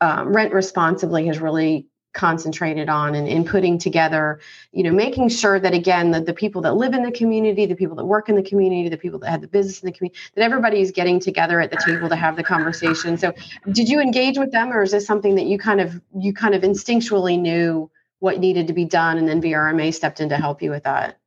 uh, 0.00 0.22
Rent 0.24 0.52
Responsibly 0.52 1.26
has 1.26 1.40
really 1.40 1.88
concentrated 2.14 2.88
on 2.88 3.14
and 3.14 3.28
in 3.28 3.44
putting 3.44 3.76
together 3.76 4.40
you 4.72 4.82
know 4.84 4.92
making 4.92 5.28
sure 5.28 5.58
that 5.58 5.74
again 5.74 6.12
the, 6.12 6.20
the 6.20 6.32
people 6.32 6.62
that 6.62 6.74
live 6.74 6.94
in 6.94 7.02
the 7.02 7.10
community 7.10 7.66
the 7.66 7.74
people 7.74 7.96
that 7.96 8.04
work 8.04 8.28
in 8.28 8.36
the 8.36 8.42
community 8.42 8.88
the 8.88 8.96
people 8.96 9.18
that 9.18 9.28
have 9.28 9.40
the 9.40 9.48
business 9.48 9.80
in 9.80 9.86
the 9.86 9.92
community 9.92 10.18
that 10.34 10.42
everybody 10.42 10.80
is 10.80 10.92
getting 10.92 11.18
together 11.18 11.60
at 11.60 11.70
the 11.70 11.76
table 11.84 12.08
to 12.08 12.16
have 12.16 12.36
the 12.36 12.42
conversation. 12.42 13.18
So 13.18 13.32
did 13.72 13.88
you 13.88 14.00
engage 14.00 14.38
with 14.38 14.52
them 14.52 14.72
or 14.72 14.82
is 14.82 14.92
this 14.92 15.06
something 15.06 15.34
that 15.34 15.46
you 15.46 15.58
kind 15.58 15.80
of 15.80 16.00
you 16.16 16.32
kind 16.32 16.54
of 16.54 16.62
instinctually 16.62 17.38
knew 17.38 17.90
what 18.20 18.38
needed 18.38 18.68
to 18.68 18.72
be 18.72 18.84
done 18.84 19.18
and 19.18 19.28
then 19.28 19.42
vrma 19.42 19.92
stepped 19.92 20.20
in 20.20 20.28
to 20.28 20.36
help 20.36 20.62
you 20.62 20.70
with 20.70 20.84
that? 20.84 21.18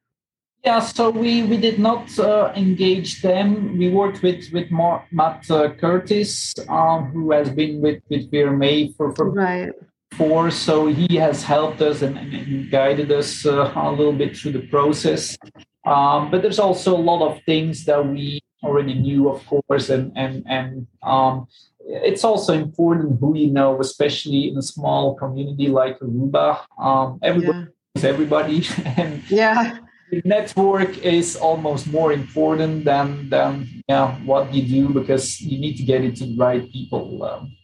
Yeah, 0.64 0.80
so 0.80 1.12
we, 1.12 1.44
we 1.44 1.58
did 1.58 1.80
not 1.80 2.18
uh, 2.18 2.52
engage 2.56 3.22
them. 3.22 3.78
We 3.78 3.90
worked 3.90 4.24
with 4.24 4.52
with 4.52 4.72
Matt 4.72 5.50
uh, 5.52 5.70
Curtis, 5.74 6.56
um, 6.68 7.12
who 7.12 7.32
has 7.32 7.50
been 7.50 7.80
with 7.82 8.02
with 8.10 8.32
VRMA 8.32 8.96
for, 8.96 9.14
for 9.14 9.30
right 9.30 9.74
for. 10.14 10.52
So 10.52 10.88
he 10.88 11.16
has 11.18 11.44
helped 11.44 11.82
us 11.82 12.02
and, 12.02 12.18
and 12.18 12.72
guided 12.72 13.12
us 13.12 13.46
uh, 13.46 13.72
a 13.76 13.92
little 13.92 14.14
bit 14.14 14.36
through 14.36 14.54
the 14.54 14.68
process. 14.68 15.38
Um, 15.86 16.32
but 16.32 16.42
there's 16.42 16.60
also 16.60 16.96
a 16.96 17.00
lot 17.00 17.26
of 17.26 17.42
things 17.44 17.86
that 17.86 18.06
we 18.06 18.42
already 18.64 18.94
knew, 18.94 19.30
of 19.30 19.46
course, 19.46 19.90
and 19.90 20.12
and 20.16 20.44
and 20.48 20.88
um, 21.02 21.48
it's 21.80 22.24
also 22.24 22.54
important 22.54 23.20
who 23.20 23.38
you 23.38 23.50
know, 23.52 23.80
especially 23.80 24.50
in 24.50 24.58
a 24.58 24.62
small 24.62 25.16
community 25.16 25.68
like 25.68 26.00
Aruba. 26.00 26.60
Um, 26.78 27.20
everybody 27.24 27.68
yeah. 27.96 28.10
everybody, 28.10 28.68
and 28.98 29.24
yeah. 29.30 29.80
The 30.10 30.22
network 30.24 31.00
is 31.00 31.36
almost 31.36 31.88
more 31.88 32.14
important 32.14 32.86
than 32.86 33.28
than 33.30 33.68
yeah 33.90 34.16
what 34.24 34.54
you 34.54 34.64
do 34.64 34.88
because 34.88 35.42
you 35.42 35.60
need 35.60 35.76
to 35.78 35.84
get 35.84 36.04
it 36.06 36.16
to 36.18 36.26
the 36.26 36.38
right 36.38 36.64
people. 36.72 37.24
Um, 37.24 37.57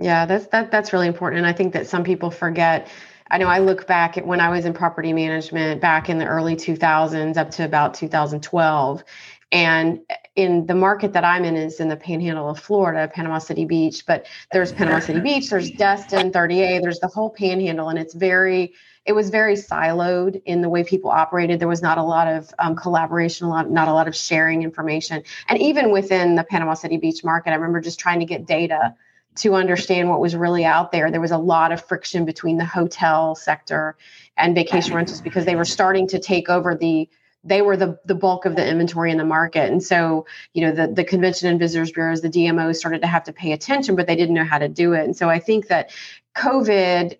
yeah, 0.00 0.26
that's 0.26 0.46
that 0.48 0.70
that's 0.70 0.92
really 0.92 1.06
important. 1.06 1.38
And 1.38 1.46
I 1.46 1.52
think 1.52 1.72
that 1.72 1.86
some 1.86 2.04
people 2.04 2.30
forget. 2.30 2.88
I 3.30 3.38
know 3.38 3.46
I 3.46 3.58
look 3.58 3.86
back 3.86 4.18
at 4.18 4.26
when 4.26 4.38
I 4.38 4.50
was 4.50 4.66
in 4.66 4.74
property 4.74 5.12
management 5.12 5.80
back 5.80 6.10
in 6.10 6.18
the 6.18 6.26
early 6.26 6.56
2000s 6.56 7.36
up 7.38 7.50
to 7.52 7.64
about 7.64 7.94
2012 7.94 9.02
and 9.50 10.00
in 10.36 10.66
the 10.66 10.74
market 10.74 11.12
that 11.12 11.24
I'm 11.24 11.44
in 11.44 11.56
is 11.56 11.78
in 11.78 11.88
the 11.88 11.96
panhandle 11.96 12.50
of 12.50 12.58
Florida, 12.58 13.08
Panama 13.12 13.38
City 13.38 13.64
Beach, 13.64 14.04
but 14.04 14.26
there's 14.52 14.72
Panama 14.72 14.98
City 14.98 15.20
Beach, 15.20 15.48
there's 15.48 15.70
Destin, 15.70 16.32
30A, 16.32 16.82
there's 16.82 16.98
the 16.98 17.06
whole 17.06 17.30
panhandle 17.30 17.88
and 17.88 17.98
it's 17.98 18.14
very 18.14 18.74
it 19.06 19.12
was 19.12 19.30
very 19.30 19.54
siloed 19.54 20.40
in 20.46 20.62
the 20.62 20.68
way 20.68 20.82
people 20.82 21.10
operated. 21.10 21.60
There 21.60 21.68
was 21.68 21.82
not 21.82 21.98
a 21.98 22.02
lot 22.02 22.26
of 22.26 22.52
um, 22.58 22.74
collaboration, 22.74 23.46
a 23.46 23.50
lot, 23.50 23.70
not 23.70 23.86
a 23.86 23.92
lot 23.92 24.08
of 24.08 24.16
sharing 24.16 24.62
information. 24.62 25.22
And 25.46 25.60
even 25.60 25.90
within 25.90 26.36
the 26.36 26.42
Panama 26.42 26.72
City 26.72 26.96
Beach 26.96 27.22
market, 27.22 27.50
I 27.50 27.54
remember 27.54 27.80
just 27.80 28.00
trying 28.00 28.20
to 28.20 28.26
get 28.26 28.46
data 28.46 28.94
to 29.36 29.54
understand 29.54 30.08
what 30.08 30.20
was 30.20 30.36
really 30.36 30.64
out 30.64 30.92
there. 30.92 31.10
There 31.10 31.20
was 31.20 31.32
a 31.32 31.38
lot 31.38 31.72
of 31.72 31.84
friction 31.84 32.24
between 32.24 32.56
the 32.56 32.64
hotel 32.64 33.34
sector 33.34 33.96
and 34.36 34.54
vacation 34.54 34.94
rentals 34.94 35.20
because 35.20 35.44
they 35.44 35.56
were 35.56 35.64
starting 35.64 36.06
to 36.08 36.18
take 36.18 36.48
over 36.48 36.74
the 36.74 37.08
they 37.46 37.60
were 37.60 37.76
the 37.76 37.98
the 38.06 38.14
bulk 38.14 38.46
of 38.46 38.56
the 38.56 38.66
inventory 38.66 39.10
in 39.10 39.18
the 39.18 39.24
market. 39.24 39.70
And 39.70 39.82
so, 39.82 40.26
you 40.54 40.62
know, 40.62 40.72
the 40.72 40.86
the 40.88 41.04
convention 41.04 41.48
and 41.48 41.58
visitors 41.58 41.92
bureaus, 41.92 42.22
the 42.22 42.30
DMOs 42.30 42.76
started 42.76 43.02
to 43.02 43.06
have 43.06 43.24
to 43.24 43.32
pay 43.32 43.52
attention, 43.52 43.96
but 43.96 44.06
they 44.06 44.16
didn't 44.16 44.34
know 44.34 44.44
how 44.44 44.58
to 44.58 44.68
do 44.68 44.94
it. 44.94 45.04
And 45.04 45.16
so 45.16 45.28
I 45.28 45.40
think 45.40 45.68
that 45.68 45.90
COVID 46.36 47.16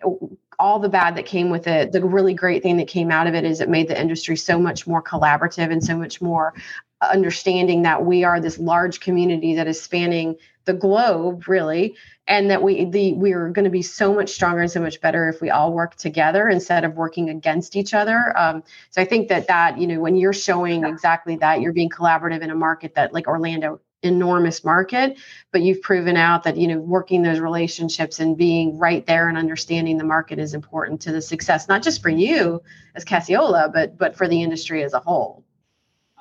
all 0.57 0.79
the 0.79 0.89
bad 0.89 1.15
that 1.15 1.25
came 1.25 1.49
with 1.49 1.67
it, 1.67 1.91
the 1.91 2.03
really 2.03 2.33
great 2.33 2.63
thing 2.63 2.77
that 2.77 2.87
came 2.87 3.11
out 3.11 3.27
of 3.27 3.35
it 3.35 3.43
is 3.43 3.59
it 3.59 3.69
made 3.69 3.87
the 3.87 3.99
industry 3.99 4.37
so 4.37 4.57
much 4.57 4.87
more 4.87 5.03
collaborative 5.03 5.71
and 5.71 5.83
so 5.83 5.97
much 5.97 6.21
more 6.21 6.53
understanding 7.01 7.83
that 7.83 8.05
we 8.05 8.23
are 8.23 8.39
this 8.39 8.57
large 8.57 8.99
community 8.99 9.55
that 9.55 9.67
is 9.67 9.81
spanning 9.81 10.37
the 10.65 10.73
globe 10.73 11.47
really 11.47 11.95
and 12.27 12.49
that 12.49 12.61
we 12.61 12.85
the 12.85 13.13
we 13.13 13.33
are 13.33 13.49
going 13.49 13.65
to 13.65 13.71
be 13.71 13.81
so 13.81 14.13
much 14.13 14.29
stronger 14.29 14.61
and 14.61 14.71
so 14.71 14.81
much 14.81 14.99
better 14.99 15.29
if 15.29 15.41
we 15.41 15.49
all 15.49 15.71
work 15.73 15.95
together 15.95 16.49
instead 16.49 16.83
of 16.83 16.95
working 16.95 17.29
against 17.29 17.75
each 17.75 17.93
other. 17.93 18.33
Um, 18.37 18.63
so 18.89 19.01
i 19.01 19.05
think 19.05 19.29
that 19.29 19.47
that 19.47 19.79
you 19.79 19.87
know 19.87 19.99
when 19.99 20.15
you're 20.15 20.33
showing 20.33 20.83
exactly 20.83 21.37
that 21.37 21.61
you're 21.61 21.73
being 21.73 21.89
collaborative 21.89 22.41
in 22.41 22.49
a 22.49 22.55
market 22.55 22.95
that 22.95 23.13
like 23.13 23.27
orlando 23.27 23.79
enormous 24.03 24.63
market 24.63 25.17
but 25.51 25.61
you've 25.61 25.81
proven 25.81 26.15
out 26.15 26.43
that 26.43 26.57
you 26.57 26.67
know 26.67 26.79
working 26.79 27.21
those 27.23 27.39
relationships 27.39 28.19
and 28.19 28.37
being 28.37 28.77
right 28.77 29.05
there 29.07 29.29
and 29.29 29.37
understanding 29.37 29.97
the 29.97 30.03
market 30.03 30.37
is 30.37 30.53
important 30.53 31.01
to 31.01 31.11
the 31.11 31.21
success 31.21 31.67
not 31.67 31.81
just 31.81 32.01
for 32.01 32.09
you 32.09 32.61
as 32.93 33.03
Casiola 33.03 33.69
but 33.73 33.97
but 33.97 34.15
for 34.15 34.27
the 34.27 34.41
industry 34.41 34.83
as 34.83 34.93
a 34.93 34.99
whole 34.99 35.44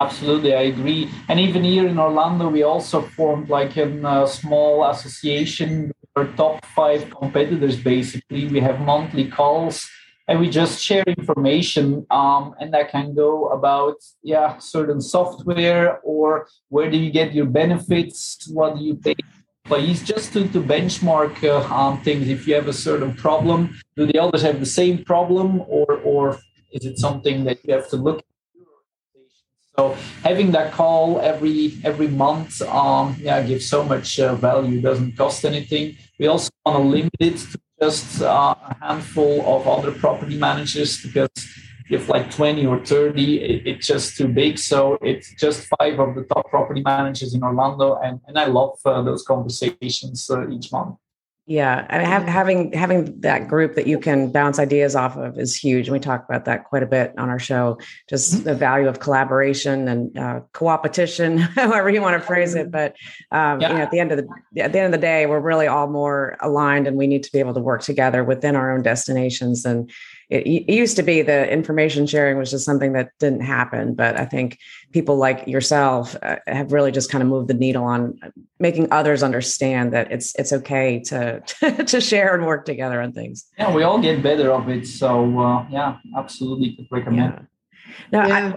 absolutely 0.01 0.55
i 0.55 0.63
agree. 0.63 1.11
And 1.29 1.39
even 1.41 1.65
here 1.65 1.87
in 1.87 1.99
orlando 1.99 2.49
we 2.49 2.63
also 2.63 3.03
formed 3.03 3.49
like 3.49 3.77
a 3.77 3.87
uh, 4.07 4.27
small 4.27 4.85
association 4.91 5.93
our 6.17 6.27
top 6.37 6.65
five 6.67 7.11
competitors 7.11 7.77
basically. 7.77 8.47
We 8.47 8.61
have 8.61 8.81
monthly 8.81 9.29
calls 9.29 9.89
and 10.29 10.41
we 10.41 10.49
just 10.49 10.81
share 10.81 11.03
information 11.07 12.07
um, 12.11 12.55
and 12.61 12.73
that 12.73 12.91
can 12.91 13.15
go 13.15 13.49
about 13.49 13.97
yeah 14.23 14.59
certain 14.59 15.01
software 15.01 15.99
or 16.03 16.47
where 16.69 16.91
do 16.91 16.97
you 16.97 17.11
get 17.11 17.35
your 17.35 17.47
benefits? 17.47 18.49
What 18.49 18.79
do 18.79 18.85
you 18.85 18.95
pay 18.95 19.17
employees? 19.65 20.03
Just 20.05 20.33
to, 20.35 20.47
to 20.49 20.63
benchmark 20.63 21.43
uh, 21.43 21.75
um, 21.75 22.01
things. 22.03 22.29
If 22.29 22.47
you 22.47 22.55
have 22.55 22.69
a 22.69 22.73
certain 22.73 23.15
problem 23.15 23.77
do 23.97 24.07
the 24.07 24.19
others 24.19 24.43
have 24.43 24.61
the 24.61 24.67
same 24.67 25.05
problem 25.05 25.63
or 25.67 25.99
or 26.05 26.39
is 26.73 26.85
it 26.85 26.99
something 26.99 27.45
that 27.45 27.59
you 27.65 27.75
have 27.75 27.89
to 27.91 27.97
look 27.97 28.23
so 29.77 29.97
having 30.23 30.53
that 30.53 30.73
call 30.73 31.21
every 31.21 31.75
every 31.83 32.09
month 32.09 32.63
um, 32.63 33.17
yeah 33.19 33.43
gives 33.43 33.69
so 33.69 33.83
much 33.83 34.21
uh, 34.21 34.35
value 34.37 34.81
doesn't 34.81 35.17
cost 35.17 35.45
anything. 35.45 35.97
We 36.19 36.29
also 36.29 36.51
want 36.65 36.79
to 36.79 36.89
limit 36.89 37.13
it 37.19 37.39
to 37.39 37.59
just 37.81 38.23
uh, 38.23 38.55
a 38.71 38.77
handful 38.81 39.41
of 39.45 39.67
other 39.67 39.93
property 39.93 40.39
managers 40.39 41.03
because 41.03 41.29
if 41.91 42.09
like 42.09 42.31
20 42.31 42.67
or 42.67 42.85
30 42.85 43.41
it, 43.43 43.67
it's 43.67 43.87
just 43.87 44.17
too 44.17 44.29
big. 44.29 44.59
So 44.59 44.97
it's 45.03 45.35
just 45.35 45.67
five 45.79 45.99
of 45.99 46.15
the 46.15 46.23
top 46.23 46.49
property 46.51 46.83
managers 46.83 47.35
in 47.35 47.43
orlando 47.43 47.99
and, 48.03 48.21
and 48.29 48.39
i 48.39 48.47
love 48.47 48.79
uh, 48.85 49.03
those 49.03 49.23
conversations 49.25 50.31
uh, 50.31 50.49
each 50.49 50.71
month 50.71 50.97
yeah, 51.47 51.87
and 51.91 52.07
have, 52.07 52.23
having 52.23 52.73
having 52.73 53.21
that 53.21 53.49
group 53.49 53.75
that 53.75 53.87
you 53.87 53.99
can 53.99 54.33
bounce 54.33 54.59
ideas 54.59 54.97
off 54.97 55.15
of 55.19 55.39
is 55.39 55.55
huge. 55.55 55.89
And 55.89 55.93
we 55.93 56.01
talk 56.01 56.25
about 56.27 56.47
that 56.47 56.65
quite 56.65 56.83
a 56.83 56.87
bit 56.87 57.13
on 57.19 57.29
our 57.29 57.39
show. 57.39 57.79
Just 58.09 58.33
mm-hmm. 58.33 58.45
the 58.45 58.55
value 58.55 58.89
of 58.89 59.01
collaboration 59.01 59.87
and 59.87 60.19
uh, 60.19 60.41
co-opetition, 60.55 61.37
however 61.39 61.91
you 61.91 62.01
want 62.01 62.19
to 62.19 62.27
phrase 62.27 62.55
it. 62.55 62.71
But 62.71 62.97
um, 63.31 63.61
yeah. 63.61 63.69
you 63.69 63.75
know, 63.75 63.81
at 63.83 63.91
the 63.91 64.01
end 64.01 64.13
of 64.13 64.19
the 64.19 64.63
at 64.63 64.73
the 64.73 64.79
end 64.79 64.87
of 64.95 64.99
the 64.99 65.07
day, 65.07 65.27
we're 65.27 65.39
really 65.39 65.67
all 65.67 65.87
more 65.87 66.39
aligned, 66.41 66.87
and 66.87 66.97
we 66.97 67.07
need 67.07 67.23
to 67.25 67.33
be 67.33 67.41
able 67.41 67.53
to 67.55 67.61
work 67.61 67.83
together 67.83 68.25
within 68.25 68.57
our 68.57 68.73
own 68.73 68.81
destinations. 68.81 69.67
And 69.67 69.91
it, 70.31 70.47
it, 70.47 70.73
used 70.73 70.97
to 70.97 71.03
be 71.03 71.23
the 71.23 71.51
information 71.51 72.07
sharing 72.07 72.39
was 72.39 72.51
just 72.51 72.65
something 72.65 72.93
that 72.93 73.11
didn't 73.19 73.41
happen 73.41 73.95
but 73.95 74.19
i 74.19 74.25
think 74.25 74.59
people 74.93 75.17
like 75.17 75.47
yourself 75.47 76.17
uh, 76.23 76.37
have 76.47 76.73
really 76.73 76.93
just 76.93 77.11
kind 77.11 77.23
of 77.23 77.29
moved 77.29 77.49
the 77.49 77.55
needle 77.55 77.85
on 77.85 78.19
making 78.59 78.89
others 78.91 79.23
understand 79.23 79.93
that 79.93 80.11
it's 80.11 80.35
it's 80.37 80.53
okay 80.53 81.01
to 81.01 81.41
to 81.87 82.01
share 82.01 82.35
and 82.35 82.47
work 82.47 82.65
together 82.65 83.01
on 83.01 83.13
things 83.13 83.47
yeah 83.59 83.73
we 83.73 83.83
all 83.83 84.01
get 84.01 84.23
better 84.23 84.53
of 84.53 84.69
it 84.69 84.87
so 84.87 85.39
uh, 85.41 85.67
yeah 85.71 85.97
absolutely 86.17 86.75
could 86.77 86.87
recommend 86.91 87.47
yeah. 88.13 88.23
now 88.23 88.27
yeah. 88.27 88.57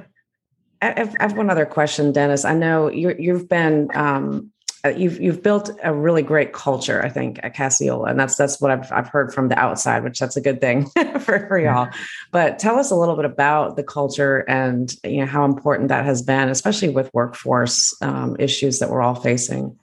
I, 0.81 0.89
I, 0.89 1.09
have, 1.19 1.35
one 1.35 1.49
other 1.49 1.65
question 1.65 2.11
dennis 2.11 2.45
i 2.45 2.53
know 2.53 2.89
you 2.89 3.15
you've 3.17 3.49
been 3.49 3.89
um, 3.95 4.51
uh, 4.55 4.56
you've 4.95 5.19
you've 5.19 5.43
built 5.43 5.69
a 5.83 5.93
really 5.93 6.21
great 6.21 6.53
culture, 6.53 7.03
I 7.03 7.09
think, 7.09 7.39
at 7.43 7.53
Casiola, 7.53 8.09
and 8.09 8.19
that's 8.19 8.35
that's 8.35 8.61
what 8.61 8.71
I've 8.71 8.91
I've 8.91 9.07
heard 9.07 9.33
from 9.33 9.49
the 9.49 9.57
outside, 9.57 10.03
which 10.03 10.19
that's 10.19 10.37
a 10.37 10.41
good 10.41 10.61
thing 10.61 10.85
for 11.19 11.47
for 11.47 11.59
y'all. 11.59 11.89
But 12.31 12.59
tell 12.59 12.77
us 12.77 12.91
a 12.91 12.95
little 12.95 13.15
bit 13.15 13.25
about 13.25 13.75
the 13.75 13.83
culture 13.83 14.39
and 14.47 14.93
you 15.03 15.21
know 15.21 15.25
how 15.25 15.45
important 15.45 15.89
that 15.89 16.05
has 16.05 16.21
been, 16.21 16.49
especially 16.49 16.89
with 16.89 17.09
workforce 17.13 17.95
um, 18.01 18.35
issues 18.39 18.79
that 18.79 18.89
we're 18.89 19.01
all 19.01 19.15
facing. 19.15 19.77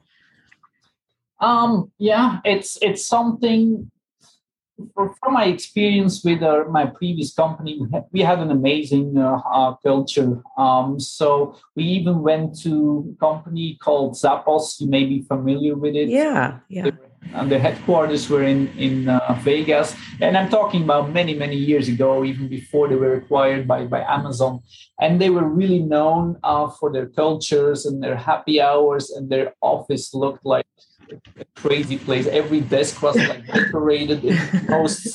Um, 1.40 1.90
yeah, 1.98 2.40
it's 2.44 2.78
it's 2.80 3.06
something 3.06 3.90
from 4.94 5.32
my 5.32 5.44
experience 5.44 6.24
with 6.24 6.42
uh, 6.42 6.64
my 6.68 6.86
previous 6.86 7.32
company, 7.32 7.80
we 8.12 8.22
had, 8.22 8.38
an 8.40 8.50
amazing 8.50 9.16
uh, 9.16 9.40
uh, 9.50 9.74
culture. 9.76 10.42
Um, 10.58 10.98
so 10.98 11.56
we 11.76 11.84
even 11.84 12.22
went 12.22 12.58
to 12.62 13.14
a 13.14 13.20
company 13.20 13.78
called 13.80 14.14
Zappos. 14.14 14.80
You 14.80 14.88
may 14.88 15.04
be 15.04 15.22
familiar 15.22 15.76
with 15.76 15.94
it. 15.94 16.08
Yeah, 16.08 16.58
yeah. 16.68 16.90
And 17.32 17.50
the 17.50 17.58
headquarters 17.58 18.28
were 18.28 18.42
in 18.42 18.68
in 18.76 19.08
uh, 19.08 19.38
Vegas, 19.40 19.96
and 20.20 20.36
I'm 20.36 20.50
talking 20.50 20.82
about 20.82 21.10
many 21.10 21.34
many 21.34 21.56
years 21.56 21.88
ago, 21.88 22.22
even 22.22 22.48
before 22.48 22.86
they 22.88 22.96
were 22.96 23.14
acquired 23.14 23.66
by 23.66 23.86
by 23.86 24.02
Amazon. 24.02 24.60
And 25.00 25.18
they 25.18 25.30
were 25.30 25.48
really 25.48 25.80
known 25.80 26.36
uh, 26.44 26.68
for 26.68 26.92
their 26.92 27.06
cultures 27.06 27.86
and 27.86 28.02
their 28.02 28.16
happy 28.16 28.60
hours, 28.60 29.10
and 29.10 29.30
their 29.30 29.54
office 29.62 30.12
looked 30.12 30.44
like 30.44 30.66
crazy 31.56 31.98
place. 31.98 32.26
Every 32.26 32.60
desk 32.60 33.02
was 33.02 33.16
like 33.16 33.46
decorated 33.52 34.24
in 34.24 34.38
most 34.68 35.14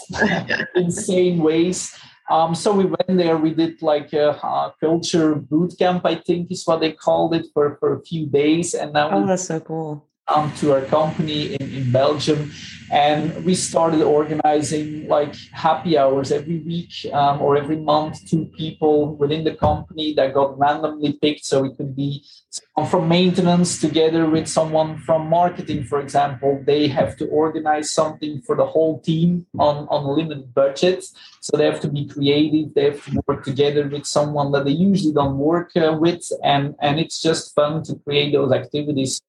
insane 0.75 1.39
ways. 1.39 1.95
Um, 2.29 2.53
so 2.53 2.73
we 2.73 2.85
went 2.85 3.17
there. 3.17 3.37
We 3.37 3.53
did 3.53 3.81
like 3.81 4.13
a, 4.13 4.29
a, 4.31 4.73
culture 4.79 5.35
boot 5.35 5.73
camp, 5.79 6.05
I 6.05 6.15
think 6.15 6.51
is 6.51 6.65
what 6.65 6.79
they 6.79 6.91
called 6.91 7.33
it, 7.33 7.47
for, 7.53 7.77
for 7.79 7.95
a 7.95 8.01
few 8.01 8.27
days. 8.27 8.75
And 8.75 8.93
now 8.93 9.09
oh, 9.11 9.25
that's 9.25 9.47
so 9.47 9.59
cool. 9.59 10.08
Um, 10.35 10.53
to 10.57 10.73
our 10.73 10.81
company 10.81 11.55
in, 11.55 11.73
in 11.73 11.91
Belgium, 11.91 12.51
and 12.91 13.43
we 13.45 13.55
started 13.55 14.01
organizing 14.01 15.07
like 15.07 15.35
happy 15.51 15.97
hours 15.97 16.31
every 16.31 16.59
week 16.59 16.91
um, 17.13 17.41
or 17.41 17.57
every 17.57 17.77
month 17.77 18.27
two 18.29 18.45
people 18.45 19.15
within 19.15 19.43
the 19.43 19.55
company 19.55 20.13
that 20.13 20.33
got 20.33 20.57
randomly 20.57 21.13
picked. 21.13 21.45
So 21.45 21.65
it 21.65 21.77
could 21.77 21.95
be 21.95 22.23
someone 22.49 22.89
from 22.91 23.09
maintenance 23.09 23.79
together 23.79 24.29
with 24.29 24.47
someone 24.47 24.99
from 24.99 25.29
marketing 25.29 25.83
for 25.83 25.99
example. 25.99 26.61
They 26.63 26.87
have 26.87 27.17
to 27.17 27.25
organize 27.27 27.91
something 27.91 28.41
for 28.41 28.55
the 28.55 28.65
whole 28.65 28.99
team 29.01 29.45
on 29.57 29.87
on 29.89 30.03
a 30.03 30.11
limited 30.11 30.53
budget. 30.53 31.05
So 31.41 31.57
they 31.57 31.65
have 31.65 31.81
to 31.81 31.89
be 31.89 32.07
creative. 32.07 32.73
They 32.73 32.85
have 32.85 33.03
to 33.05 33.21
work 33.27 33.43
together 33.43 33.87
with 33.87 34.05
someone 34.05 34.51
that 34.51 34.65
they 34.65 34.77
usually 34.89 35.13
don't 35.13 35.37
work 35.37 35.71
uh, 35.75 35.97
with. 35.99 36.25
And 36.43 36.75
and 36.81 36.99
it's 36.99 37.21
just 37.21 37.55
fun 37.55 37.83
to 37.83 37.95
create 38.05 38.31
those 38.33 38.51
activities 38.51 39.21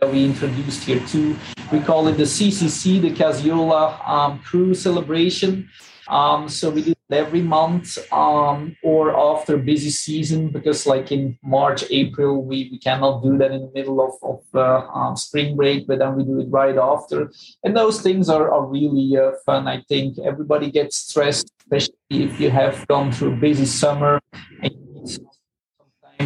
that 0.00 0.10
we 0.10 0.24
introduced 0.24 0.84
here 0.84 1.00
too. 1.06 1.36
We 1.72 1.80
call 1.80 2.08
it 2.08 2.16
the 2.16 2.24
CCC, 2.24 3.00
the 3.00 3.14
Casiola 3.14 4.00
um, 4.06 4.38
Crew 4.40 4.74
Celebration. 4.74 5.68
Um, 6.08 6.48
so 6.48 6.70
we 6.70 6.82
do 6.82 6.90
it 6.90 7.14
every 7.14 7.42
month 7.42 7.96
um, 8.12 8.76
or 8.82 9.16
after 9.16 9.56
busy 9.56 9.90
season 9.90 10.48
because 10.48 10.84
like 10.84 11.12
in 11.12 11.38
March, 11.44 11.84
April, 11.90 12.42
we, 12.42 12.68
we 12.72 12.78
cannot 12.78 13.22
do 13.22 13.38
that 13.38 13.52
in 13.52 13.60
the 13.60 13.70
middle 13.72 14.00
of, 14.00 14.14
of 14.22 14.42
uh, 14.54 14.88
um, 14.88 15.16
spring 15.16 15.54
break, 15.54 15.86
but 15.86 16.00
then 16.00 16.16
we 16.16 16.24
do 16.24 16.40
it 16.40 16.48
right 16.50 16.76
after. 16.76 17.30
And 17.62 17.76
those 17.76 18.00
things 18.00 18.28
are, 18.28 18.50
are 18.50 18.66
really 18.66 19.16
uh, 19.16 19.32
fun. 19.46 19.68
I 19.68 19.82
think 19.88 20.18
everybody 20.18 20.70
gets 20.70 20.96
stressed, 20.96 21.52
especially 21.60 21.94
if 22.08 22.40
you 22.40 22.50
have 22.50 22.84
gone 22.88 23.12
through 23.12 23.34
a 23.34 23.36
busy 23.36 23.66
summer 23.66 24.18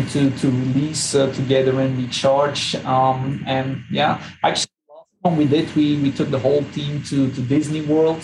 to 0.02 0.30
to 0.30 0.46
release 0.50 1.14
uh, 1.14 1.32
together 1.32 1.80
and 1.80 1.96
recharge. 1.96 2.74
Um, 2.84 3.42
and 3.46 3.82
yeah, 3.90 4.20
actually, 4.42 4.72
last 4.90 5.06
one 5.22 5.36
we 5.36 5.46
did, 5.46 5.74
we 5.76 5.96
we 6.02 6.10
took 6.10 6.30
the 6.30 6.38
whole 6.38 6.64
team 6.74 7.02
to 7.04 7.30
to 7.30 7.40
Disney 7.40 7.82
World. 7.82 8.22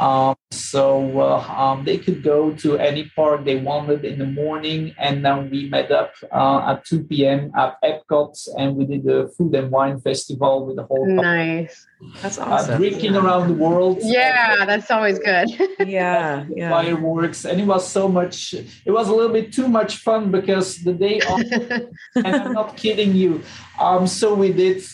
Um, 0.00 0.34
so 0.50 1.20
uh, 1.20 1.44
um, 1.56 1.84
they 1.84 1.98
could 1.98 2.22
go 2.22 2.52
to 2.52 2.78
any 2.78 3.10
park 3.14 3.44
they 3.44 3.56
wanted 3.56 4.04
in 4.04 4.18
the 4.18 4.26
morning, 4.26 4.94
and 4.98 5.24
then 5.24 5.50
we 5.50 5.68
met 5.68 5.90
up 5.90 6.14
uh, 6.32 6.72
at 6.72 6.86
2 6.86 7.04
p.m. 7.04 7.52
at 7.54 7.76
Epcot, 7.82 8.34
and 8.58 8.76
we 8.76 8.86
did 8.86 9.04
the 9.04 9.30
food 9.36 9.54
and 9.54 9.70
wine 9.70 10.00
festival 10.00 10.66
with 10.66 10.76
the 10.76 10.84
whole 10.84 11.06
nice. 11.06 11.86
That's 12.22 12.38
awesome. 12.38 12.74
Uh, 12.74 12.78
drinking 12.78 13.14
around 13.14 13.48
the 13.48 13.54
world. 13.54 13.98
Yeah, 14.00 14.64
that's 14.64 14.90
always 14.90 15.18
good. 15.18 15.50
yeah, 15.86 16.46
yeah. 16.48 16.70
Fireworks, 16.70 17.44
and 17.44 17.60
it 17.60 17.66
was 17.66 17.86
so 17.86 18.08
much. 18.08 18.54
It 18.54 18.90
was 18.90 19.08
a 19.08 19.14
little 19.14 19.32
bit 19.32 19.52
too 19.52 19.68
much 19.68 19.98
fun 19.98 20.30
because 20.30 20.78
the 20.78 20.94
day 20.94 21.20
off, 21.20 21.42
and 22.14 22.36
I'm 22.36 22.52
not 22.54 22.76
kidding 22.76 23.14
you. 23.14 23.42
Um, 23.80 24.06
so 24.06 24.34
we 24.34 24.52
did. 24.52 24.84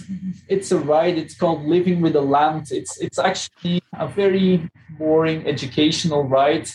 It's 0.49 0.71
a 0.71 0.79
ride. 0.79 1.19
It's 1.19 1.37
called 1.37 1.67
Living 1.67 2.01
with 2.01 2.13
the 2.13 2.23
Land. 2.23 2.69
It's 2.71 2.99
it's 3.01 3.19
actually 3.19 3.83
a 3.99 4.07
very 4.07 4.71
boring 4.97 5.47
educational 5.47 6.23
ride. 6.23 6.71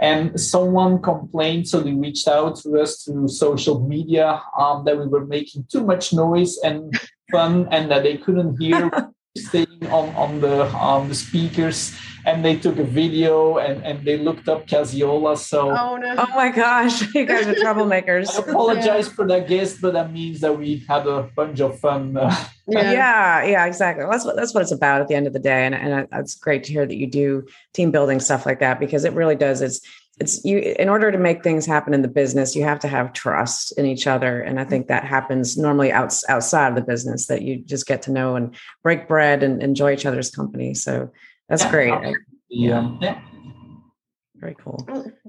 And 0.00 0.38
someone 0.38 1.00
complained, 1.00 1.68
so 1.68 1.80
they 1.80 1.94
reached 1.94 2.28
out 2.28 2.56
to 2.56 2.80
us 2.80 3.04
through 3.04 3.28
social 3.28 3.80
media 3.80 4.42
um, 4.58 4.84
that 4.84 4.98
we 4.98 5.06
were 5.06 5.24
making 5.24 5.66
too 5.72 5.84
much 5.84 6.12
noise 6.12 6.58
and 6.58 6.92
fun, 7.30 7.68
and 7.70 7.90
that 7.90 8.02
they 8.02 8.18
couldn't 8.18 8.60
hear 8.60 8.90
staying 9.36 9.86
on, 9.90 10.14
on 10.14 10.40
the 10.40 10.66
on 10.72 11.08
the 11.08 11.14
speakers 11.14 11.96
and 12.24 12.44
they 12.44 12.56
took 12.56 12.78
a 12.78 12.84
video 12.84 13.58
and, 13.58 13.84
and 13.84 14.04
they 14.04 14.16
looked 14.16 14.48
up 14.48 14.66
Casiola. 14.66 15.36
So 15.36 15.70
oh 15.70 15.96
no. 15.96 16.14
Oh 16.16 16.34
my 16.34 16.50
gosh, 16.50 17.02
you 17.14 17.26
guys 17.26 17.46
are 17.46 17.54
troublemakers. 17.54 18.30
I 18.34 18.50
apologize 18.50 19.08
yeah. 19.08 19.14
for 19.14 19.26
that 19.26 19.48
guest, 19.48 19.80
but 19.80 19.92
that 19.94 20.12
means 20.12 20.40
that 20.40 20.56
we 20.56 20.84
had 20.88 21.06
a 21.06 21.24
bunch 21.34 21.60
of 21.60 21.78
fun. 21.80 22.16
Uh, 22.16 22.34
yeah. 22.66 22.92
yeah, 22.92 23.44
yeah, 23.44 23.66
exactly. 23.66 24.04
That's 24.08 24.24
what 24.24 24.36
that's 24.36 24.54
what 24.54 24.62
it's 24.62 24.72
about 24.72 25.00
at 25.00 25.08
the 25.08 25.14
end 25.14 25.26
of 25.26 25.32
the 25.32 25.38
day. 25.38 25.66
And 25.66 25.74
and 25.74 26.08
it's 26.12 26.34
great 26.34 26.64
to 26.64 26.72
hear 26.72 26.86
that 26.86 26.96
you 26.96 27.06
do 27.06 27.46
team 27.72 27.90
building 27.90 28.20
stuff 28.20 28.46
like 28.46 28.60
that 28.60 28.80
because 28.80 29.04
it 29.04 29.12
really 29.12 29.36
does. 29.36 29.60
It's 29.60 29.80
it's 30.20 30.44
you 30.44 30.58
in 30.58 30.88
order 30.88 31.10
to 31.10 31.18
make 31.18 31.42
things 31.42 31.66
happen 31.66 31.92
in 31.92 32.02
the 32.02 32.08
business 32.08 32.54
you 32.54 32.62
have 32.62 32.78
to 32.78 32.88
have 32.88 33.12
trust 33.12 33.76
in 33.78 33.84
each 33.84 34.06
other 34.06 34.40
and 34.40 34.60
i 34.60 34.64
think 34.64 34.86
that 34.86 35.04
happens 35.04 35.56
normally 35.56 35.90
out, 35.90 36.14
outside 36.28 36.68
of 36.68 36.74
the 36.74 36.82
business 36.82 37.26
that 37.26 37.42
you 37.42 37.58
just 37.58 37.86
get 37.86 38.02
to 38.02 38.12
know 38.12 38.36
and 38.36 38.54
break 38.82 39.08
bread 39.08 39.42
and 39.42 39.62
enjoy 39.62 39.92
each 39.92 40.06
other's 40.06 40.30
company 40.30 40.72
so 40.72 41.10
that's 41.48 41.64
yeah, 41.64 41.70
great. 41.70 42.16
Yeah. 42.48 42.96
yeah. 43.00 43.20
Very 44.36 44.56
cool. 44.58 44.86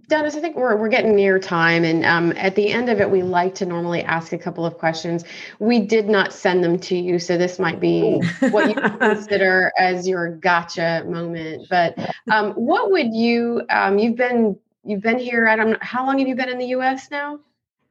Dennis, 0.09 0.36
I 0.36 0.41
think 0.41 0.57
we're, 0.57 0.75
we're 0.75 0.89
getting 0.89 1.15
near 1.15 1.39
time. 1.39 1.86
And 1.86 2.03
um, 2.05 2.33
at 2.36 2.55
the 2.55 2.69
end 2.69 2.89
of 2.89 2.99
it, 2.99 3.09
we 3.09 3.23
like 3.23 3.55
to 3.55 3.65
normally 3.65 4.03
ask 4.03 4.33
a 4.33 4.38
couple 4.38 4.65
of 4.65 4.77
questions. 4.77 5.23
We 5.59 5.79
did 5.79 6.09
not 6.09 6.33
send 6.33 6.63
them 6.63 6.79
to 6.79 6.97
you. 6.97 7.17
So 7.19 7.38
this 7.38 7.57
might 7.57 7.79
be 7.79 8.19
what 8.49 8.67
you 8.67 8.75
consider 8.99 9.71
as 9.79 10.05
your 10.05 10.36
gotcha 10.36 11.05
moment. 11.07 11.67
But 11.69 11.97
um, 12.29 12.51
what 12.53 12.91
would 12.91 13.13
you, 13.13 13.61
um, 13.69 13.99
you've 13.99 14.17
been, 14.17 14.57
you've 14.86 15.01
been 15.01 15.19
here, 15.19 15.47
I 15.47 15.55
don't 15.55 15.71
know, 15.71 15.77
how 15.81 16.05
long 16.05 16.19
have 16.19 16.27
you 16.27 16.36
been 16.36 16.49
in 16.49 16.57
the 16.57 16.67
US 16.67 17.09
now? 17.11 17.39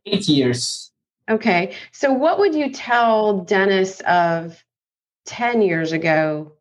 Eight 0.06 0.28
years. 0.28 0.92
Okay. 1.28 1.74
So 1.92 2.12
what 2.12 2.38
would 2.38 2.54
you 2.54 2.70
tell 2.70 3.40
Dennis 3.40 4.00
of 4.06 4.62
10 5.26 5.62
years 5.62 5.92
ago 5.92 6.52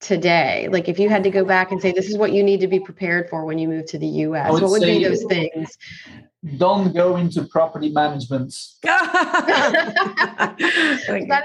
today? 0.00 0.68
Like 0.70 0.88
if 0.88 0.98
you 0.98 1.08
had 1.08 1.24
to 1.24 1.30
go 1.30 1.44
back 1.44 1.70
and 1.70 1.80
say 1.80 1.92
this 1.92 2.08
is 2.08 2.16
what 2.16 2.32
you 2.32 2.42
need 2.42 2.60
to 2.60 2.68
be 2.68 2.80
prepared 2.80 3.30
for 3.30 3.44
when 3.44 3.58
you 3.58 3.68
move 3.68 3.86
to 3.86 3.98
the 3.98 4.06
US, 4.06 4.50
what 4.50 4.62
would 4.62 4.82
be 4.82 5.02
those 5.02 5.24
things? 5.24 5.78
Don't 6.56 6.94
go 6.94 7.16
into 7.16 7.44
property 7.44 7.90
management. 7.90 8.54
that 8.82 10.54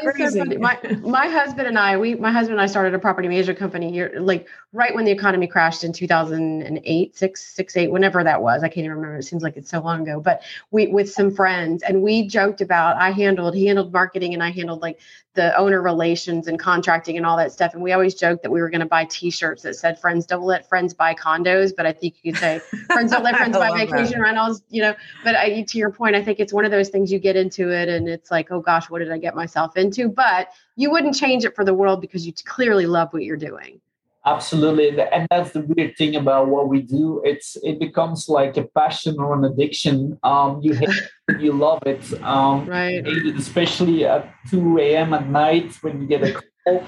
is 0.01 0.33
so 0.33 0.39
funny. 0.39 0.55
My 0.55 0.79
my 1.01 1.27
husband 1.27 1.67
and 1.67 1.77
I, 1.77 1.97
we 1.97 2.15
my 2.15 2.31
husband 2.31 2.53
and 2.53 2.61
I 2.61 2.67
started 2.67 2.93
a 2.93 2.99
property 2.99 3.27
management 3.27 3.59
company 3.59 3.91
here, 3.91 4.13
like 4.17 4.47
right 4.71 4.95
when 4.95 5.03
the 5.03 5.11
economy 5.11 5.47
crashed 5.47 5.83
in 5.83 5.91
2008, 5.91 7.17
six, 7.17 7.45
six, 7.45 7.75
eight, 7.75 7.91
whenever 7.91 8.23
that 8.23 8.41
was. 8.41 8.63
I 8.63 8.69
can't 8.69 8.85
even 8.85 8.91
remember. 8.91 9.17
It 9.17 9.23
seems 9.23 9.43
like 9.43 9.57
it's 9.57 9.69
so 9.69 9.81
long 9.81 10.03
ago. 10.03 10.21
But 10.21 10.43
we 10.71 10.87
with 10.87 11.11
some 11.11 11.29
friends 11.29 11.83
and 11.83 12.01
we 12.01 12.25
joked 12.25 12.61
about 12.61 12.95
I 12.95 13.11
handled, 13.11 13.53
he 13.53 13.65
handled 13.65 13.91
marketing 13.91 14.33
and 14.33 14.41
I 14.41 14.51
handled 14.51 14.81
like 14.81 14.99
the 15.35 15.55
owner 15.57 15.81
relations 15.81 16.47
and 16.47 16.57
contracting 16.57 17.17
and 17.17 17.25
all 17.25 17.37
that 17.37 17.51
stuff. 17.51 17.73
And 17.73 17.83
we 17.83 17.91
always 17.91 18.15
joked 18.15 18.43
that 18.43 18.51
we 18.51 18.61
were 18.61 18.69
going 18.69 18.79
to 18.79 18.87
buy 18.87 19.05
T-shirts 19.05 19.61
that 19.63 19.75
said 19.75 19.99
"Friends 19.99 20.25
don't 20.25 20.43
let 20.43 20.67
friends 20.67 20.93
buy 20.93 21.13
condos," 21.13 21.73
but 21.75 21.85
I 21.85 21.91
think 21.91 22.15
you 22.23 22.31
could 22.31 22.39
say 22.39 22.59
"Friends 22.87 23.11
don't 23.11 23.23
let 23.23 23.35
friends 23.37 23.57
buy 23.57 23.71
vacation 23.71 24.19
that. 24.19 24.23
rentals." 24.23 24.63
You 24.69 24.81
know, 24.83 24.84
but 25.23 25.35
I, 25.35 25.61
to 25.61 25.77
your 25.77 25.91
point, 25.91 26.15
I 26.15 26.23
think 26.23 26.39
it's 26.39 26.53
one 26.53 26.65
of 26.65 26.71
those 26.71 26.89
things 26.89 27.11
you 27.11 27.19
get 27.19 27.35
into 27.35 27.71
it 27.71 27.89
and 27.89 28.07
it's 28.07 28.31
like, 28.31 28.51
oh 28.51 28.61
gosh, 28.61 28.89
what 28.89 28.99
did 28.99 29.11
I 29.11 29.17
get 29.17 29.35
myself 29.35 29.77
into? 29.77 30.09
But 30.09 30.49
you 30.75 30.91
wouldn't 30.91 31.15
change 31.15 31.45
it 31.45 31.55
for 31.55 31.63
the 31.65 31.73
world 31.73 32.01
because 32.01 32.25
you 32.25 32.33
clearly 32.45 32.85
love 32.85 33.13
what 33.13 33.23
you're 33.23 33.37
doing. 33.37 33.81
Absolutely, 34.27 34.99
and 34.99 35.27
that's 35.29 35.51
the 35.51 35.61
weird 35.61 35.95
thing 35.97 36.15
about 36.15 36.47
what 36.47 36.67
we 36.67 36.81
do. 36.81 37.21
It's 37.23 37.57
it 37.61 37.79
becomes 37.79 38.27
like 38.27 38.57
a 38.57 38.63
passion 38.63 39.19
or 39.19 39.37
an 39.37 39.45
addiction. 39.45 40.17
Um, 40.23 40.61
you 40.63 40.73
hate 40.73 40.89
it, 41.27 41.41
you 41.41 41.53
love 41.53 41.83
it. 41.85 42.11
Um, 42.23 42.65
right. 42.65 43.05
It, 43.05 43.35
especially 43.35 44.03
at 44.05 44.33
two 44.49 44.79
a.m. 44.79 45.13
at 45.13 45.29
night 45.29 45.77
when 45.81 46.01
you 46.01 46.07
get 46.07 46.23
a 46.23 46.33
call. 46.33 46.83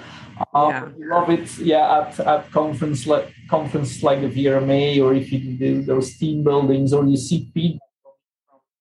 Um, 0.54 0.96
yeah. 0.98 1.16
Love 1.16 1.30
it. 1.30 1.58
Yeah, 1.60 2.00
at, 2.00 2.20
at 2.20 2.52
conference 2.52 3.06
like 3.06 3.32
conference 3.48 4.02
like 4.02 4.22
the 4.22 4.30
VRMA, 4.30 5.04
or 5.04 5.14
if 5.14 5.32
you 5.32 5.40
do 5.58 5.84
those 5.84 6.18
team 6.18 6.44
buildings, 6.44 6.92
or 6.92 7.06
you 7.06 7.18
see 7.18 7.52
people 7.54 7.87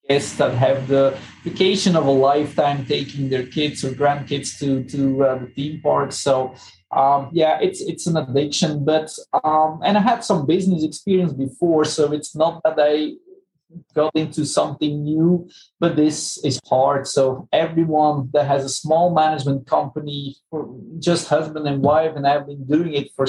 guests 0.09 0.37
that 0.37 0.55
have 0.55 0.89
the 0.89 1.19
vacation 1.43 1.97
of 1.97 2.07
a 2.07 2.11
lifetime 2.11 2.87
taking 2.87 3.29
their 3.29 3.47
kids 3.47 3.85
or 3.85 3.91
grandkids 3.91 4.59
to 4.59 4.85
to 4.85 5.25
uh, 5.25 5.39
the 5.39 5.47
theme 5.47 5.81
park. 5.81 6.13
So 6.13 6.55
um, 6.91 7.31
yeah 7.33 7.59
it's 7.61 7.81
it's 7.81 8.07
an 8.07 8.17
addiction 8.17 8.85
but 8.85 9.11
um, 9.45 9.81
and 9.85 9.99
i 9.99 10.01
had 10.01 10.23
some 10.23 10.47
business 10.47 10.85
experience 10.85 11.33
before 11.33 11.85
so 11.85 12.13
it's 12.13 12.35
not 12.35 12.63
that 12.63 12.77
i 12.79 13.13
got 13.95 14.13
into 14.15 14.47
something 14.47 15.03
new 15.03 15.49
but 15.81 15.97
this 15.97 16.39
is 16.45 16.61
hard. 16.69 17.07
So 17.07 17.49
everyone 17.53 18.31
that 18.33 18.47
has 18.47 18.65
a 18.65 18.69
small 18.69 19.13
management 19.13 19.67
company 19.67 20.37
just 20.99 21.29
husband 21.29 21.67
and 21.67 21.83
wife 21.83 22.15
and 22.17 22.27
i've 22.27 22.47
been 22.47 22.65
doing 22.65 22.95
it 22.95 23.11
for 23.15 23.27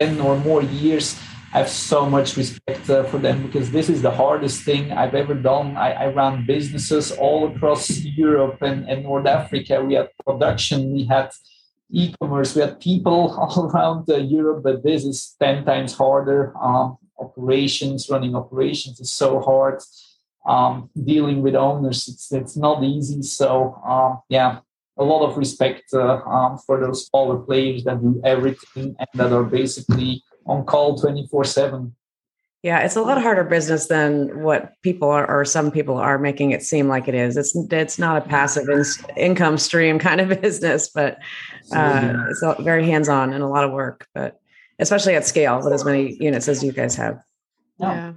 10 0.00 0.20
or 0.20 0.36
more 0.38 0.62
years 0.62 1.18
I 1.54 1.58
have 1.58 1.68
so 1.68 2.08
much 2.08 2.38
respect 2.38 2.88
uh, 2.88 3.04
for 3.04 3.18
them 3.18 3.42
because 3.42 3.70
this 3.70 3.90
is 3.90 4.00
the 4.00 4.10
hardest 4.10 4.62
thing 4.62 4.90
I've 4.90 5.14
ever 5.14 5.34
done. 5.34 5.76
I, 5.76 5.92
I 5.92 6.06
ran 6.06 6.46
businesses 6.46 7.12
all 7.12 7.54
across 7.54 7.90
Europe 8.00 8.62
and, 8.62 8.88
and 8.88 9.02
North 9.02 9.26
Africa. 9.26 9.84
We 9.84 9.94
had 9.94 10.08
production, 10.24 10.94
we 10.94 11.04
had 11.04 11.30
e-commerce, 11.90 12.54
we 12.54 12.62
had 12.62 12.80
people 12.80 13.36
all 13.38 13.66
around 13.66 14.08
uh, 14.08 14.16
Europe, 14.16 14.62
but 14.64 14.82
this 14.82 15.04
is 15.04 15.36
10 15.40 15.66
times 15.66 15.94
harder. 15.94 16.56
Um, 16.56 16.96
operations, 17.18 18.08
running 18.08 18.34
operations 18.34 18.98
is 18.98 19.10
so 19.12 19.40
hard. 19.40 19.82
Um, 20.48 20.88
dealing 21.04 21.42
with 21.42 21.54
owners, 21.54 22.08
it's, 22.08 22.32
it's 22.32 22.56
not 22.56 22.82
easy. 22.82 23.22
So 23.22 23.74
um, 23.86 24.22
yeah, 24.30 24.60
a 24.96 25.04
lot 25.04 25.28
of 25.28 25.36
respect 25.36 25.84
uh, 25.92 26.16
um, 26.24 26.56
for 26.58 26.80
those 26.80 27.06
smaller 27.06 27.38
players 27.38 27.84
that 27.84 28.00
do 28.00 28.22
everything 28.24 28.96
and 28.98 29.08
that 29.14 29.32
are 29.32 29.44
basically 29.44 30.24
on 30.46 30.64
call 30.64 30.98
24 30.98 31.44
7 31.44 31.94
yeah 32.62 32.80
it's 32.80 32.96
a 32.96 33.02
lot 33.02 33.20
harder 33.20 33.44
business 33.44 33.86
than 33.86 34.42
what 34.42 34.72
people 34.82 35.08
are 35.08 35.28
or 35.28 35.44
some 35.44 35.70
people 35.70 35.96
are 35.96 36.18
making 36.18 36.50
it 36.50 36.62
seem 36.62 36.88
like 36.88 37.08
it 37.08 37.14
is. 37.14 37.36
It's 37.36 37.54
it's 37.70 37.98
not 37.98 38.16
a 38.16 38.28
passive 38.28 38.68
in, 38.68 38.84
income 39.16 39.58
stream 39.58 39.98
kind 39.98 40.20
of 40.20 40.40
business 40.42 40.88
but 40.88 41.18
uh, 41.72 42.14
it's 42.30 42.42
very 42.60 42.86
hands-on 42.86 43.32
and 43.32 43.42
a 43.42 43.48
lot 43.48 43.64
of 43.64 43.72
work 43.72 44.06
but 44.14 44.40
especially 44.78 45.14
at 45.14 45.26
scale 45.26 45.62
with 45.62 45.72
as 45.72 45.84
many 45.84 46.16
units 46.20 46.48
as 46.48 46.62
you 46.64 46.72
guys 46.72 46.94
have. 46.96 47.22
Yeah 47.78 48.12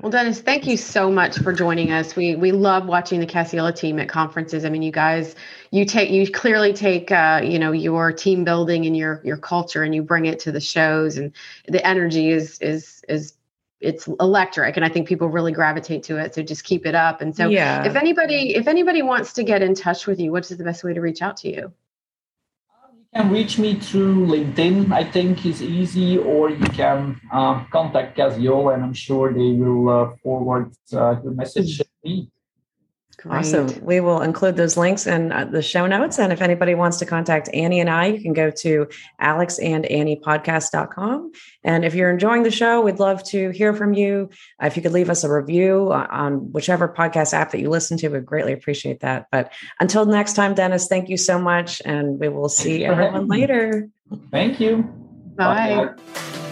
well, 0.00 0.10
Dennis, 0.10 0.40
thank 0.40 0.66
you 0.66 0.76
so 0.76 1.10
much 1.10 1.38
for 1.38 1.52
joining 1.52 1.90
us. 1.90 2.14
We 2.14 2.36
we 2.36 2.52
love 2.52 2.86
watching 2.86 3.20
the 3.20 3.26
Casiola 3.26 3.72
team 3.72 3.98
at 3.98 4.08
conferences. 4.08 4.64
I 4.64 4.68
mean, 4.68 4.82
you 4.82 4.92
guys, 4.92 5.34
you 5.70 5.84
take 5.84 6.10
you 6.10 6.30
clearly 6.30 6.72
take 6.72 7.10
uh, 7.10 7.40
you 7.44 7.58
know 7.58 7.72
your 7.72 8.12
team 8.12 8.44
building 8.44 8.86
and 8.86 8.96
your 8.96 9.20
your 9.24 9.36
culture, 9.36 9.82
and 9.82 9.94
you 9.94 10.02
bring 10.02 10.26
it 10.26 10.38
to 10.40 10.52
the 10.52 10.60
shows, 10.60 11.16
and 11.16 11.32
the 11.66 11.84
energy 11.86 12.30
is 12.30 12.58
is 12.58 13.02
is 13.08 13.34
it's 13.80 14.06
electric, 14.06 14.76
and 14.76 14.84
I 14.84 14.90
think 14.90 15.08
people 15.08 15.28
really 15.28 15.52
gravitate 15.52 16.02
to 16.04 16.18
it. 16.18 16.34
So 16.34 16.42
just 16.42 16.64
keep 16.64 16.84
it 16.84 16.94
up. 16.94 17.22
And 17.22 17.34
so, 17.34 17.48
yeah. 17.48 17.84
if 17.84 17.96
anybody 17.96 18.54
if 18.54 18.68
anybody 18.68 19.02
wants 19.02 19.32
to 19.34 19.42
get 19.42 19.62
in 19.62 19.74
touch 19.74 20.06
with 20.06 20.20
you, 20.20 20.30
what's 20.30 20.50
the 20.50 20.62
best 20.62 20.84
way 20.84 20.92
to 20.92 21.00
reach 21.00 21.22
out 21.22 21.38
to 21.38 21.48
you? 21.48 21.72
Can 23.14 23.30
reach 23.30 23.58
me 23.58 23.74
through 23.74 24.26
LinkedIn, 24.26 24.92
I 24.92 25.04
think 25.04 25.44
is 25.44 25.62
easy, 25.62 26.18
or 26.18 26.50
you 26.50 26.64
can 26.66 27.20
uh, 27.32 27.64
contact 27.64 28.16
Casio 28.16 28.72
and 28.72 28.84
I'm 28.84 28.94
sure 28.94 29.32
they 29.32 29.52
will 29.52 29.88
uh, 29.88 30.16
forward 30.22 30.72
uh, 30.92 31.20
your 31.22 31.32
message 31.32 31.78
to 31.78 31.86
me. 32.04 32.30
Great. 33.20 33.38
Awesome. 33.38 33.84
We 33.84 34.00
will 34.00 34.22
include 34.22 34.56
those 34.56 34.78
links 34.78 35.06
in 35.06 35.30
uh, 35.30 35.44
the 35.44 35.60
show 35.60 35.86
notes. 35.86 36.18
And 36.18 36.32
if 36.32 36.40
anybody 36.40 36.74
wants 36.74 36.96
to 36.98 37.06
contact 37.06 37.50
Annie 37.52 37.80
and 37.80 37.90
I, 37.90 38.06
you 38.06 38.22
can 38.22 38.32
go 38.32 38.50
to 38.50 38.88
alexandanniepodcast.com. 39.20 41.32
And 41.62 41.84
if 41.84 41.94
you're 41.94 42.10
enjoying 42.10 42.44
the 42.44 42.50
show, 42.50 42.80
we'd 42.80 42.98
love 42.98 43.22
to 43.24 43.50
hear 43.50 43.74
from 43.74 43.92
you. 43.92 44.30
Uh, 44.62 44.68
if 44.68 44.76
you 44.76 44.82
could 44.82 44.92
leave 44.92 45.10
us 45.10 45.22
a 45.22 45.30
review 45.30 45.92
on 45.92 46.50
whichever 46.52 46.88
podcast 46.88 47.34
app 47.34 47.50
that 47.50 47.60
you 47.60 47.68
listen 47.68 47.98
to, 47.98 48.08
we'd 48.08 48.24
greatly 48.24 48.54
appreciate 48.54 49.00
that. 49.00 49.26
But 49.30 49.52
until 49.80 50.06
next 50.06 50.32
time, 50.32 50.54
Dennis, 50.54 50.88
thank 50.88 51.10
you 51.10 51.18
so 51.18 51.38
much. 51.38 51.82
And 51.84 52.18
we 52.18 52.30
will 52.30 52.48
see 52.48 52.86
everyone 52.86 53.28
later. 53.28 53.90
Thank 54.30 54.60
you. 54.60 54.84
Bye. 55.36 55.90
Bye. 55.94 56.49